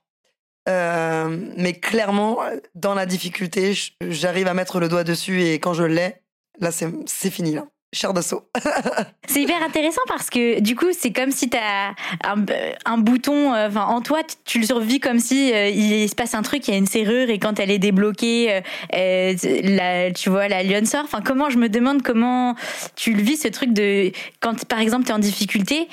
Euh, 0.69 1.51
mais 1.57 1.73
clairement, 1.73 2.39
dans 2.75 2.93
la 2.93 3.05
difficulté, 3.05 3.73
j'arrive 4.01 4.47
à 4.47 4.53
mettre 4.53 4.79
le 4.79 4.87
doigt 4.87 5.03
dessus 5.03 5.43
et 5.43 5.55
quand 5.55 5.73
je 5.73 5.83
l'ai, 5.83 6.15
là, 6.59 6.71
c'est 6.71 7.31
fini, 7.31 7.53
là. 7.53 7.65
Cher 7.93 8.11
d'assaut. 8.11 8.43
C'est 9.27 9.41
hyper 9.43 9.61
intéressant 9.63 10.01
parce 10.07 10.29
que 10.29 10.59
du 10.59 10.75
coup, 10.75 10.87
c'est 10.91 11.13
comme 11.13 11.31
si 11.31 11.49
tu 11.49 11.55
as 11.57 11.93
un, 12.23 12.43
un 12.85 12.97
bouton 12.97 13.53
euh, 13.53 13.69
en 13.75 14.01
toi, 14.01 14.21
tu- 14.45 14.59
le 14.59 14.65
survis 14.65 14.99
comme 14.99 15.19
si 15.19 15.53
euh, 15.53 15.69
il 15.69 16.09
se 16.09 16.15
passe 16.15 16.33
un 16.33 16.41
truc, 16.41 16.67
il 16.67 16.71
y 16.71 16.73
a 16.73 16.77
une 16.77 16.87
serrure 16.87 17.29
et 17.29 17.37
quand 17.39 17.59
elle 17.59 17.69
est 17.71 17.77
débloquée, 17.79 18.61
euh, 18.95 19.33
la, 19.63 20.11
tu 20.11 20.29
vois, 20.29 20.47
la 20.47 20.63
lionne 20.63 20.85
sort. 20.87 21.03
Enfin, 21.03 21.21
comment 21.21 21.49
je 21.51 21.57
me 21.57 21.69
demande 21.69 22.01
comment 22.01 22.55
tu 22.95 23.13
le 23.13 23.21
vis 23.21 23.37
ce 23.37 23.47
truc 23.47 23.71
de 23.73 24.11
quand 24.41 24.65
par 24.65 24.79
exemple 24.79 25.05
tu 25.05 25.11
es 25.11 25.13
en 25.13 25.19
difficulté, 25.19 25.87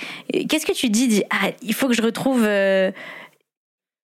qu'est-ce 0.48 0.64
que 0.66 0.72
tu 0.72 0.88
dis, 0.88 1.06
dis 1.06 1.22
ah, 1.30 1.50
il 1.62 1.74
faut 1.74 1.86
que 1.88 1.94
je 1.94 2.02
retrouve 2.02 2.42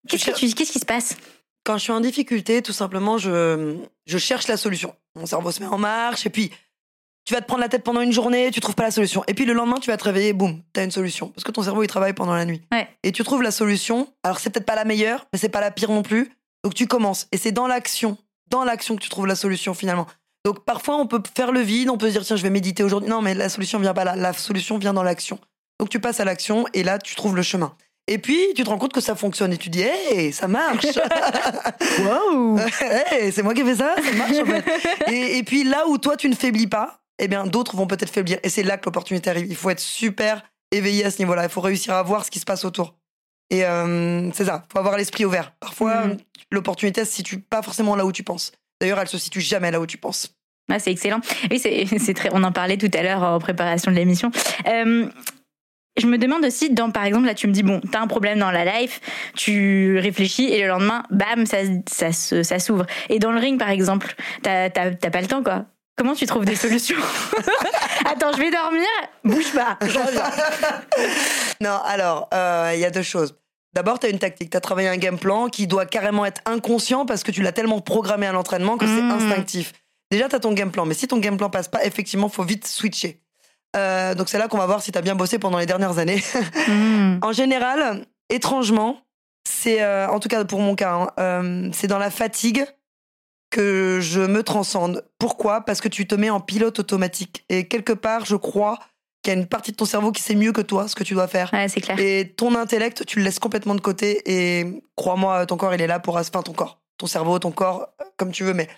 Qu'est-ce 0.09 0.27
que 0.31 0.37
tu 0.37 0.53
qu'est-ce 0.53 0.73
qui 0.73 0.79
se 0.79 0.87
passe? 0.87 1.17
Quand 1.65 1.79
je 1.79 1.83
suis 1.83 1.93
en 1.93 2.01
difficulté, 2.01 2.63
tout 2.63 2.73
simplement, 2.73 3.19
je, 3.19 3.75
je 4.07 4.19
cherche 4.19 4.47
la 4.47 4.57
solution. 4.57 4.95
Mon 5.17 5.27
cerveau 5.27 5.51
se 5.51 5.61
met 5.61 5.67
en 5.67 5.79
marche 5.79 6.27
et 6.27 6.31
puis 6.31 6.53
tu 7.27 7.35
vas 7.35 7.41
te 7.41 7.47
prendre 7.47 7.61
la 7.61 7.69
tête 7.69 7.83
pendant 7.83 8.01
une 8.01 8.13
journée, 8.13 8.51
tu 8.53 8.61
trouves 8.61 8.77
pas 8.77 8.85
la 8.85 8.93
solution. 8.93 9.25
Et 9.27 9.35
puis 9.35 9.45
le 9.45 9.53
lendemain, 9.53 9.79
tu 9.81 9.91
vas 9.91 9.97
te 9.97 10.05
réveiller, 10.05 10.33
boum, 10.33 10.63
t'as 10.73 10.85
une 10.85 10.93
solution. 10.93 11.29
Parce 11.29 11.43
que 11.43 11.51
ton 11.51 11.63
cerveau, 11.63 11.83
il 11.83 11.89
travaille 11.89 12.13
pendant 12.13 12.35
la 12.35 12.45
nuit. 12.45 12.63
Ouais. 12.73 12.89
Et 13.03 13.11
tu 13.11 13.25
trouves 13.25 13.43
la 13.43 13.51
solution. 13.51 14.09
Alors 14.23 14.39
c'est 14.39 14.49
peut-être 14.51 14.65
pas 14.65 14.77
la 14.77 14.85
meilleure, 14.85 15.27
mais 15.33 15.39
c'est 15.39 15.49
pas 15.49 15.61
la 15.61 15.73
pire 15.73 15.91
non 15.91 16.03
plus. 16.03 16.33
Donc 16.63 16.75
tu 16.75 16.87
commences. 16.87 17.27
Et 17.33 17.37
c'est 17.37 17.51
dans 17.51 17.67
l'action, 17.67 18.17
dans 18.49 18.65
l'action 18.65 18.95
que 18.95 19.03
tu 19.03 19.09
trouves 19.09 19.27
la 19.27 19.35
solution 19.35 19.75
finalement. 19.75 20.07
Donc 20.45 20.65
parfois, 20.65 20.97
on 20.97 21.09
peut 21.09 21.21
faire 21.37 21.51
le 21.51 21.61
vide, 21.61 21.91
on 21.91 21.99
peut 21.99 22.07
se 22.07 22.13
dire, 22.13 22.25
tiens, 22.25 22.37
je 22.37 22.43
vais 22.45 22.51
méditer 22.51 22.85
aujourd'hui. 22.85 23.11
Non, 23.11 23.21
mais 23.23 23.35
la 23.35 23.49
solution 23.49 23.81
vient 23.81 23.93
pas 23.93 24.05
là. 24.05 24.15
La 24.15 24.33
solution 24.33 24.79
vient 24.79 24.95
dans 24.95 25.03
l'action. 25.03 25.41
Donc 25.81 25.89
tu 25.89 25.99
passes 25.99 26.21
à 26.21 26.25
l'action 26.25 26.65
et 26.75 26.85
là, 26.85 26.99
tu 27.01 27.17
trouves 27.17 27.35
le 27.35 27.43
chemin. 27.43 27.75
Et 28.09 28.19
puis, 28.19 28.39
tu 28.55 28.63
te 28.63 28.69
rends 28.71 28.79
compte 28.79 28.93
que 28.93 29.01
ça 29.01 29.17
fonctionne 29.17 29.53
et 29.53 29.57
tu 29.57 29.69
dis, 29.69 29.83
hé, 29.83 30.31
ça 30.31 30.47
marche. 30.47 30.87
Wow 31.99 32.59
Hey, 33.11 33.33
c'est 33.33 33.43
moi 33.43 33.53
qui 33.53 33.63
ai 33.63 33.65
fait 33.65 33.75
ça, 33.77 33.97
ça 33.97 34.13
marche 34.13 34.39
en 34.39 34.47
fait. 34.47 34.65
Et, 35.13 35.39
et 35.39 35.43
puis 35.43 35.65
là 35.65 35.87
où 35.89 35.99
toi 35.99 36.17
tu 36.17 36.29
ne 36.29 36.35
faiblis 36.35 36.67
pas, 36.67 37.01
eh 37.19 37.29
bien 37.29 37.47
d'autres 37.47 37.77
vont 37.77 37.87
peut-être 37.87 38.11
faiblir. 38.13 38.39
Et 38.43 38.49
c'est 38.49 38.63
là 38.63 38.77
que 38.79 38.85
l'opportunité 38.87 39.31
arrive. 39.31 39.47
Il 39.49 39.57
faut 39.57 39.71
être 39.71 39.81
super 39.81 40.43
éveillé 40.73 41.05
à 41.05 41.11
ce 41.11 41.19
niveau-là. 41.19 41.45
Il 41.45 41.49
faut 41.51 41.61
réussir 41.61 41.95
à 41.95 42.03
voir 42.03 42.25
ce 42.25 42.31
qui 42.31 42.39
se 42.39 42.45
passe 42.45 42.65
autour. 42.65 42.95
Et 43.51 43.65
euh, 43.65 44.31
c'est 44.33 44.45
ça, 44.47 44.65
il 44.69 44.73
faut 44.73 44.79
avoir 44.81 44.97
l'esprit 44.97 45.25
ouvert. 45.25 45.53
Parfois, 45.61 46.07
Mhm. 46.07 46.17
l'opportunité 46.51 47.05
se 47.05 47.13
situe 47.13 47.39
pas 47.39 47.63
forcément 47.63 47.95
là 47.95 48.05
où 48.05 48.11
tu 48.13 48.25
penses. 48.25 48.53
D'ailleurs, 48.81 48.99
elle 48.99 49.09
se 49.09 49.19
situe 49.19 49.41
jamais 49.41 49.71
là 49.71 49.81
où 49.81 49.87
tu 49.87 49.99
penses. 49.99 50.35
Ah, 50.69 50.81
c'est 50.81 50.91
excellent. 50.91 51.21
Oui, 51.51 51.59
c'est 51.99 52.15
très. 52.15 52.29
On 52.33 52.43
en 52.43 52.51
parlait 52.53 52.77
tout 52.77 52.91
à 52.93 53.03
l'heure 53.03 53.23
en 53.23 53.39
préparation 53.39 53.93
de 53.93 53.97
l'émission. 53.97 54.33
Euh, 54.67 55.07
je 55.99 56.07
me 56.09 56.19
demande 56.19 56.45
aussi, 56.45 56.71
dans, 56.75 56.91
par 56.91 57.05
exemple, 57.05 57.25
là, 57.27 57.35
tu 57.35 57.47
me 57.47 57.53
dis, 57.53 57.63
bon, 57.63 57.81
t'as 57.93 58.01
un 58.01 58.07
problème 58.09 58.39
dans 58.41 58.51
la 58.51 58.81
life, 58.81 59.01
tu 59.35 59.97
réfléchis 59.99 60.45
et 60.53 60.61
le 60.63 60.69
lendemain, 60.69 61.05
bam, 61.11 61.47
ça, 61.47 61.59
ça, 61.89 62.11
ça 62.13 62.59
s'ouvre. 62.59 62.85
Et 63.09 63.19
dans 63.21 63.31
le 63.33 63.39
ring, 63.39 63.59
par 63.59 63.71
exemple, 63.71 64.15
t'as 64.43 64.69
pas 64.71 65.21
le 65.21 65.27
temps, 65.29 65.43
quoi. 65.45 65.65
Comment 65.97 66.15
tu 66.15 66.27
trouves 66.27 66.45
des 66.45 66.57
solutions? 66.57 66.97
Attends, 68.05 68.33
je 68.33 68.39
vais 68.39 68.51
dormir, 68.51 68.87
bouge 69.25 69.53
pas. 69.53 69.79
je 69.87 69.99
reviens. 69.99 70.31
Non, 71.61 71.79
alors, 71.85 72.29
euh, 72.35 72.73
il 72.75 72.81
y 72.81 72.85
a 72.85 72.91
deux 72.91 73.03
choses. 73.03 73.35
D'abord, 73.73 73.99
tu 73.99 74.07
as 74.07 74.11
une 74.11 74.19
tactique. 74.19 74.51
Tu 74.51 74.57
as 74.57 74.61
travaillé 74.61 74.89
un 74.89 74.97
game 74.97 75.19
plan 75.19 75.49
qui 75.49 75.67
doit 75.67 75.87
carrément 75.87 76.25
être 76.27 76.41
inconscient 76.47 77.07
parce 77.07 77.23
que 77.23 77.31
tu 77.31 77.43
l'as 77.43 77.53
tellement 77.53 77.81
programmé 77.81 78.27
à 78.27 78.33
l'entraînement 78.33 78.77
que 78.79 78.87
c'est 78.87 79.03
Mhm. 79.03 79.11
instinctif. 79.11 79.73
Déjà, 80.11 80.29
tu 80.29 80.37
as 80.37 80.41
ton 80.41 80.53
game 80.53 80.71
plan. 80.71 80.85
Mais 80.87 80.95
si 80.95 81.09
ton 81.09 81.19
game 81.19 81.37
plan 81.37 81.51
passe 81.51 81.69
pas, 81.69 81.85
effectivement, 81.85 82.29
faut 82.29 82.45
vite 82.45 82.67
switcher. 82.67 83.21
Euh, 83.77 84.15
donc, 84.15 84.29
c'est 84.29 84.39
là 84.39 84.49
qu'on 84.49 84.57
va 84.59 84.67
voir 84.67 84.81
si 84.83 84.93
tu 84.93 84.99
as 84.99 85.03
bien 85.03 85.15
bossé 85.15 85.39
pendant 85.39 85.59
les 85.59 85.67
dernières 85.67 85.99
années. 85.99 86.23
Hmm. 86.69 87.19
en 87.23 87.33
général, 87.33 88.07
étrangement, 88.31 89.01
c'est, 89.49 89.83
euh, 89.83 90.09
en 90.09 90.21
tout 90.21 90.29
cas 90.29 90.45
pour 90.45 90.61
mon 90.61 90.75
cas, 90.75 90.93
hein, 90.93 91.11
euh, 91.19 91.69
c'est 91.73 91.87
dans 91.87 91.99
la 91.99 92.11
fatigue 92.11 92.65
que 93.57 94.01
je 94.03 94.21
me 94.21 94.43
transcende. 94.43 95.03
Pourquoi? 95.19 95.63
Parce 95.63 95.81
que 95.81 95.89
tu 95.89 96.07
te 96.07 96.15
mets 96.15 96.29
en 96.29 96.41
pilote 96.41 96.79
automatique. 96.79 97.47
Et 97.49 97.67
quelque 97.67 97.95
part, 97.95 98.27
je 98.27 98.37
crois 98.37 98.79
qu'il 99.23 99.33
y 99.33 99.37
a 99.37 99.41
une 99.41 99.47
partie 99.47 99.73
de 99.73 99.77
ton 99.77 99.87
cerveau 99.87 100.13
qui 100.13 100.23
sait 100.23 100.35
mieux 100.35 100.53
que 100.53 100.61
toi 100.61 100.89
ce 100.89 100.95
que 100.95 101.03
tu 101.03 101.15
dois 101.15 101.27
faire. 101.27 101.51
Ouais, 101.55 101.67
c'est 101.67 101.81
clair. 101.81 101.99
Et 101.99 102.35
ton 102.37 102.55
intellect, 102.55 103.07
tu 103.07 103.19
le 103.19 103.25
laisses 103.25 103.39
complètement 103.39 103.75
de 103.75 103.81
côté. 103.81 104.21
Et 104.27 104.83
crois-moi, 104.95 105.47
ton 105.47 105.57
corps, 105.57 105.75
il 105.75 105.81
est 105.81 105.87
là 105.87 106.01
pour... 106.01 106.19
Enfin, 106.19 106.43
ton 106.43 106.53
corps, 106.53 106.83
ton 106.99 107.07
cerveau, 107.07 107.39
ton 107.39 107.51
corps, 107.51 107.89
comme 108.19 108.31
tu 108.31 108.45
veux, 108.45 108.53
mais 108.53 108.69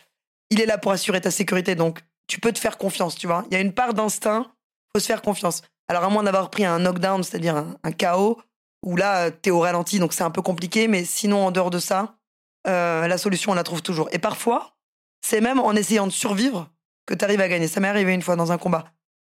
il 0.51 0.61
est 0.61 0.67
là 0.67 0.79
pour 0.79 0.93
assurer 0.93 1.21
ta 1.21 1.33
sécurité. 1.33 1.75
Donc, 1.75 1.99
tu 2.29 2.39
peux 2.39 2.53
te 2.53 2.61
faire 2.61 2.79
confiance, 2.79 3.17
tu 3.17 3.27
vois. 3.27 3.45
Il 3.51 3.55
y 3.55 3.57
a 3.57 3.61
une 3.61 3.73
part 3.73 3.95
d'instinct, 3.95 4.47
faut 4.95 5.01
se 5.01 5.07
faire 5.07 5.23
confiance. 5.23 5.63
Alors, 5.89 6.05
à 6.05 6.09
moins 6.09 6.23
d'avoir 6.23 6.51
pris 6.51 6.65
un 6.65 6.79
knockdown, 6.79 7.25
c'est-à-dire 7.25 7.57
un, 7.57 7.77
un 7.83 7.91
chaos, 7.91 8.41
où 8.87 8.95
là, 8.95 9.33
t'es 9.33 9.51
au 9.51 9.59
ralenti, 9.59 9.99
donc 9.99 10.13
c'est 10.13 10.23
un 10.23 10.31
peu 10.31 10.43
compliqué. 10.43 10.87
Mais 10.87 11.05
sinon, 11.05 11.47
en 11.47 11.51
dehors 11.51 11.71
de 11.71 11.81
ça, 11.81 12.15
euh, 12.67 13.07
la 13.07 13.19
solution, 13.19 13.53
on 13.53 13.55
la 13.55 13.63
trouve 13.65 13.83
toujours. 13.83 14.09
Et 14.13 14.19
parfois, 14.19 14.77
c'est 15.25 15.41
même 15.41 15.61
en 15.61 15.73
essayant 15.73 16.07
de 16.07 16.13
survivre 16.13 16.71
que 17.07 17.15
tu 17.15 17.25
arrives 17.25 17.41
à 17.41 17.49
gagner. 17.49 17.69
Ça 17.69 17.81
m'est 17.81 17.89
arrivé 17.89 18.13
une 18.13 18.23
fois 18.23 18.37
dans 18.37 18.53
un 18.53 18.59
combat. 18.59 18.85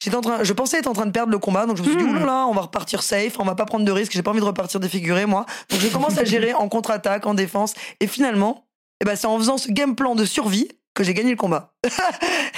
J'étais 0.02 0.16
en 0.16 0.20
train, 0.20 0.42
je 0.44 0.52
pensais 0.52 0.78
être 0.78 0.86
en 0.86 0.92
train 0.92 1.06
de 1.06 1.12
perdre 1.12 1.30
le 1.32 1.38
combat, 1.38 1.66
donc 1.66 1.76
je 1.78 1.82
me 1.82 1.88
suis 1.88 1.96
dit, 1.96 2.04
Mhm. 2.04 2.16
oulala, 2.16 2.46
on 2.46 2.52
va 2.52 2.62
repartir 2.62 3.02
safe, 3.02 3.38
on 3.38 3.44
va 3.44 3.54
pas 3.54 3.64
prendre 3.64 3.84
de 3.84 3.92
risques, 3.92 4.12
j'ai 4.12 4.22
pas 4.22 4.32
envie 4.32 4.40
de 4.40 4.44
repartir 4.44 4.78
défiguré, 4.80 5.24
moi. 5.24 5.46
Donc 5.70 5.80
je 5.80 5.88
commence 5.88 6.18
à 6.18 6.24
gérer 6.24 6.52
en 6.52 6.68
contre-attaque, 6.68 7.24
en 7.26 7.32
défense, 7.34 7.74
et 8.00 8.06
finalement, 8.06 8.66
eh 9.00 9.04
ben, 9.06 9.16
c'est 9.16 9.26
en 9.26 9.38
faisant 9.38 9.56
ce 9.56 9.70
game 9.70 9.94
plan 9.96 10.14
de 10.14 10.24
survie 10.26 10.68
que 10.94 11.04
j'ai 11.04 11.14
gagné 11.14 11.30
le 11.30 11.36
combat. 11.36 11.72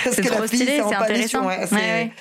Parce 0.04 0.16
C'est 0.16 0.22
que 0.22 0.28
la 0.28 0.46
fille, 0.48 0.80
en 0.82 0.88
c'est 0.90 0.96
panition, 0.96 1.40
intéressant. 1.40 1.46
ouais, 1.46 1.66
c'est- 1.66 1.74
Ouais, 1.74 1.80
ouais. 1.80 2.12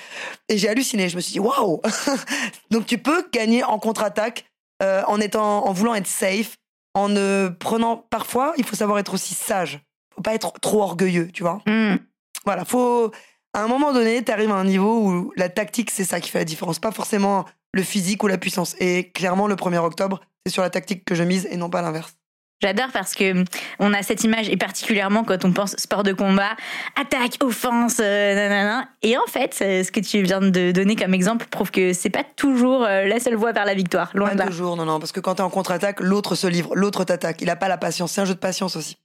Et 0.48 0.58
j'ai 0.58 0.68
halluciné, 0.68 1.08
je 1.08 1.16
me 1.16 1.20
suis 1.20 1.32
dit, 1.32 1.40
waouh 1.40 1.80
Donc 2.70 2.86
tu 2.86 2.98
peux 2.98 3.26
gagner 3.32 3.64
en 3.64 3.78
contre-attaque 3.78 4.44
euh, 4.82 5.02
en, 5.08 5.20
étant, 5.20 5.66
en 5.66 5.72
voulant 5.72 5.94
être 5.94 6.06
safe, 6.06 6.56
en 6.96 7.10
ne 7.10 7.48
prenant. 7.60 7.96
Parfois, 7.96 8.54
il 8.56 8.64
faut 8.64 8.74
savoir 8.74 8.98
être 8.98 9.14
aussi 9.14 9.34
sage. 9.34 9.80
Faut 10.14 10.22
pas 10.22 10.34
être 10.34 10.58
trop 10.60 10.82
orgueilleux, 10.82 11.30
tu 11.30 11.42
vois. 11.42 11.60
Hmm. 11.66 11.96
Voilà, 12.44 12.64
faut. 12.64 13.12
À 13.52 13.62
un 13.62 13.68
moment 13.68 13.92
donné, 13.92 14.24
tu 14.24 14.32
arrives 14.32 14.50
à 14.50 14.54
un 14.54 14.64
niveau 14.64 14.98
où 15.00 15.32
la 15.36 15.48
tactique, 15.48 15.90
c'est 15.90 16.04
ça 16.04 16.20
qui 16.20 16.30
fait 16.30 16.38
la 16.38 16.44
différence, 16.44 16.78
pas 16.78 16.92
forcément 16.92 17.44
le 17.72 17.82
physique 17.82 18.22
ou 18.22 18.26
la 18.26 18.38
puissance. 18.38 18.74
Et 18.80 19.10
clairement, 19.12 19.46
le 19.46 19.54
1er 19.54 19.78
octobre, 19.78 20.20
c'est 20.44 20.52
sur 20.52 20.62
la 20.62 20.70
tactique 20.70 21.04
que 21.04 21.14
je 21.14 21.22
mise 21.22 21.46
et 21.50 21.56
non 21.56 21.70
pas 21.70 21.82
l'inverse. 21.82 22.15
J'adore 22.62 22.88
parce 22.92 23.14
que 23.14 23.44
on 23.78 23.92
a 23.92 24.02
cette 24.02 24.24
image 24.24 24.48
et 24.48 24.56
particulièrement 24.56 25.24
quand 25.24 25.44
on 25.44 25.52
pense 25.52 25.76
sport 25.76 26.02
de 26.02 26.14
combat, 26.14 26.56
attaque, 26.98 27.36
offense, 27.40 27.98
euh, 28.00 28.34
nanana. 28.34 28.88
Et 29.02 29.18
en 29.18 29.26
fait, 29.26 29.58
euh, 29.60 29.84
ce 29.84 29.92
que 29.92 30.00
tu 30.00 30.22
viens 30.22 30.40
de 30.40 30.72
donner 30.72 30.96
comme 30.96 31.12
exemple 31.12 31.46
prouve 31.50 31.70
que 31.70 31.92
c'est 31.92 32.08
pas 32.08 32.24
toujours 32.24 32.84
euh, 32.84 33.04
la 33.04 33.20
seule 33.20 33.34
voie 33.34 33.52
vers 33.52 33.66
la 33.66 33.74
victoire. 33.74 34.10
Loin 34.14 34.32
de 34.32 34.38
Pas 34.38 34.44
là. 34.44 34.50
toujours, 34.50 34.74
non, 34.76 34.86
non, 34.86 34.98
parce 34.98 35.12
que 35.12 35.20
quand 35.20 35.34
t'es 35.34 35.42
en 35.42 35.50
contre-attaque, 35.50 36.00
l'autre 36.00 36.34
se 36.34 36.46
livre, 36.46 36.74
l'autre 36.74 37.04
t'attaque. 37.04 37.42
Il 37.42 37.50
a 37.50 37.56
pas 37.56 37.68
la 37.68 37.76
patience, 37.76 38.12
c'est 38.12 38.22
un 38.22 38.24
jeu 38.24 38.34
de 38.34 38.40
patience 38.40 38.74
aussi. 38.76 38.96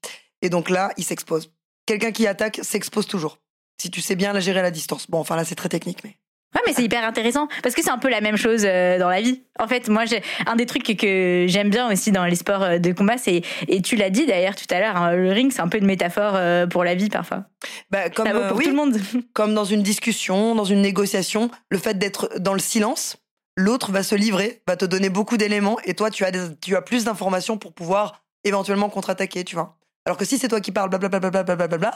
Et 0.41 0.49
donc 0.49 0.69
là, 0.69 0.91
il 0.95 1.03
s'expose. 1.03 1.51
Quelqu'un 1.85 2.11
qui 2.11 2.27
attaque 2.27 2.59
s'expose 2.61 3.05
toujours. 3.05 3.39
Si 3.81 3.91
tu 3.91 3.99
sais 3.99 4.15
bien 4.15 4.31
la 4.31 4.39
gérer 4.39 4.59
à 4.59 4.63
la 4.63 4.71
distance. 4.71 5.09
Bon, 5.09 5.19
enfin 5.19 5.35
là, 5.35 5.43
c'est 5.43 5.55
très 5.55 5.69
technique, 5.69 6.05
mais. 6.05 6.15
Ouais, 6.53 6.61
mais 6.67 6.73
c'est 6.73 6.83
hyper 6.83 7.05
intéressant 7.05 7.47
parce 7.63 7.75
que 7.75 7.81
c'est 7.81 7.89
un 7.91 7.97
peu 7.97 8.09
la 8.09 8.19
même 8.19 8.35
chose 8.35 8.63
euh, 8.65 8.99
dans 8.99 9.07
la 9.09 9.21
vie. 9.21 9.41
En 9.57 9.67
fait, 9.67 9.87
moi, 9.87 10.03
j'ai 10.05 10.21
un 10.45 10.55
des 10.57 10.65
trucs 10.65 10.83
que 10.97 11.45
j'aime 11.47 11.69
bien 11.69 11.89
aussi 11.91 12.11
dans 12.11 12.25
les 12.25 12.35
sports 12.35 12.61
euh, 12.63 12.77
de 12.77 12.91
combat, 12.91 13.17
c'est 13.17 13.41
et 13.69 13.81
tu 13.81 13.95
l'as 13.95 14.09
dit 14.09 14.25
d'ailleurs 14.25 14.55
tout 14.55 14.65
à 14.69 14.79
l'heure, 14.81 14.97
hein, 14.97 15.13
le 15.13 15.31
ring, 15.31 15.51
c'est 15.53 15.61
un 15.61 15.69
peu 15.69 15.77
une 15.77 15.85
métaphore 15.85 16.33
euh, 16.35 16.67
pour 16.67 16.83
la 16.83 16.93
vie 16.95 17.07
parfois. 17.09 17.45
Bah, 17.89 18.09
comme, 18.09 18.27
Ça 18.27 18.33
vaut 18.33 18.47
pour 18.49 18.57
oui, 18.57 18.65
tout 18.65 18.69
le 18.71 18.75
monde. 18.75 18.97
comme 19.33 19.53
dans 19.55 19.63
une 19.63 19.81
discussion, 19.81 20.53
dans 20.55 20.65
une 20.65 20.81
négociation, 20.81 21.49
le 21.69 21.77
fait 21.77 21.97
d'être 21.97 22.29
dans 22.37 22.53
le 22.53 22.59
silence, 22.59 23.15
l'autre 23.55 23.91
va 23.93 24.03
se 24.03 24.15
livrer, 24.15 24.61
va 24.67 24.75
te 24.75 24.85
donner 24.85 25.09
beaucoup 25.09 25.37
d'éléments 25.37 25.77
et 25.85 25.93
toi, 25.93 26.09
tu 26.11 26.25
as, 26.25 26.31
des- 26.31 26.55
tu 26.61 26.75
as 26.75 26.81
plus 26.81 27.05
d'informations 27.05 27.57
pour 27.57 27.71
pouvoir 27.73 28.23
éventuellement 28.43 28.89
contre-attaquer, 28.89 29.45
tu 29.45 29.55
vois. 29.55 29.77
Alors 30.05 30.17
que 30.17 30.25
si 30.25 30.37
c'est 30.37 30.47
toi 30.49 30.59
qui 30.59 30.71
parles, 30.73 30.89
blablabla, 30.89 31.43
blablabla, 31.43 31.93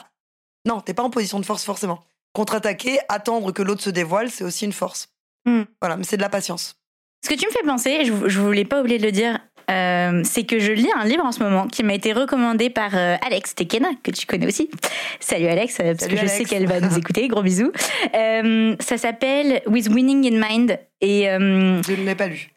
non, 0.65 0.80
t'es 0.80 0.94
pas 0.94 1.04
en 1.04 1.10
position 1.10 1.39
de 1.39 1.46
force 1.46 1.63
forcément. 1.65 2.00
Contre-attaquer, 2.36 3.00
attendre 3.08 3.52
que 3.54 3.63
l'autre 3.63 3.82
se 3.82 3.89
dévoile, 3.89 4.30
c'est 4.30 4.43
aussi 4.43 4.65
une 4.65 4.74
force. 4.74 5.08
Hmm. 5.45 5.63
Voilà, 5.82 5.95
mais 5.95 6.04
c'est 6.04 6.17
de 6.17 6.21
la 6.21 6.30
patience. 6.30 6.76
Ce 7.24 7.30
que 7.30 7.36
tu 7.36 7.48
me 7.48 7.52
fais 7.52 7.63
penser, 7.65 8.04
je, 8.04 8.28
je 8.28 8.39
voulais 8.41 8.65
pas 8.65 8.82
oublier 8.82 9.00
de 9.00 9.06
le 9.06 9.12
dire, 9.13 9.39
euh, 9.71 10.21
c'est 10.26 10.43
que 10.43 10.60
je 10.60 10.71
lis 10.71 10.89
un 10.95 11.06
livre 11.06 11.24
en 11.24 11.32
ce 11.32 11.41
moment 11.41 11.67
qui 11.67 11.84
m'a 11.84 11.93
été 11.93 12.13
recommandé 12.13 12.69
par 12.69 12.95
euh, 12.95 13.15
Alex 13.26 13.56
Tekena, 13.56 13.89
que 14.04 14.12
tu 14.12 14.26
connais 14.26 14.48
aussi. 14.48 14.69
Salut 15.19 15.48
Alex, 15.48 15.80
euh, 15.80 15.93
parce 15.93 16.02
Salut 16.02 16.15
que 16.15 16.21
je 16.21 16.28
sais 16.28 16.43
qu'elle 16.43 16.67
va 16.67 16.80
nous 16.82 16.95
écouter. 16.98 17.28
Gros 17.28 17.41
bisous. 17.41 17.71
Euh, 18.13 18.76
ça 18.80 18.98
s'appelle 18.98 19.62
With 19.65 19.88
Winning 19.89 20.28
in 20.28 20.48
Mind 20.48 20.80
et 21.02 21.24
Je 21.26 21.93
ne 21.93 22.06
l'ai 22.06 22.15
pas 22.15 22.28
lu. 22.28 22.50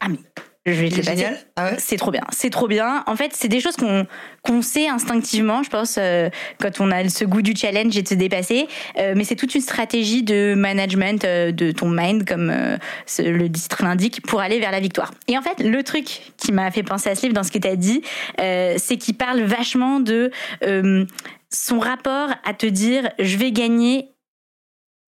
Je 0.72 0.80
vais 0.80 0.90
génial. 0.90 1.36
Ah 1.56 1.70
ouais 1.70 1.76
C'est 1.78 1.96
trop 1.96 2.10
bien, 2.10 2.22
c'est 2.30 2.50
trop 2.50 2.68
bien. 2.68 3.02
En 3.06 3.16
fait, 3.16 3.32
c'est 3.34 3.48
des 3.48 3.60
choses 3.60 3.76
qu'on 3.76 4.06
qu'on 4.42 4.62
sait 4.62 4.88
instinctivement, 4.88 5.62
je 5.62 5.70
pense, 5.70 5.96
euh, 5.98 6.30
quand 6.60 6.80
on 6.80 6.90
a 6.90 7.08
ce 7.08 7.24
goût 7.24 7.42
du 7.42 7.54
challenge 7.54 7.96
et 7.96 8.02
de 8.02 8.08
se 8.08 8.14
dépasser. 8.14 8.68
Euh, 8.98 9.14
mais 9.16 9.24
c'est 9.24 9.36
toute 9.36 9.54
une 9.54 9.60
stratégie 9.60 10.22
de 10.22 10.54
management 10.56 11.24
euh, 11.24 11.52
de 11.52 11.70
ton 11.72 11.88
mind, 11.90 12.24
comme 12.26 12.52
le 13.18 13.48
titre 13.48 13.82
l'indique, 13.82 14.22
pour 14.22 14.40
aller 14.40 14.58
vers 14.58 14.70
la 14.70 14.80
victoire. 14.80 15.12
Et 15.26 15.36
en 15.36 15.42
fait, 15.42 15.60
le 15.62 15.82
truc 15.82 16.32
qui 16.36 16.52
m'a 16.52 16.70
fait 16.70 16.82
penser 16.82 17.10
à 17.10 17.14
ce 17.14 17.22
livre 17.22 17.34
dans 17.34 17.42
ce 17.42 17.50
que 17.50 17.58
tu 17.58 17.68
as 17.68 17.76
dit, 17.76 18.02
c'est 18.38 18.96
qu'il 18.98 19.14
parle 19.14 19.42
vachement 19.42 20.00
de 20.00 20.30
son 21.50 21.78
rapport 21.78 22.28
à 22.44 22.54
te 22.54 22.66
dire 22.66 23.10
je 23.18 23.36
vais 23.36 23.52
gagner 23.52 24.10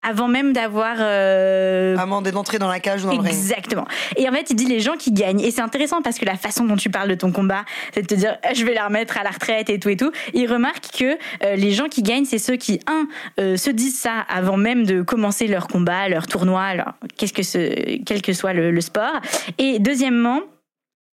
avant 0.03 0.27
même 0.27 0.53
d'avoir 0.53 0.97
euh, 0.99 1.95
Avant 1.97 2.21
d'entrer 2.21 2.59
dans 2.59 2.67
la 2.67 2.79
cage 2.79 3.03
ou 3.03 3.07
dans 3.07 3.13
le 3.13 3.21
ring. 3.21 3.31
Exactement. 3.31 3.85
Et 4.15 4.27
en 4.27 4.31
fait, 4.31 4.49
il 4.49 4.55
dit 4.55 4.65
les 4.65 4.79
gens 4.79 4.95
qui 4.97 5.11
gagnent. 5.11 5.41
Et 5.41 5.51
c'est 5.51 5.61
intéressant 5.61 6.01
parce 6.01 6.17
que 6.17 6.25
la 6.25 6.37
façon 6.37 6.65
dont 6.65 6.75
tu 6.75 6.89
parles 6.89 7.09
de 7.09 7.15
ton 7.15 7.31
combat, 7.31 7.65
c'est 7.93 8.01
de 8.01 8.07
te 8.07 8.15
dire 8.15 8.37
je 8.53 8.65
vais 8.65 8.73
la 8.73 8.87
remettre 8.87 9.17
à 9.17 9.23
la 9.23 9.29
retraite 9.29 9.69
et 9.69 9.79
tout 9.79 9.89
et 9.89 9.97
tout. 9.97 10.11
Il 10.33 10.51
remarque 10.51 10.87
que 10.97 11.17
euh, 11.43 11.55
les 11.55 11.71
gens 11.71 11.87
qui 11.87 12.01
gagnent, 12.01 12.25
c'est 12.25 12.39
ceux 12.39 12.55
qui 12.55 12.79
un 12.87 13.07
euh, 13.39 13.57
se 13.57 13.69
disent 13.69 13.99
ça 13.99 14.19
avant 14.27 14.57
même 14.57 14.85
de 14.85 15.01
commencer 15.01 15.47
leur 15.47 15.67
combat, 15.67 16.09
leur 16.09 16.27
tournoi, 16.27 16.73
leur 16.75 16.93
qu'est-ce 17.17 17.33
que 17.33 17.43
ce, 17.43 18.03
quel 18.03 18.21
que 18.21 18.33
soit 18.33 18.53
le, 18.53 18.71
le 18.71 18.81
sport. 18.81 19.21
Et 19.57 19.79
deuxièmement, 19.79 20.41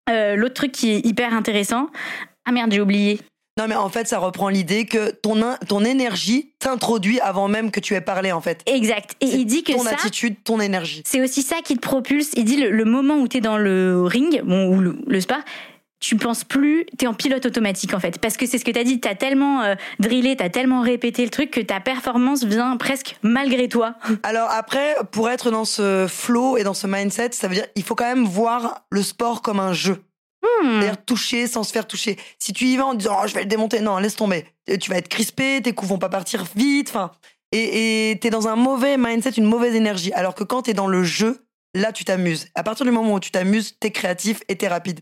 euh, 0.09 0.35
l'autre 0.35 0.55
truc 0.55 0.71
qui 0.71 0.91
est 0.91 1.05
hyper 1.05 1.33
intéressant. 1.33 1.89
Ah 2.45 2.51
merde, 2.51 2.71
j'ai 2.71 2.81
oublié. 2.81 3.19
Non, 3.59 3.67
mais 3.67 3.75
en 3.75 3.89
fait, 3.89 4.07
ça 4.07 4.17
reprend 4.19 4.47
l'idée 4.49 4.85
que 4.85 5.11
ton, 5.11 5.41
in- 5.43 5.57
ton 5.67 5.83
énergie 5.83 6.53
t'introduit 6.59 7.19
avant 7.19 7.47
même 7.49 7.71
que 7.71 7.79
tu 7.81 7.93
aies 7.93 8.01
parlé, 8.01 8.31
en 8.31 8.39
fait. 8.41 8.61
Exact. 8.65 9.15
Et 9.19 9.25
il 9.27 9.45
dit 9.45 9.63
que 9.63 9.73
ton 9.73 9.83
ça, 9.83 9.91
attitude, 9.91 10.35
ton 10.43 10.59
énergie. 10.61 11.03
C'est 11.05 11.21
aussi 11.21 11.41
ça 11.41 11.57
qui 11.63 11.75
te 11.75 11.81
propulse. 11.81 12.31
Il 12.37 12.45
dit 12.45 12.55
le, 12.55 12.69
le 12.71 12.85
moment 12.85 13.15
où 13.17 13.27
tu 13.27 13.37
es 13.37 13.41
dans 13.41 13.57
le 13.57 14.03
ring, 14.05 14.41
bon, 14.45 14.69
ou 14.69 14.79
le, 14.79 14.97
le 15.05 15.19
sport, 15.21 15.39
tu 15.99 16.15
penses 16.15 16.45
plus, 16.45 16.85
tu 16.97 17.03
es 17.03 17.07
en 17.09 17.13
pilote 17.13 17.45
automatique 17.45 17.93
en 17.93 17.99
fait. 17.99 18.19
Parce 18.19 18.37
que 18.37 18.45
c'est 18.45 18.57
ce 18.57 18.63
que 18.63 18.71
tu 18.71 18.79
as 18.79 18.85
dit, 18.85 19.01
tu 19.01 19.07
as 19.09 19.15
tellement 19.15 19.63
euh, 19.63 19.75
drillé, 19.99 20.37
tu 20.37 20.43
as 20.43 20.49
tellement 20.49 20.79
répété 20.81 21.25
le 21.25 21.29
truc 21.29 21.51
que 21.51 21.59
ta 21.59 21.81
performance 21.81 22.45
vient 22.45 22.77
presque 22.77 23.17
malgré 23.21 23.67
toi. 23.67 23.95
Alors 24.23 24.49
après, 24.49 24.95
pour 25.11 25.29
être 25.29 25.51
dans 25.51 25.65
ce 25.65 26.07
flow 26.07 26.55
et 26.55 26.63
dans 26.63 26.73
ce 26.73 26.87
mindset, 26.87 27.31
ça 27.33 27.49
veut 27.49 27.55
dire 27.55 27.65
il 27.75 27.83
faut 27.83 27.95
quand 27.95 28.05
même 28.07 28.23
voir 28.23 28.85
le 28.91 29.03
sport 29.03 29.41
comme 29.41 29.59
un 29.59 29.73
jeu. 29.73 30.01
Hmm. 30.41 30.79
C'est-à-dire 30.81 31.05
toucher 31.05 31.47
sans 31.47 31.63
se 31.63 31.71
faire 31.73 31.85
toucher. 31.87 32.17
Si 32.39 32.53
tu 32.53 32.65
y 32.65 32.77
vas 32.77 32.85
en 32.85 32.93
disant 32.93 33.17
oh, 33.21 33.27
je 33.27 33.33
vais 33.33 33.41
le 33.41 33.47
démonter, 33.47 33.79
non, 33.81 33.97
laisse 33.97 34.15
tomber. 34.15 34.45
Euh, 34.69 34.77
Tu 34.77 34.89
vas 34.89 34.97
être 34.97 35.07
crispé, 35.09 35.61
tes 35.61 35.73
coups 35.73 35.89
vont 35.89 35.97
pas 35.99 36.09
partir 36.09 36.45
vite, 36.55 36.89
enfin. 36.89 37.11
Et 37.51 38.17
t'es 38.21 38.29
dans 38.29 38.47
un 38.47 38.55
mauvais 38.55 38.95
mindset, 38.97 39.31
une 39.31 39.45
mauvaise 39.45 39.73
énergie. 39.75 40.13
Alors 40.13 40.35
que 40.35 40.43
quand 40.43 40.61
t'es 40.63 40.73
dans 40.73 40.87
le 40.87 41.03
jeu, 41.03 41.43
là 41.73 41.91
tu 41.91 42.05
t'amuses. 42.05 42.47
À 42.55 42.63
partir 42.63 42.85
du 42.85 42.91
moment 42.91 43.15
où 43.15 43.19
tu 43.19 43.31
t'amuses, 43.31 43.75
t'es 43.79 43.89
créatif 43.91 44.41
et 44.47 44.55
t'es 44.55 44.67
rapide. 44.67 44.99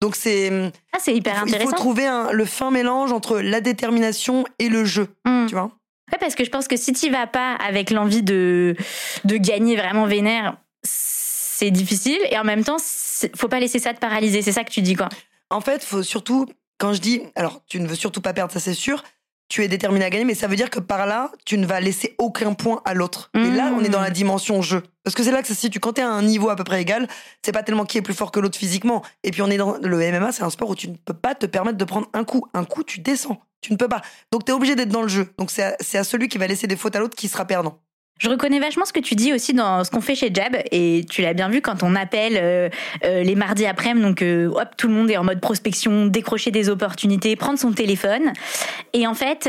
Donc 0.00 0.14
c'est 0.14 0.70
Ah, 0.92 0.98
c'est 1.00 1.12
hyper 1.14 1.40
faut- 1.40 1.46
il 1.46 1.50
faut 1.50 1.54
intéressant. 1.56 1.76
trouver 1.76 2.06
un- 2.06 2.30
le 2.30 2.44
fin 2.44 2.70
mélange 2.70 3.10
entre 3.12 3.40
la 3.40 3.60
détermination 3.60 4.44
et 4.60 4.68
le 4.68 4.84
jeu, 4.84 5.08
Hmm. 5.26 5.46
tu 5.48 5.54
vois. 5.54 5.72
Ouais, 6.12 6.18
parce 6.20 6.34
que 6.36 6.44
je 6.44 6.50
pense 6.50 6.68
que 6.68 6.76
si 6.76 6.92
tu 6.92 7.10
vas 7.10 7.26
pas 7.26 7.54
avec 7.56 7.90
l'envie 7.90 8.22
de, 8.22 8.76
de 9.24 9.36
gagner 9.36 9.76
vraiment 9.76 10.06
vénère, 10.06 10.56
c'est 10.84 11.70
difficile. 11.72 12.18
Et 12.30 12.38
en 12.38 12.44
même 12.44 12.62
temps, 12.64 12.78
c'est- 12.78 13.07
faut 13.36 13.48
pas 13.48 13.60
laisser 13.60 13.78
ça 13.78 13.94
te 13.94 13.98
paralyser. 13.98 14.42
C'est 14.42 14.52
ça 14.52 14.64
que 14.64 14.70
tu 14.70 14.82
dis, 14.82 14.94
quoi. 14.94 15.08
En 15.50 15.60
fait, 15.60 15.82
faut 15.84 16.02
surtout, 16.02 16.46
quand 16.78 16.92
je 16.92 17.00
dis, 17.00 17.22
alors 17.34 17.62
tu 17.66 17.80
ne 17.80 17.86
veux 17.86 17.94
surtout 17.94 18.20
pas 18.20 18.32
perdre, 18.32 18.52
ça 18.52 18.60
c'est 18.60 18.74
sûr, 18.74 19.02
tu 19.48 19.64
es 19.64 19.68
déterminé 19.68 20.04
à 20.04 20.10
gagner, 20.10 20.26
mais 20.26 20.34
ça 20.34 20.46
veut 20.46 20.56
dire 20.56 20.68
que 20.68 20.78
par 20.78 21.06
là, 21.06 21.32
tu 21.46 21.56
ne 21.56 21.64
vas 21.64 21.80
laisser 21.80 22.14
aucun 22.18 22.52
point 22.52 22.82
à 22.84 22.92
l'autre. 22.92 23.30
Et 23.34 23.50
là, 23.50 23.72
on 23.74 23.82
est 23.82 23.88
dans 23.88 24.00
la 24.02 24.10
dimension 24.10 24.60
jeu. 24.60 24.82
Parce 25.04 25.16
que 25.16 25.22
c'est 25.22 25.30
là 25.30 25.40
que 25.40 25.48
ça 25.48 25.54
se 25.54 25.60
situe. 25.60 25.80
Quand 25.80 25.94
tu 25.94 26.02
es 26.02 26.04
à 26.04 26.10
un 26.10 26.22
niveau 26.22 26.50
à 26.50 26.56
peu 26.56 26.64
près 26.64 26.82
égal, 26.82 27.08
c'est 27.42 27.52
pas 27.52 27.62
tellement 27.62 27.86
qui 27.86 27.96
est 27.96 28.02
plus 28.02 28.12
fort 28.12 28.30
que 28.30 28.40
l'autre 28.40 28.58
physiquement. 28.58 29.02
Et 29.24 29.30
puis 29.30 29.40
on 29.40 29.48
est 29.48 29.56
dans 29.56 29.78
le 29.78 29.96
MMA, 29.96 30.32
c'est 30.32 30.42
un 30.42 30.50
sport 30.50 30.68
où 30.68 30.74
tu 30.74 30.88
ne 30.88 30.96
peux 30.96 31.14
pas 31.14 31.34
te 31.34 31.46
permettre 31.46 31.78
de 31.78 31.84
prendre 31.84 32.08
un 32.12 32.24
coup. 32.24 32.46
Un 32.52 32.66
coup, 32.66 32.84
tu 32.84 33.00
descends. 33.00 33.40
Tu 33.62 33.72
ne 33.72 33.78
peux 33.78 33.88
pas. 33.88 34.02
Donc 34.30 34.44
tu 34.44 34.52
es 34.52 34.54
obligé 34.54 34.76
d'être 34.76 34.90
dans 34.90 35.02
le 35.02 35.08
jeu. 35.08 35.28
Donc 35.38 35.50
c'est 35.50 35.62
à, 35.62 35.76
c'est 35.80 35.96
à 35.96 36.04
celui 36.04 36.28
qui 36.28 36.36
va 36.36 36.46
laisser 36.46 36.66
des 36.66 36.76
fautes 36.76 36.94
à 36.94 37.00
l'autre 37.00 37.16
qui 37.16 37.28
sera 37.28 37.46
perdant. 37.46 37.80
Je 38.18 38.28
reconnais 38.28 38.58
vachement 38.58 38.84
ce 38.84 38.92
que 38.92 39.00
tu 39.00 39.14
dis 39.14 39.32
aussi 39.32 39.54
dans 39.54 39.84
ce 39.84 39.90
qu'on 39.90 40.00
fait 40.00 40.16
chez 40.16 40.30
Jab, 40.34 40.56
et 40.72 41.04
tu 41.08 41.22
l'as 41.22 41.34
bien 41.34 41.48
vu 41.48 41.60
quand 41.60 41.84
on 41.84 41.94
appelle 41.94 42.36
euh, 42.36 42.68
euh, 43.04 43.22
les 43.22 43.36
mardis 43.36 43.64
après-midi, 43.64 44.04
donc 44.04 44.22
euh, 44.22 44.48
hop, 44.48 44.68
tout 44.76 44.88
le 44.88 44.94
monde 44.94 45.08
est 45.10 45.16
en 45.16 45.24
mode 45.24 45.40
prospection, 45.40 46.06
décrocher 46.06 46.50
des 46.50 46.68
opportunités, 46.68 47.36
prendre 47.36 47.58
son 47.58 47.72
téléphone. 47.72 48.32
Et 48.92 49.06
en 49.06 49.14
fait, 49.14 49.48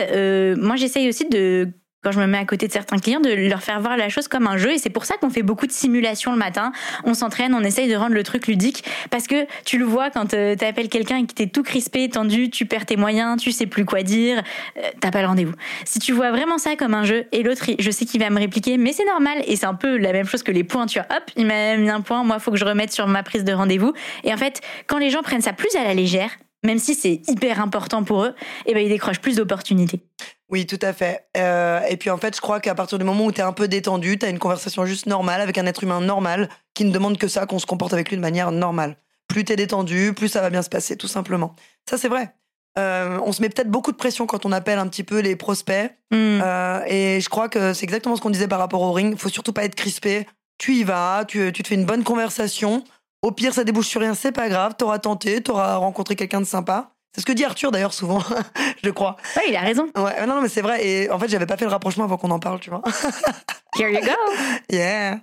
moi 0.58 0.76
j'essaye 0.76 1.10
aussi 1.10 1.28
de 1.28 1.70
quand 2.02 2.12
je 2.12 2.20
me 2.20 2.28
mets 2.28 2.38
à 2.38 2.46
côté 2.46 2.68
de 2.68 2.72
certains 2.72 2.98
clients, 2.98 3.20
de 3.20 3.30
leur 3.30 3.62
faire 3.62 3.82
voir 3.82 3.98
la 3.98 4.10
chose 4.10 4.28
comme 4.28 4.48
un 4.48 4.58
jeu. 4.58 4.72
Et 4.72 4.78
c'est 4.78 4.90
pour 4.90 5.06
ça 5.06 5.18
qu'on 5.18 5.30
fait 5.30 5.44
beaucoup 5.44 5.68
de 5.68 5.72
simulations 5.72 6.32
le 6.32 6.38
matin. 6.38 6.72
On 7.04 7.14
s'entraîne, 7.14 7.54
on 7.54 7.64
essaye 7.64 7.90
de 7.90 7.96
rendre 7.96 8.14
le 8.14 8.24
truc 8.24 8.48
ludique. 8.48 8.86
Parce 9.10 9.28
que 9.28 9.46
tu 9.66 9.78
le 9.78 9.86
vois 9.86 10.10
quand 10.10 10.34
euh, 10.34 10.56
tu 10.56 10.66
appelles 10.66 10.90
quelqu'un 10.90 11.18
et 11.18 11.26
que 11.26 11.34
t'es 11.34 11.48
tout 11.48 11.64
crispé, 11.64 12.08
tendu, 12.10 12.50
tu 12.50 12.66
perds 12.66 12.86
tes 12.86 12.96
moyens, 12.96 13.42
tu 13.42 13.52
sais 13.52 13.66
plus 13.66 13.86
quoi 13.86 14.04
dire, 14.04 14.42
euh, 14.78 14.82
t'as 15.02 15.12
pas 15.12 15.22
le 15.22 15.28
rendez-vous. 15.28 15.56
Si 15.86 16.00
tu 16.00 16.14
vois 16.14 16.32
vraiment 16.32 16.58
ça 16.58 16.76
comme 16.76 16.94
un 16.94 17.04
jeu, 17.04 17.26
et 17.32 17.44
l'autre, 17.44 17.66
je 17.78 17.92
sais 17.92 18.06
qu'il 18.06 18.22
va 18.22 18.30
me 18.30 18.40
répliquer, 18.40 18.78
mais 18.78 18.94
c'est 18.94 19.06
normal. 19.06 19.44
Et 19.46 19.56
c'est 19.56 19.66
un 19.66 19.76
peu 19.76 19.98
la 19.98 20.14
même 20.14 20.26
chose 20.26 20.44
que 20.44 20.52
les 20.52 20.64
points. 20.64 20.86
Tu 20.86 21.00
vois, 21.00 21.08
hop, 21.16 21.24
il 21.36 21.46
m'a 21.46 21.76
mis 21.76 21.90
un 21.90 22.02
point, 22.02 22.24
moi, 22.24 22.40
faut 22.40 22.52
que 22.52 22.58
je 22.58 22.66
remette 22.66 22.94
sur 22.94 23.08
ma 23.08 23.24
prise 23.24 23.44
de 23.44 23.52
rendez-vous. 23.52 23.94
Et 24.24 24.34
en 24.34 24.38
fait, 24.38 24.62
quand 24.88 24.98
les 24.98 25.10
gens 25.10 25.22
prennent 25.22 25.42
ça 25.42 25.54
plus 25.54 25.76
à 25.76 25.84
la 25.84 25.94
légère, 25.94 26.32
même 26.64 26.80
si 26.80 26.96
c'est 26.96 27.22
hyper 27.28 27.62
important 27.62 28.04
pour 28.04 28.24
eux, 28.24 28.36
eh 28.66 28.74
ben, 28.74 28.84
ils 28.84 28.90
décrochent 28.90 29.22
plus 29.22 29.38
d'opportunités. 29.38 30.02
Oui, 30.50 30.66
tout 30.66 30.80
à 30.82 30.94
fait. 30.94 31.28
Euh, 31.38 31.82
et 31.88 31.98
puis 31.98 32.10
en 32.10 32.18
fait, 32.18 32.36
je 32.36 32.42
crois 32.42 32.60
qu'à 32.60 32.74
partir 32.74 32.98
du 32.98 33.06
moment 33.06 33.26
où 33.26 33.32
tu 33.32 33.40
es 33.40 33.44
un 33.44 33.54
peu 33.54 33.68
détendu, 33.68 34.18
tu 34.18 34.26
as 34.26 34.30
une 34.30 34.40
conversation 34.40 34.86
juste 34.86 35.06
normale 35.06 35.42
avec 35.42 35.58
un 35.58 35.66
être 35.66 35.84
humain 35.84 36.02
normal 36.02 36.50
qui 36.74 36.86
ne 36.86 36.92
demande 36.92 37.18
que 37.18 37.28
ça, 37.28 37.46
qu'on 37.46 37.60
se 37.60 37.68
comporte 37.68 37.94
avec 37.94 38.10
lui 38.10 38.18
de 38.18 38.22
manière 38.22 38.52
normale. 38.52 38.98
Plus 39.28 39.46
tu 39.46 39.54
es 39.54 39.56
détendu, 39.56 40.14
plus 40.14 40.28
ça 40.28 40.42
va 40.42 40.50
bien 40.50 40.64
se 40.64 40.70
passer, 40.70 40.98
tout 40.98 41.08
simplement. 41.08 41.56
Ça, 41.88 41.98
c'est 41.98 42.08
vrai. 42.08 42.34
Euh, 42.80 43.20
on 43.24 43.32
se 43.32 43.42
met 43.42 43.50
peut-être 43.50 43.70
beaucoup 43.70 43.92
de 43.92 43.98
pression 43.98 44.26
quand 44.26 44.46
on 44.46 44.52
appelle 44.52 44.80
un 44.80 44.88
petit 44.88 45.04
peu 45.04 45.20
les 45.20 45.36
prospects. 45.36 45.92
Hmm. 46.12 46.40
Euh, 46.42 46.82
et 46.88 47.22
je 47.22 47.30
crois 47.30 47.48
que 47.48 47.74
c'est 47.74 47.84
exactement 47.84 48.16
ce 48.16 48.22
qu'on 48.22 48.30
disait 48.32 48.48
par 48.48 48.60
rapport 48.60 48.82
au 48.82 48.92
ring. 48.92 49.18
faut 49.18 49.30
surtout 49.30 49.54
pas 49.54 49.66
être 49.66 49.76
crispé. 49.76 50.28
Tu 50.58 50.76
y 50.76 50.84
vas, 50.84 51.26
tu, 51.28 51.52
tu 51.54 51.62
te 51.62 51.68
fais 51.68 51.76
une 51.76 51.86
bonne 51.86 52.04
conversation. 52.04 52.84
Au 53.22 53.32
pire, 53.32 53.54
ça 53.54 53.64
débouche 53.64 53.88
sur 53.88 54.02
rien, 54.02 54.16
c'est 54.16 54.32
pas 54.32 54.50
grave. 54.50 54.76
T'auras 54.78 55.00
tenté, 55.00 55.42
t'auras 55.42 55.76
rencontré 55.76 56.16
quelqu'un 56.16 56.42
de 56.42 56.46
sympa. 56.46 56.96
C'est 57.14 57.22
ce 57.22 57.26
que 57.26 57.32
dit 57.32 57.44
Arthur 57.44 57.72
d'ailleurs 57.72 57.94
souvent, 57.94 58.24
je 58.84 58.90
crois. 58.92 59.18
Ouais, 59.36 59.44
il 59.50 59.56
a 59.56 59.62
raison. 59.62 59.90
Ouais, 59.96 60.26
non, 60.26 60.36
non, 60.36 60.42
mais 60.42 60.50
c'est 60.50 60.62
vrai. 60.62 60.86
Et 60.86 61.10
en 61.10 61.18
fait, 61.18 61.28
j'avais 61.28 61.48
pas 61.48 61.58
fait 61.58 61.66
le 61.66 61.72
rapprochement 61.72 62.04
avant 62.04 62.18
qu'on 62.18 62.32
en 62.32 62.40
parle, 62.40 62.60
tu 62.60 62.70
vois. 62.70 62.82
Here 63.76 63.90
you 63.90 64.02
go. 64.02 64.12
Yeah. 64.72 65.20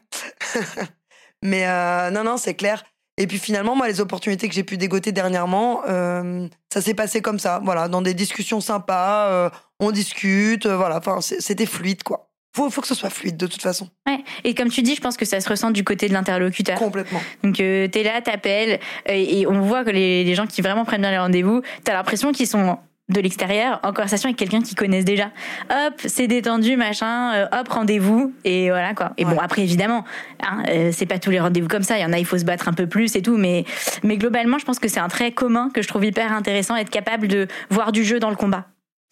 mais 1.43 1.67
euh, 1.67 2.11
non, 2.11 2.25
non, 2.25 2.37
c'est 2.37 2.55
clair. 2.55 2.85
Et 3.19 3.27
puis 3.27 3.39
finalement, 3.39 3.75
moi, 3.75 3.87
les 3.87 4.01
opportunités 4.01 4.49
que 4.49 4.55
j'ai 4.55 4.65
pu 4.65 4.77
dégoter 4.77 5.13
dernièrement, 5.13 5.83
euh, 5.89 6.49
ça 6.73 6.83
s'est 6.83 6.95
passé 6.95 7.23
comme 7.23 7.39
ça. 7.39 7.61
Voilà, 7.65 7.89
dans 7.89 8.03
des 8.03 8.15
discussions 8.15 8.61
sympas, 8.61 9.29
euh, 9.29 9.51
on 9.81 9.91
discute, 9.91 10.67
voilà. 10.67 10.99
Enfin, 10.99 11.21
c'était 11.21 11.67
fluide, 11.67 12.03
quoi. 12.03 12.31
Faut, 12.57 12.71
faut 12.71 12.81
que 12.81 12.87
ce 12.87 12.95
soit 12.95 13.11
fluide 13.11 13.37
de 13.37 13.47
toute 13.47 13.61
façon. 13.61 13.91
Ouais. 14.09 14.25
Et 14.43 14.55
comme 14.55 14.71
tu 14.71 14.81
dis, 14.81 14.95
je 14.95 15.01
pense 15.03 15.19
que 15.19 15.27
ça 15.27 15.41
se 15.41 15.49
ressent 15.51 15.71
du 15.71 15.85
côté 15.85 16.09
de 16.09 16.15
l'interlocuteur. 16.15 16.79
Complètement. 16.79 17.21
Donc 17.45 17.61
euh, 17.61 17.87
t'es 17.87 18.03
là, 18.03 18.23
t'appelles, 18.23 18.81
euh, 19.11 19.13
et 19.13 19.47
on 19.47 19.61
voit 19.61 19.85
que 19.85 19.91
les, 19.91 20.25
les 20.25 20.35
gens 20.35 20.47
qui 20.47 20.63
vraiment 20.63 20.87
prennent 20.87 21.03
bien 21.03 21.11
les 21.11 21.19
rendez-vous, 21.19 21.61
t'as 21.85 21.93
l'impression 21.93 22.33
qu'ils 22.33 22.47
sont 22.47 22.79
de 23.11 23.21
l'extérieur 23.21 23.79
en 23.83 23.93
conversation 23.93 24.29
avec 24.29 24.39
quelqu'un 24.39 24.63
qu'ils 24.63 24.75
connaissent 24.75 25.05
déjà. 25.05 25.27
Hop, 25.71 26.01
c'est 26.07 26.29
détendu, 26.29 26.79
machin, 26.79 27.35
euh, 27.35 27.47
hop, 27.53 27.69
rendez-vous, 27.69 28.33
et 28.45 28.71
voilà 28.71 28.95
quoi. 28.95 29.13
Et 29.19 29.27
bon, 29.27 29.39
après 29.39 29.61
évidemment, 29.61 30.05
hein, 30.43 30.63
euh, 30.71 30.91
c'est 30.93 31.05
pas 31.05 31.19
tous 31.19 31.31
les 31.31 31.41
rendez-vous 31.41 31.69
comme 31.69 31.83
ça, 31.83 31.99
il 31.99 32.03
y 32.03 32.07
en 32.07 32.13
a, 32.15 32.19
il 32.19 32.25
faut 32.25 32.39
se 32.39 32.47
battre 32.47 32.69
un 32.69 32.73
peu 32.73 32.87
plus 32.87 33.17
et 33.17 33.23
tout, 33.23 33.37
mais, 33.37 33.67
mais 34.03 34.17
globalement, 34.17 34.59
je 34.59 34.65
pense 34.65 34.79
que 34.79 34.89
c'est 34.89 34.99
un 34.99 35.09
trait 35.09 35.33
commun 35.33 35.69
que 35.75 35.83
je 35.83 35.89
trouve 35.89 36.07
hyper 36.07 36.33
intéressant, 36.33 36.75
être 36.75 36.89
capable 36.89 37.29
de 37.29 37.49
voir 37.69 37.93
du 37.93 38.03
jeu 38.03 38.19
dans 38.19 38.31
le 38.31 38.37
combat. 38.37 38.65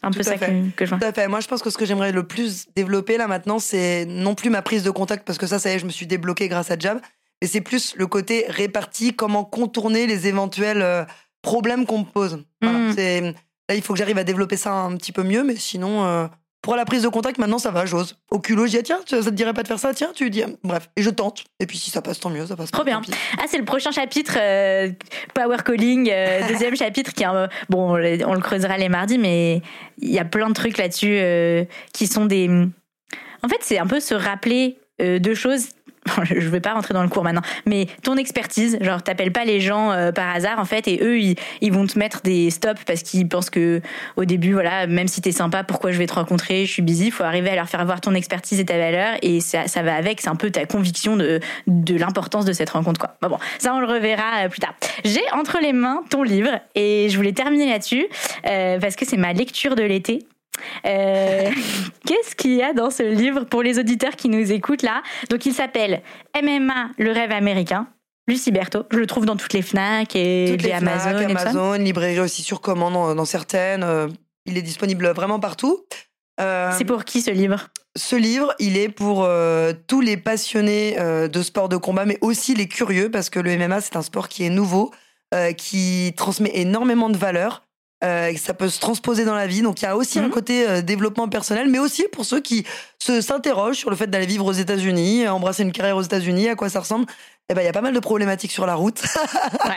Un 0.02 0.10
Tout 0.10 0.18
peu 0.18 0.22
ça 0.22 0.36
fait. 0.36 0.48
que, 0.48 0.76
que 0.76 0.84
je 0.84 0.90
vois. 0.90 0.98
Tout 0.98 1.06
à 1.06 1.12
fait. 1.12 1.28
Moi, 1.28 1.40
je 1.40 1.48
pense 1.48 1.62
que 1.62 1.70
ce 1.70 1.78
que 1.78 1.86
j'aimerais 1.86 2.12
le 2.12 2.26
plus 2.26 2.66
développer 2.76 3.16
là 3.16 3.26
maintenant, 3.26 3.58
c'est 3.58 4.04
non 4.06 4.34
plus 4.34 4.50
ma 4.50 4.60
prise 4.62 4.82
de 4.82 4.90
contact, 4.90 5.26
parce 5.26 5.38
que 5.38 5.46
ça, 5.46 5.58
ça 5.58 5.70
y 5.70 5.74
est, 5.74 5.78
je 5.78 5.86
me 5.86 5.90
suis 5.90 6.06
débloqué 6.06 6.48
grâce 6.48 6.70
à 6.70 6.78
Jab, 6.78 7.00
mais 7.40 7.48
c'est 7.48 7.60
plus 7.62 7.94
le 7.96 8.06
côté 8.06 8.44
réparti, 8.48 9.14
comment 9.14 9.44
contourner 9.44 10.06
les 10.06 10.26
éventuels 10.26 10.82
euh, 10.82 11.04
problèmes 11.42 11.86
qu'on 11.86 12.00
me 12.00 12.04
pose. 12.04 12.44
Voilà. 12.60 12.78
Mm. 12.78 12.92
C'est 12.94 13.20
là, 13.22 13.74
il 13.74 13.82
faut 13.82 13.94
que 13.94 13.98
j'arrive 13.98 14.18
à 14.18 14.24
développer 14.24 14.56
ça 14.56 14.72
un 14.72 14.96
petit 14.96 15.12
peu 15.12 15.22
mieux, 15.22 15.42
mais 15.42 15.56
sinon, 15.56 16.04
euh, 16.04 16.26
pour 16.64 16.76
la 16.76 16.86
prise 16.86 17.02
de 17.02 17.08
contact, 17.08 17.36
maintenant, 17.36 17.58
ça 17.58 17.70
va, 17.70 17.84
j'ose. 17.84 18.16
Au 18.30 18.38
culot, 18.38 18.66
je 18.66 18.78
dis 18.78 18.82
tiens, 18.82 18.98
ça 19.06 19.22
te 19.22 19.28
dirait 19.28 19.52
pas 19.52 19.62
de 19.62 19.68
faire 19.68 19.78
ça, 19.78 19.92
tiens, 19.92 20.12
tu 20.14 20.30
dis 20.30 20.42
bref, 20.62 20.88
et 20.96 21.02
je 21.02 21.10
tente. 21.10 21.44
Et 21.60 21.66
puis 21.66 21.76
si 21.76 21.90
ça 21.90 22.00
passe, 22.00 22.18
tant 22.18 22.30
mieux, 22.30 22.46
ça 22.46 22.56
passe. 22.56 22.70
Trop 22.70 22.84
bien. 22.84 23.02
Ah, 23.38 23.42
c'est 23.46 23.58
le 23.58 23.66
prochain 23.66 23.90
chapitre, 23.90 24.38
euh, 24.40 24.90
Power 25.34 25.58
Calling, 25.62 26.08
euh, 26.10 26.40
deuxième 26.48 26.74
chapitre 26.74 27.12
qui 27.12 27.22
est 27.22 27.26
un- 27.26 27.50
bon, 27.68 27.90
on 27.92 27.96
le 28.34 28.40
creusera 28.40 28.78
les 28.78 28.88
mardis, 28.88 29.18
mais 29.18 29.60
il 29.98 30.10
y 30.10 30.18
a 30.18 30.24
plein 30.24 30.48
de 30.48 30.54
trucs 30.54 30.78
là-dessus 30.78 31.18
euh, 31.18 31.64
qui 31.92 32.06
sont 32.06 32.24
des. 32.24 32.48
En 33.42 33.48
fait, 33.48 33.58
c'est 33.60 33.78
un 33.78 33.86
peu 33.86 34.00
se 34.00 34.14
rappeler 34.14 34.78
deux 34.98 35.34
choses. 35.34 35.66
Je 36.24 36.48
vais 36.48 36.60
pas 36.60 36.74
rentrer 36.74 36.94
dans 36.94 37.02
le 37.02 37.08
cours 37.08 37.24
maintenant, 37.24 37.42
mais 37.66 37.86
ton 38.02 38.16
expertise, 38.16 38.78
genre 38.80 39.02
t'appelles 39.02 39.32
pas 39.32 39.44
les 39.44 39.60
gens 39.60 39.90
euh, 39.90 40.12
par 40.12 40.34
hasard 40.34 40.58
en 40.58 40.64
fait, 40.64 40.86
et 40.88 41.00
eux 41.02 41.18
ils, 41.18 41.72
vont 41.72 41.86
te 41.86 41.98
mettre 41.98 42.20
des 42.22 42.50
stops 42.50 42.82
parce 42.84 43.02
qu'ils 43.02 43.28
pensent 43.28 43.50
que 43.50 43.80
au 44.16 44.24
début 44.24 44.52
voilà, 44.52 44.86
même 44.86 45.08
si 45.08 45.20
t'es 45.20 45.32
sympa, 45.32 45.64
pourquoi 45.64 45.92
je 45.92 45.98
vais 45.98 46.06
te 46.06 46.14
rencontrer, 46.14 46.66
je 46.66 46.72
suis 46.72 46.82
busy, 46.82 47.10
faut 47.10 47.24
arriver 47.24 47.50
à 47.50 47.54
leur 47.56 47.68
faire 47.68 47.84
voir 47.84 48.00
ton 48.00 48.14
expertise 48.14 48.60
et 48.60 48.64
ta 48.64 48.78
valeur, 48.78 49.16
et 49.22 49.40
ça, 49.40 49.66
ça 49.66 49.82
va 49.82 49.94
avec, 49.94 50.20
c'est 50.20 50.28
un 50.28 50.36
peu 50.36 50.50
ta 50.50 50.66
conviction 50.66 51.16
de 51.16 51.40
de 51.66 51.96
l'importance 51.96 52.44
de 52.44 52.52
cette 52.52 52.70
rencontre 52.70 53.00
quoi. 53.00 53.16
Bon 53.22 53.28
bon, 53.28 53.38
ça 53.58 53.74
on 53.74 53.80
le 53.80 53.86
reverra 53.86 54.44
euh, 54.44 54.48
plus 54.48 54.60
tard. 54.60 54.74
J'ai 55.04 55.22
entre 55.32 55.58
les 55.60 55.72
mains 55.72 56.02
ton 56.10 56.22
livre 56.22 56.50
et 56.74 57.08
je 57.08 57.16
voulais 57.16 57.32
terminer 57.32 57.70
là-dessus 57.70 58.06
euh, 58.46 58.78
parce 58.78 58.96
que 58.96 59.06
c'est 59.06 59.16
ma 59.16 59.32
lecture 59.32 59.74
de 59.74 59.82
l'été. 59.82 60.26
Euh, 60.86 61.50
Qu'est-ce 62.06 62.34
qu'il 62.36 62.54
y 62.54 62.62
a 62.62 62.72
dans 62.72 62.90
ce 62.90 63.02
livre 63.02 63.44
pour 63.44 63.62
les 63.62 63.78
auditeurs 63.78 64.16
qui 64.16 64.28
nous 64.28 64.52
écoutent 64.52 64.82
là? 64.82 65.02
Donc 65.30 65.46
il 65.46 65.52
s'appelle 65.52 66.02
MMA, 66.40 66.90
le 66.98 67.12
rêve 67.12 67.32
américain. 67.32 67.88
Lucie 68.26 68.52
Berthaud, 68.52 68.84
je 68.90 68.96
le 68.98 69.06
trouve 69.06 69.26
dans 69.26 69.36
toutes 69.36 69.52
les 69.52 69.60
Fnac 69.62 70.16
et 70.16 70.46
Toutes 70.50 70.62
les, 70.62 70.68
les 70.68 70.74
Amazon 70.74 71.18
Fnac. 71.18 71.30
Amazon, 71.30 71.72
librairie 71.74 72.20
aussi 72.20 72.42
sur 72.42 72.60
commande 72.60 72.94
dans, 72.94 73.14
dans 73.14 73.24
certaines. 73.26 73.82
euh, 73.82 74.08
il 74.46 74.56
est 74.56 74.62
disponible 74.62 75.08
vraiment 75.08 75.40
partout. 75.40 75.84
Euh, 76.40 76.70
C'est 76.76 76.84
pour 76.84 77.04
qui 77.04 77.20
ce 77.20 77.30
livre? 77.30 77.68
Ce 77.96 78.16
livre, 78.16 78.54
il 78.58 78.76
est 78.76 78.88
pour 78.88 79.24
euh, 79.24 79.72
tous 79.86 80.00
les 80.00 80.16
passionnés 80.16 80.96
de 80.98 81.42
sport 81.42 81.68
de 81.68 81.76
combat, 81.76 82.04
mais 82.06 82.18
aussi 82.22 82.54
les 82.54 82.66
curieux, 82.66 83.10
parce 83.10 83.30
que 83.30 83.40
le 83.40 83.56
MMA, 83.56 83.80
c'est 83.80 83.96
un 83.96 84.02
sport 84.02 84.28
qui 84.28 84.44
est 84.44 84.50
nouveau, 84.50 84.90
qui 85.56 86.12
transmet 86.16 86.50
énormément 86.54 87.08
de 87.08 87.16
valeurs. 87.16 87.62
Euh, 88.02 88.34
ça 88.36 88.52
peut 88.54 88.68
se 88.68 88.80
transposer 88.80 89.24
dans 89.24 89.34
la 89.34 89.46
vie. 89.46 89.62
Donc 89.62 89.80
il 89.80 89.84
y 89.84 89.88
a 89.88 89.96
aussi 89.96 90.18
un 90.18 90.24
Mhm. 90.24 90.30
côté 90.30 90.68
euh, 90.68 90.82
développement 90.82 91.28
personnel, 91.28 91.68
mais 91.70 91.78
aussi 91.78 92.04
pour 92.12 92.24
ceux 92.24 92.40
qui 92.40 92.66
se 92.98 93.20
s'interrogent 93.20 93.76
sur 93.78 93.88
le 93.88 93.96
fait 93.96 94.08
d'aller 94.08 94.26
vivre 94.26 94.44
aux 94.44 94.52
États-Unis, 94.52 95.26
embrasser 95.28 95.62
une 95.62 95.72
carrière 95.72 95.96
aux 95.96 96.02
États-Unis, 96.02 96.48
à 96.48 96.54
quoi 96.54 96.68
ça 96.68 96.80
ressemble. 96.80 97.06
Eh 97.48 97.54
ben 97.54 97.62
il 97.62 97.64
y 97.66 97.68
a 97.68 97.72
pas 97.72 97.80
mal 97.82 97.94
de 97.94 98.00
problématiques 98.00 98.52
sur 98.52 98.66
la 98.66 98.74
route. 98.74 99.02
Ouais. 99.64 99.76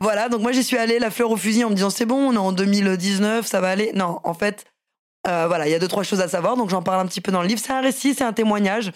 Voilà, 0.00 0.28
donc 0.28 0.40
moi 0.40 0.52
j'y 0.52 0.64
suis 0.64 0.78
allée 0.78 0.98
la 0.98 1.10
fleur 1.10 1.30
au 1.30 1.36
fusil 1.36 1.64
en 1.64 1.70
me 1.70 1.74
disant 1.74 1.90
c'est 1.90 2.06
bon, 2.06 2.16
on 2.30 2.32
est 2.34 2.36
en 2.38 2.52
2019, 2.52 3.46
ça 3.46 3.60
va 3.60 3.68
aller. 3.70 3.92
Non, 3.94 4.18
en 4.24 4.34
fait, 4.34 4.64
euh, 5.28 5.46
voilà, 5.46 5.68
il 5.68 5.70
y 5.70 5.74
a 5.74 5.78
deux 5.78 5.88
trois 5.88 6.02
choses 6.04 6.20
à 6.20 6.28
savoir, 6.28 6.56
donc 6.56 6.70
j'en 6.70 6.82
parle 6.82 7.00
un 7.00 7.06
petit 7.06 7.20
peu 7.20 7.30
dans 7.32 7.42
le 7.42 7.48
livre. 7.48 7.60
C'est 7.64 7.72
un 7.72 7.80
récit, 7.80 8.14
c'est 8.14 8.24
un 8.24 8.32
témoignage. 8.32 8.92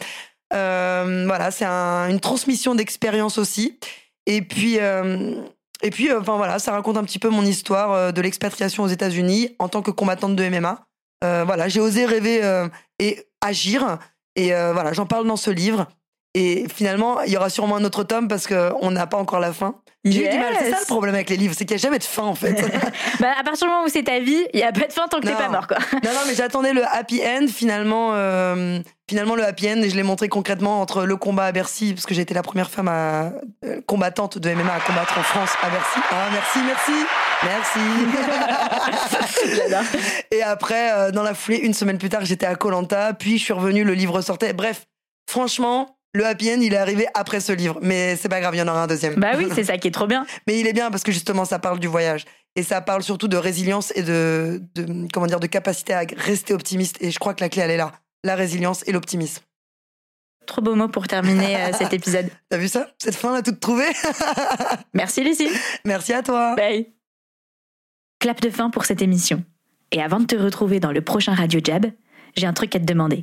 Euh, 0.55 1.25
voilà, 1.27 1.51
c'est 1.51 1.65
un- 1.65 2.09
une 2.09 2.21
transmission 2.21 2.75
d'expérience 2.75 3.39
aussi. 3.39 3.79
Et 4.27 4.43
puis, 4.43 4.79
euh, 4.79 5.35
et 5.83 5.91
puis, 5.91 6.11
euh, 6.11 6.21
enfin 6.21 6.37
voilà, 6.37 6.59
ça 6.59 6.73
raconte 6.73 6.97
un 6.97 7.05
petit 7.05 7.19
peu 7.19 7.29
mon 7.29 7.45
histoire 7.45 7.93
euh, 7.93 8.13
de 8.13 8.21
l'expatriation 8.21 8.85
aux 8.85 8.89
États-Unis 8.89 9.57
en 9.59 9.69
tant 9.69 9.83
que 9.83 9.91
combattante 9.91 10.37
de 10.37 10.49
MMA. 10.49 10.87
Euh, 11.25 11.45
voilà, 11.45 11.69
j'ai 11.69 11.81
osé 11.81 12.07
rêver 12.07 12.41
et 12.99 13.27
agir. 13.41 13.99
Et 14.35 14.49
voilà, 14.49 14.93
j'en 14.93 15.07
parle 15.07 15.27
dans 15.27 15.37
ce 15.37 15.51
livre. 15.51 15.87
Et 16.35 16.67
finalement, 16.75 17.21
il 17.23 17.33
y 17.33 17.37
aura 17.37 17.51
sûrement 17.51 17.77
un 17.77 17.85
autre 17.85 18.05
tome 18.05 18.27
parce 18.27 18.47
qu'on 18.47 18.91
n'a 18.91 19.07
pas 19.07 19.19
encore 19.19 19.41
la 19.41 19.53
fin. 19.53 19.75
J'ai 20.05 20.27
eu 20.27 20.31
du 20.31 20.39
mal, 20.39 20.53
c'est 20.59 20.71
ça 20.71 20.79
le 20.81 20.87
problème 20.87 21.15
avec 21.15 21.31
les 21.31 21.37
livres, 21.37 21.55
c'est 21.57 21.65
qu'il 21.65 21.77
n'y 21.77 21.81
a 21.81 21.83
jamais 21.83 22.01
de 22.01 22.05
fin 22.05 22.25
en 22.25 22.35
fait. 22.35 22.53
Bah, 23.21 23.29
à 23.39 23.45
partir 23.45 23.69
du 23.69 23.73
moment 23.73 23.85
où 23.85 23.89
c'est 23.89 24.03
ta 24.03 24.19
vie, 24.19 24.49
il 24.53 24.59
y 24.59 24.65
a 24.65 24.73
pas 24.73 24.89
de 24.89 24.93
fin 24.93 25.07
tant 25.07 25.21
que 25.21 25.27
t'es 25.27 25.35
pas 25.35 25.49
mort 25.49 25.69
quoi. 25.69 25.77
non, 26.03 26.11
non, 26.11 26.23
mais 26.27 26.35
j'attendais 26.35 26.73
le 26.73 26.85
happy 26.85 27.23
end. 27.25 27.47
Finalement, 27.47 28.11
euh, 28.15 28.81
finalement 29.09 29.37
le 29.37 29.45
happy 29.45 29.69
end, 29.69 29.81
et 29.83 29.91
je 29.91 29.95
l'ai 29.95 30.03
montré 30.03 30.29
concrètement 30.29 30.81
entre 30.81 31.05
le 31.05 31.15
combat 31.17 31.45
à 31.45 31.53
Bercy, 31.53 31.93
parce 31.93 32.05
que 32.05 32.15
j'ai 32.15 32.23
été 32.23 32.35
la 32.35 32.43
première 32.43 32.69
femme 32.69 32.89
à, 32.89 33.31
euh, 33.65 33.81
combattante 33.87 34.39
de 34.39 34.51
MMA 34.51 34.75
à 34.75 34.81
combattre 34.81 35.17
en 35.19 35.23
France 35.23 35.51
à 35.63 35.71
Bercy. 35.71 36.01
Ah, 36.11 36.27
merci, 36.33 36.59
merci, 36.67 37.07
merci. 37.45 37.79
Et 40.33 40.43
après, 40.43 40.91
euh, 40.93 41.13
dans 41.13 41.23
la 41.23 41.35
foulée, 41.35 41.59
une 41.59 41.75
semaine 41.75 41.99
plus 41.99 42.09
tard, 42.09 42.25
j'étais 42.25 42.47
à 42.47 42.57
Colanta, 42.57 43.13
puis 43.13 43.39
je 43.39 43.45
suis 43.45 43.53
revenu, 43.53 43.85
le 43.85 43.95
livre 43.95 44.21
sortait. 44.21 44.53
Bref, 44.53 44.83
franchement. 45.31 45.97
Le 46.15 46.27
happy 46.27 46.51
end, 46.51 46.61
il 46.61 46.75
est 46.75 46.79
arrivé 46.79 47.07
après 47.15 47.41
ce 47.41 47.53
livre, 47.53 47.79
mais 47.81 48.17
c'est 48.17 48.29
pas 48.29 48.41
grave, 48.41 48.55
il 48.55 48.59
y 48.59 48.63
en 48.63 48.69
aura 48.69 48.83
un 48.83 48.87
deuxième. 48.87 49.15
Bah 49.15 49.33
oui, 49.37 49.49
c'est 49.55 49.65
ça 49.65 49.79
qui 49.79 49.89
est 49.89 49.93
trop 49.93 50.07
bien. 50.07 50.27
Mais 50.47 50.61
il 50.61 50.67
est 50.67 50.75
bien 50.75 50.91
parce 50.91 51.03
que 51.03 51.13
justement, 51.13 51.45
ça 51.45 51.59
parle 51.59 51.79
du 51.79 51.87
voyage. 51.87 52.25
Et 52.55 52.63
ça 52.63 52.83
parle 52.83 53.03
surtout 53.03 53.29
de 53.29 53.39
résilience 53.39 53.93
et 53.97 54.03
de, 54.03 54.63
de, 54.75 55.09
comment 55.11 55.27
dire, 55.27 55.41
de 55.41 55.47
capacité 55.47 55.95
à 55.95 56.05
rester 56.17 56.53
optimiste. 56.53 56.99
Et 57.01 57.11
je 57.11 57.19
crois 57.19 57.33
que 57.33 57.43
la 57.43 57.49
clé, 57.49 57.63
elle 57.63 57.71
est 57.71 57.79
là. 57.79 57.93
La 58.25 58.35
résilience 58.35 58.87
et 58.87 58.93
l'optimisme. 58.93 59.43
Trop 60.47 60.61
beau 60.61 60.75
mot 60.75 60.89
pour 60.89 61.07
terminer 61.09 61.57
euh, 61.57 61.73
cet 61.73 61.93
épisode. 61.95 62.29
T'as 62.51 62.59
vu 62.59 62.69
ça? 62.69 62.89
Cette 62.99 63.15
fin, 63.15 63.33
on 63.33 63.35
a 63.35 63.43
toute 63.43 63.61
trouvée 63.61 63.91
Merci 64.95 65.25
Lucie. 65.25 65.49
Merci 65.87 66.13
à 66.13 66.23
toi. 66.23 66.55
Bye. 66.57 66.93
Clap 68.19 68.41
de 68.41 68.51
fin 68.51 68.69
pour 68.69 68.85
cette 68.85 69.01
émission. 69.01 69.45
Et 69.93 70.03
avant 70.03 70.21
de 70.21 70.27
te 70.27 70.37
retrouver 70.37 70.79
dans 70.79 70.93
le 70.93 71.01
prochain 71.01 71.35
Radio 71.35 71.61
Jab, 71.63 71.87
j'ai 72.37 72.47
un 72.47 72.53
truc 72.53 72.75
à 72.77 72.81
te 72.81 72.85
demander. 72.85 73.23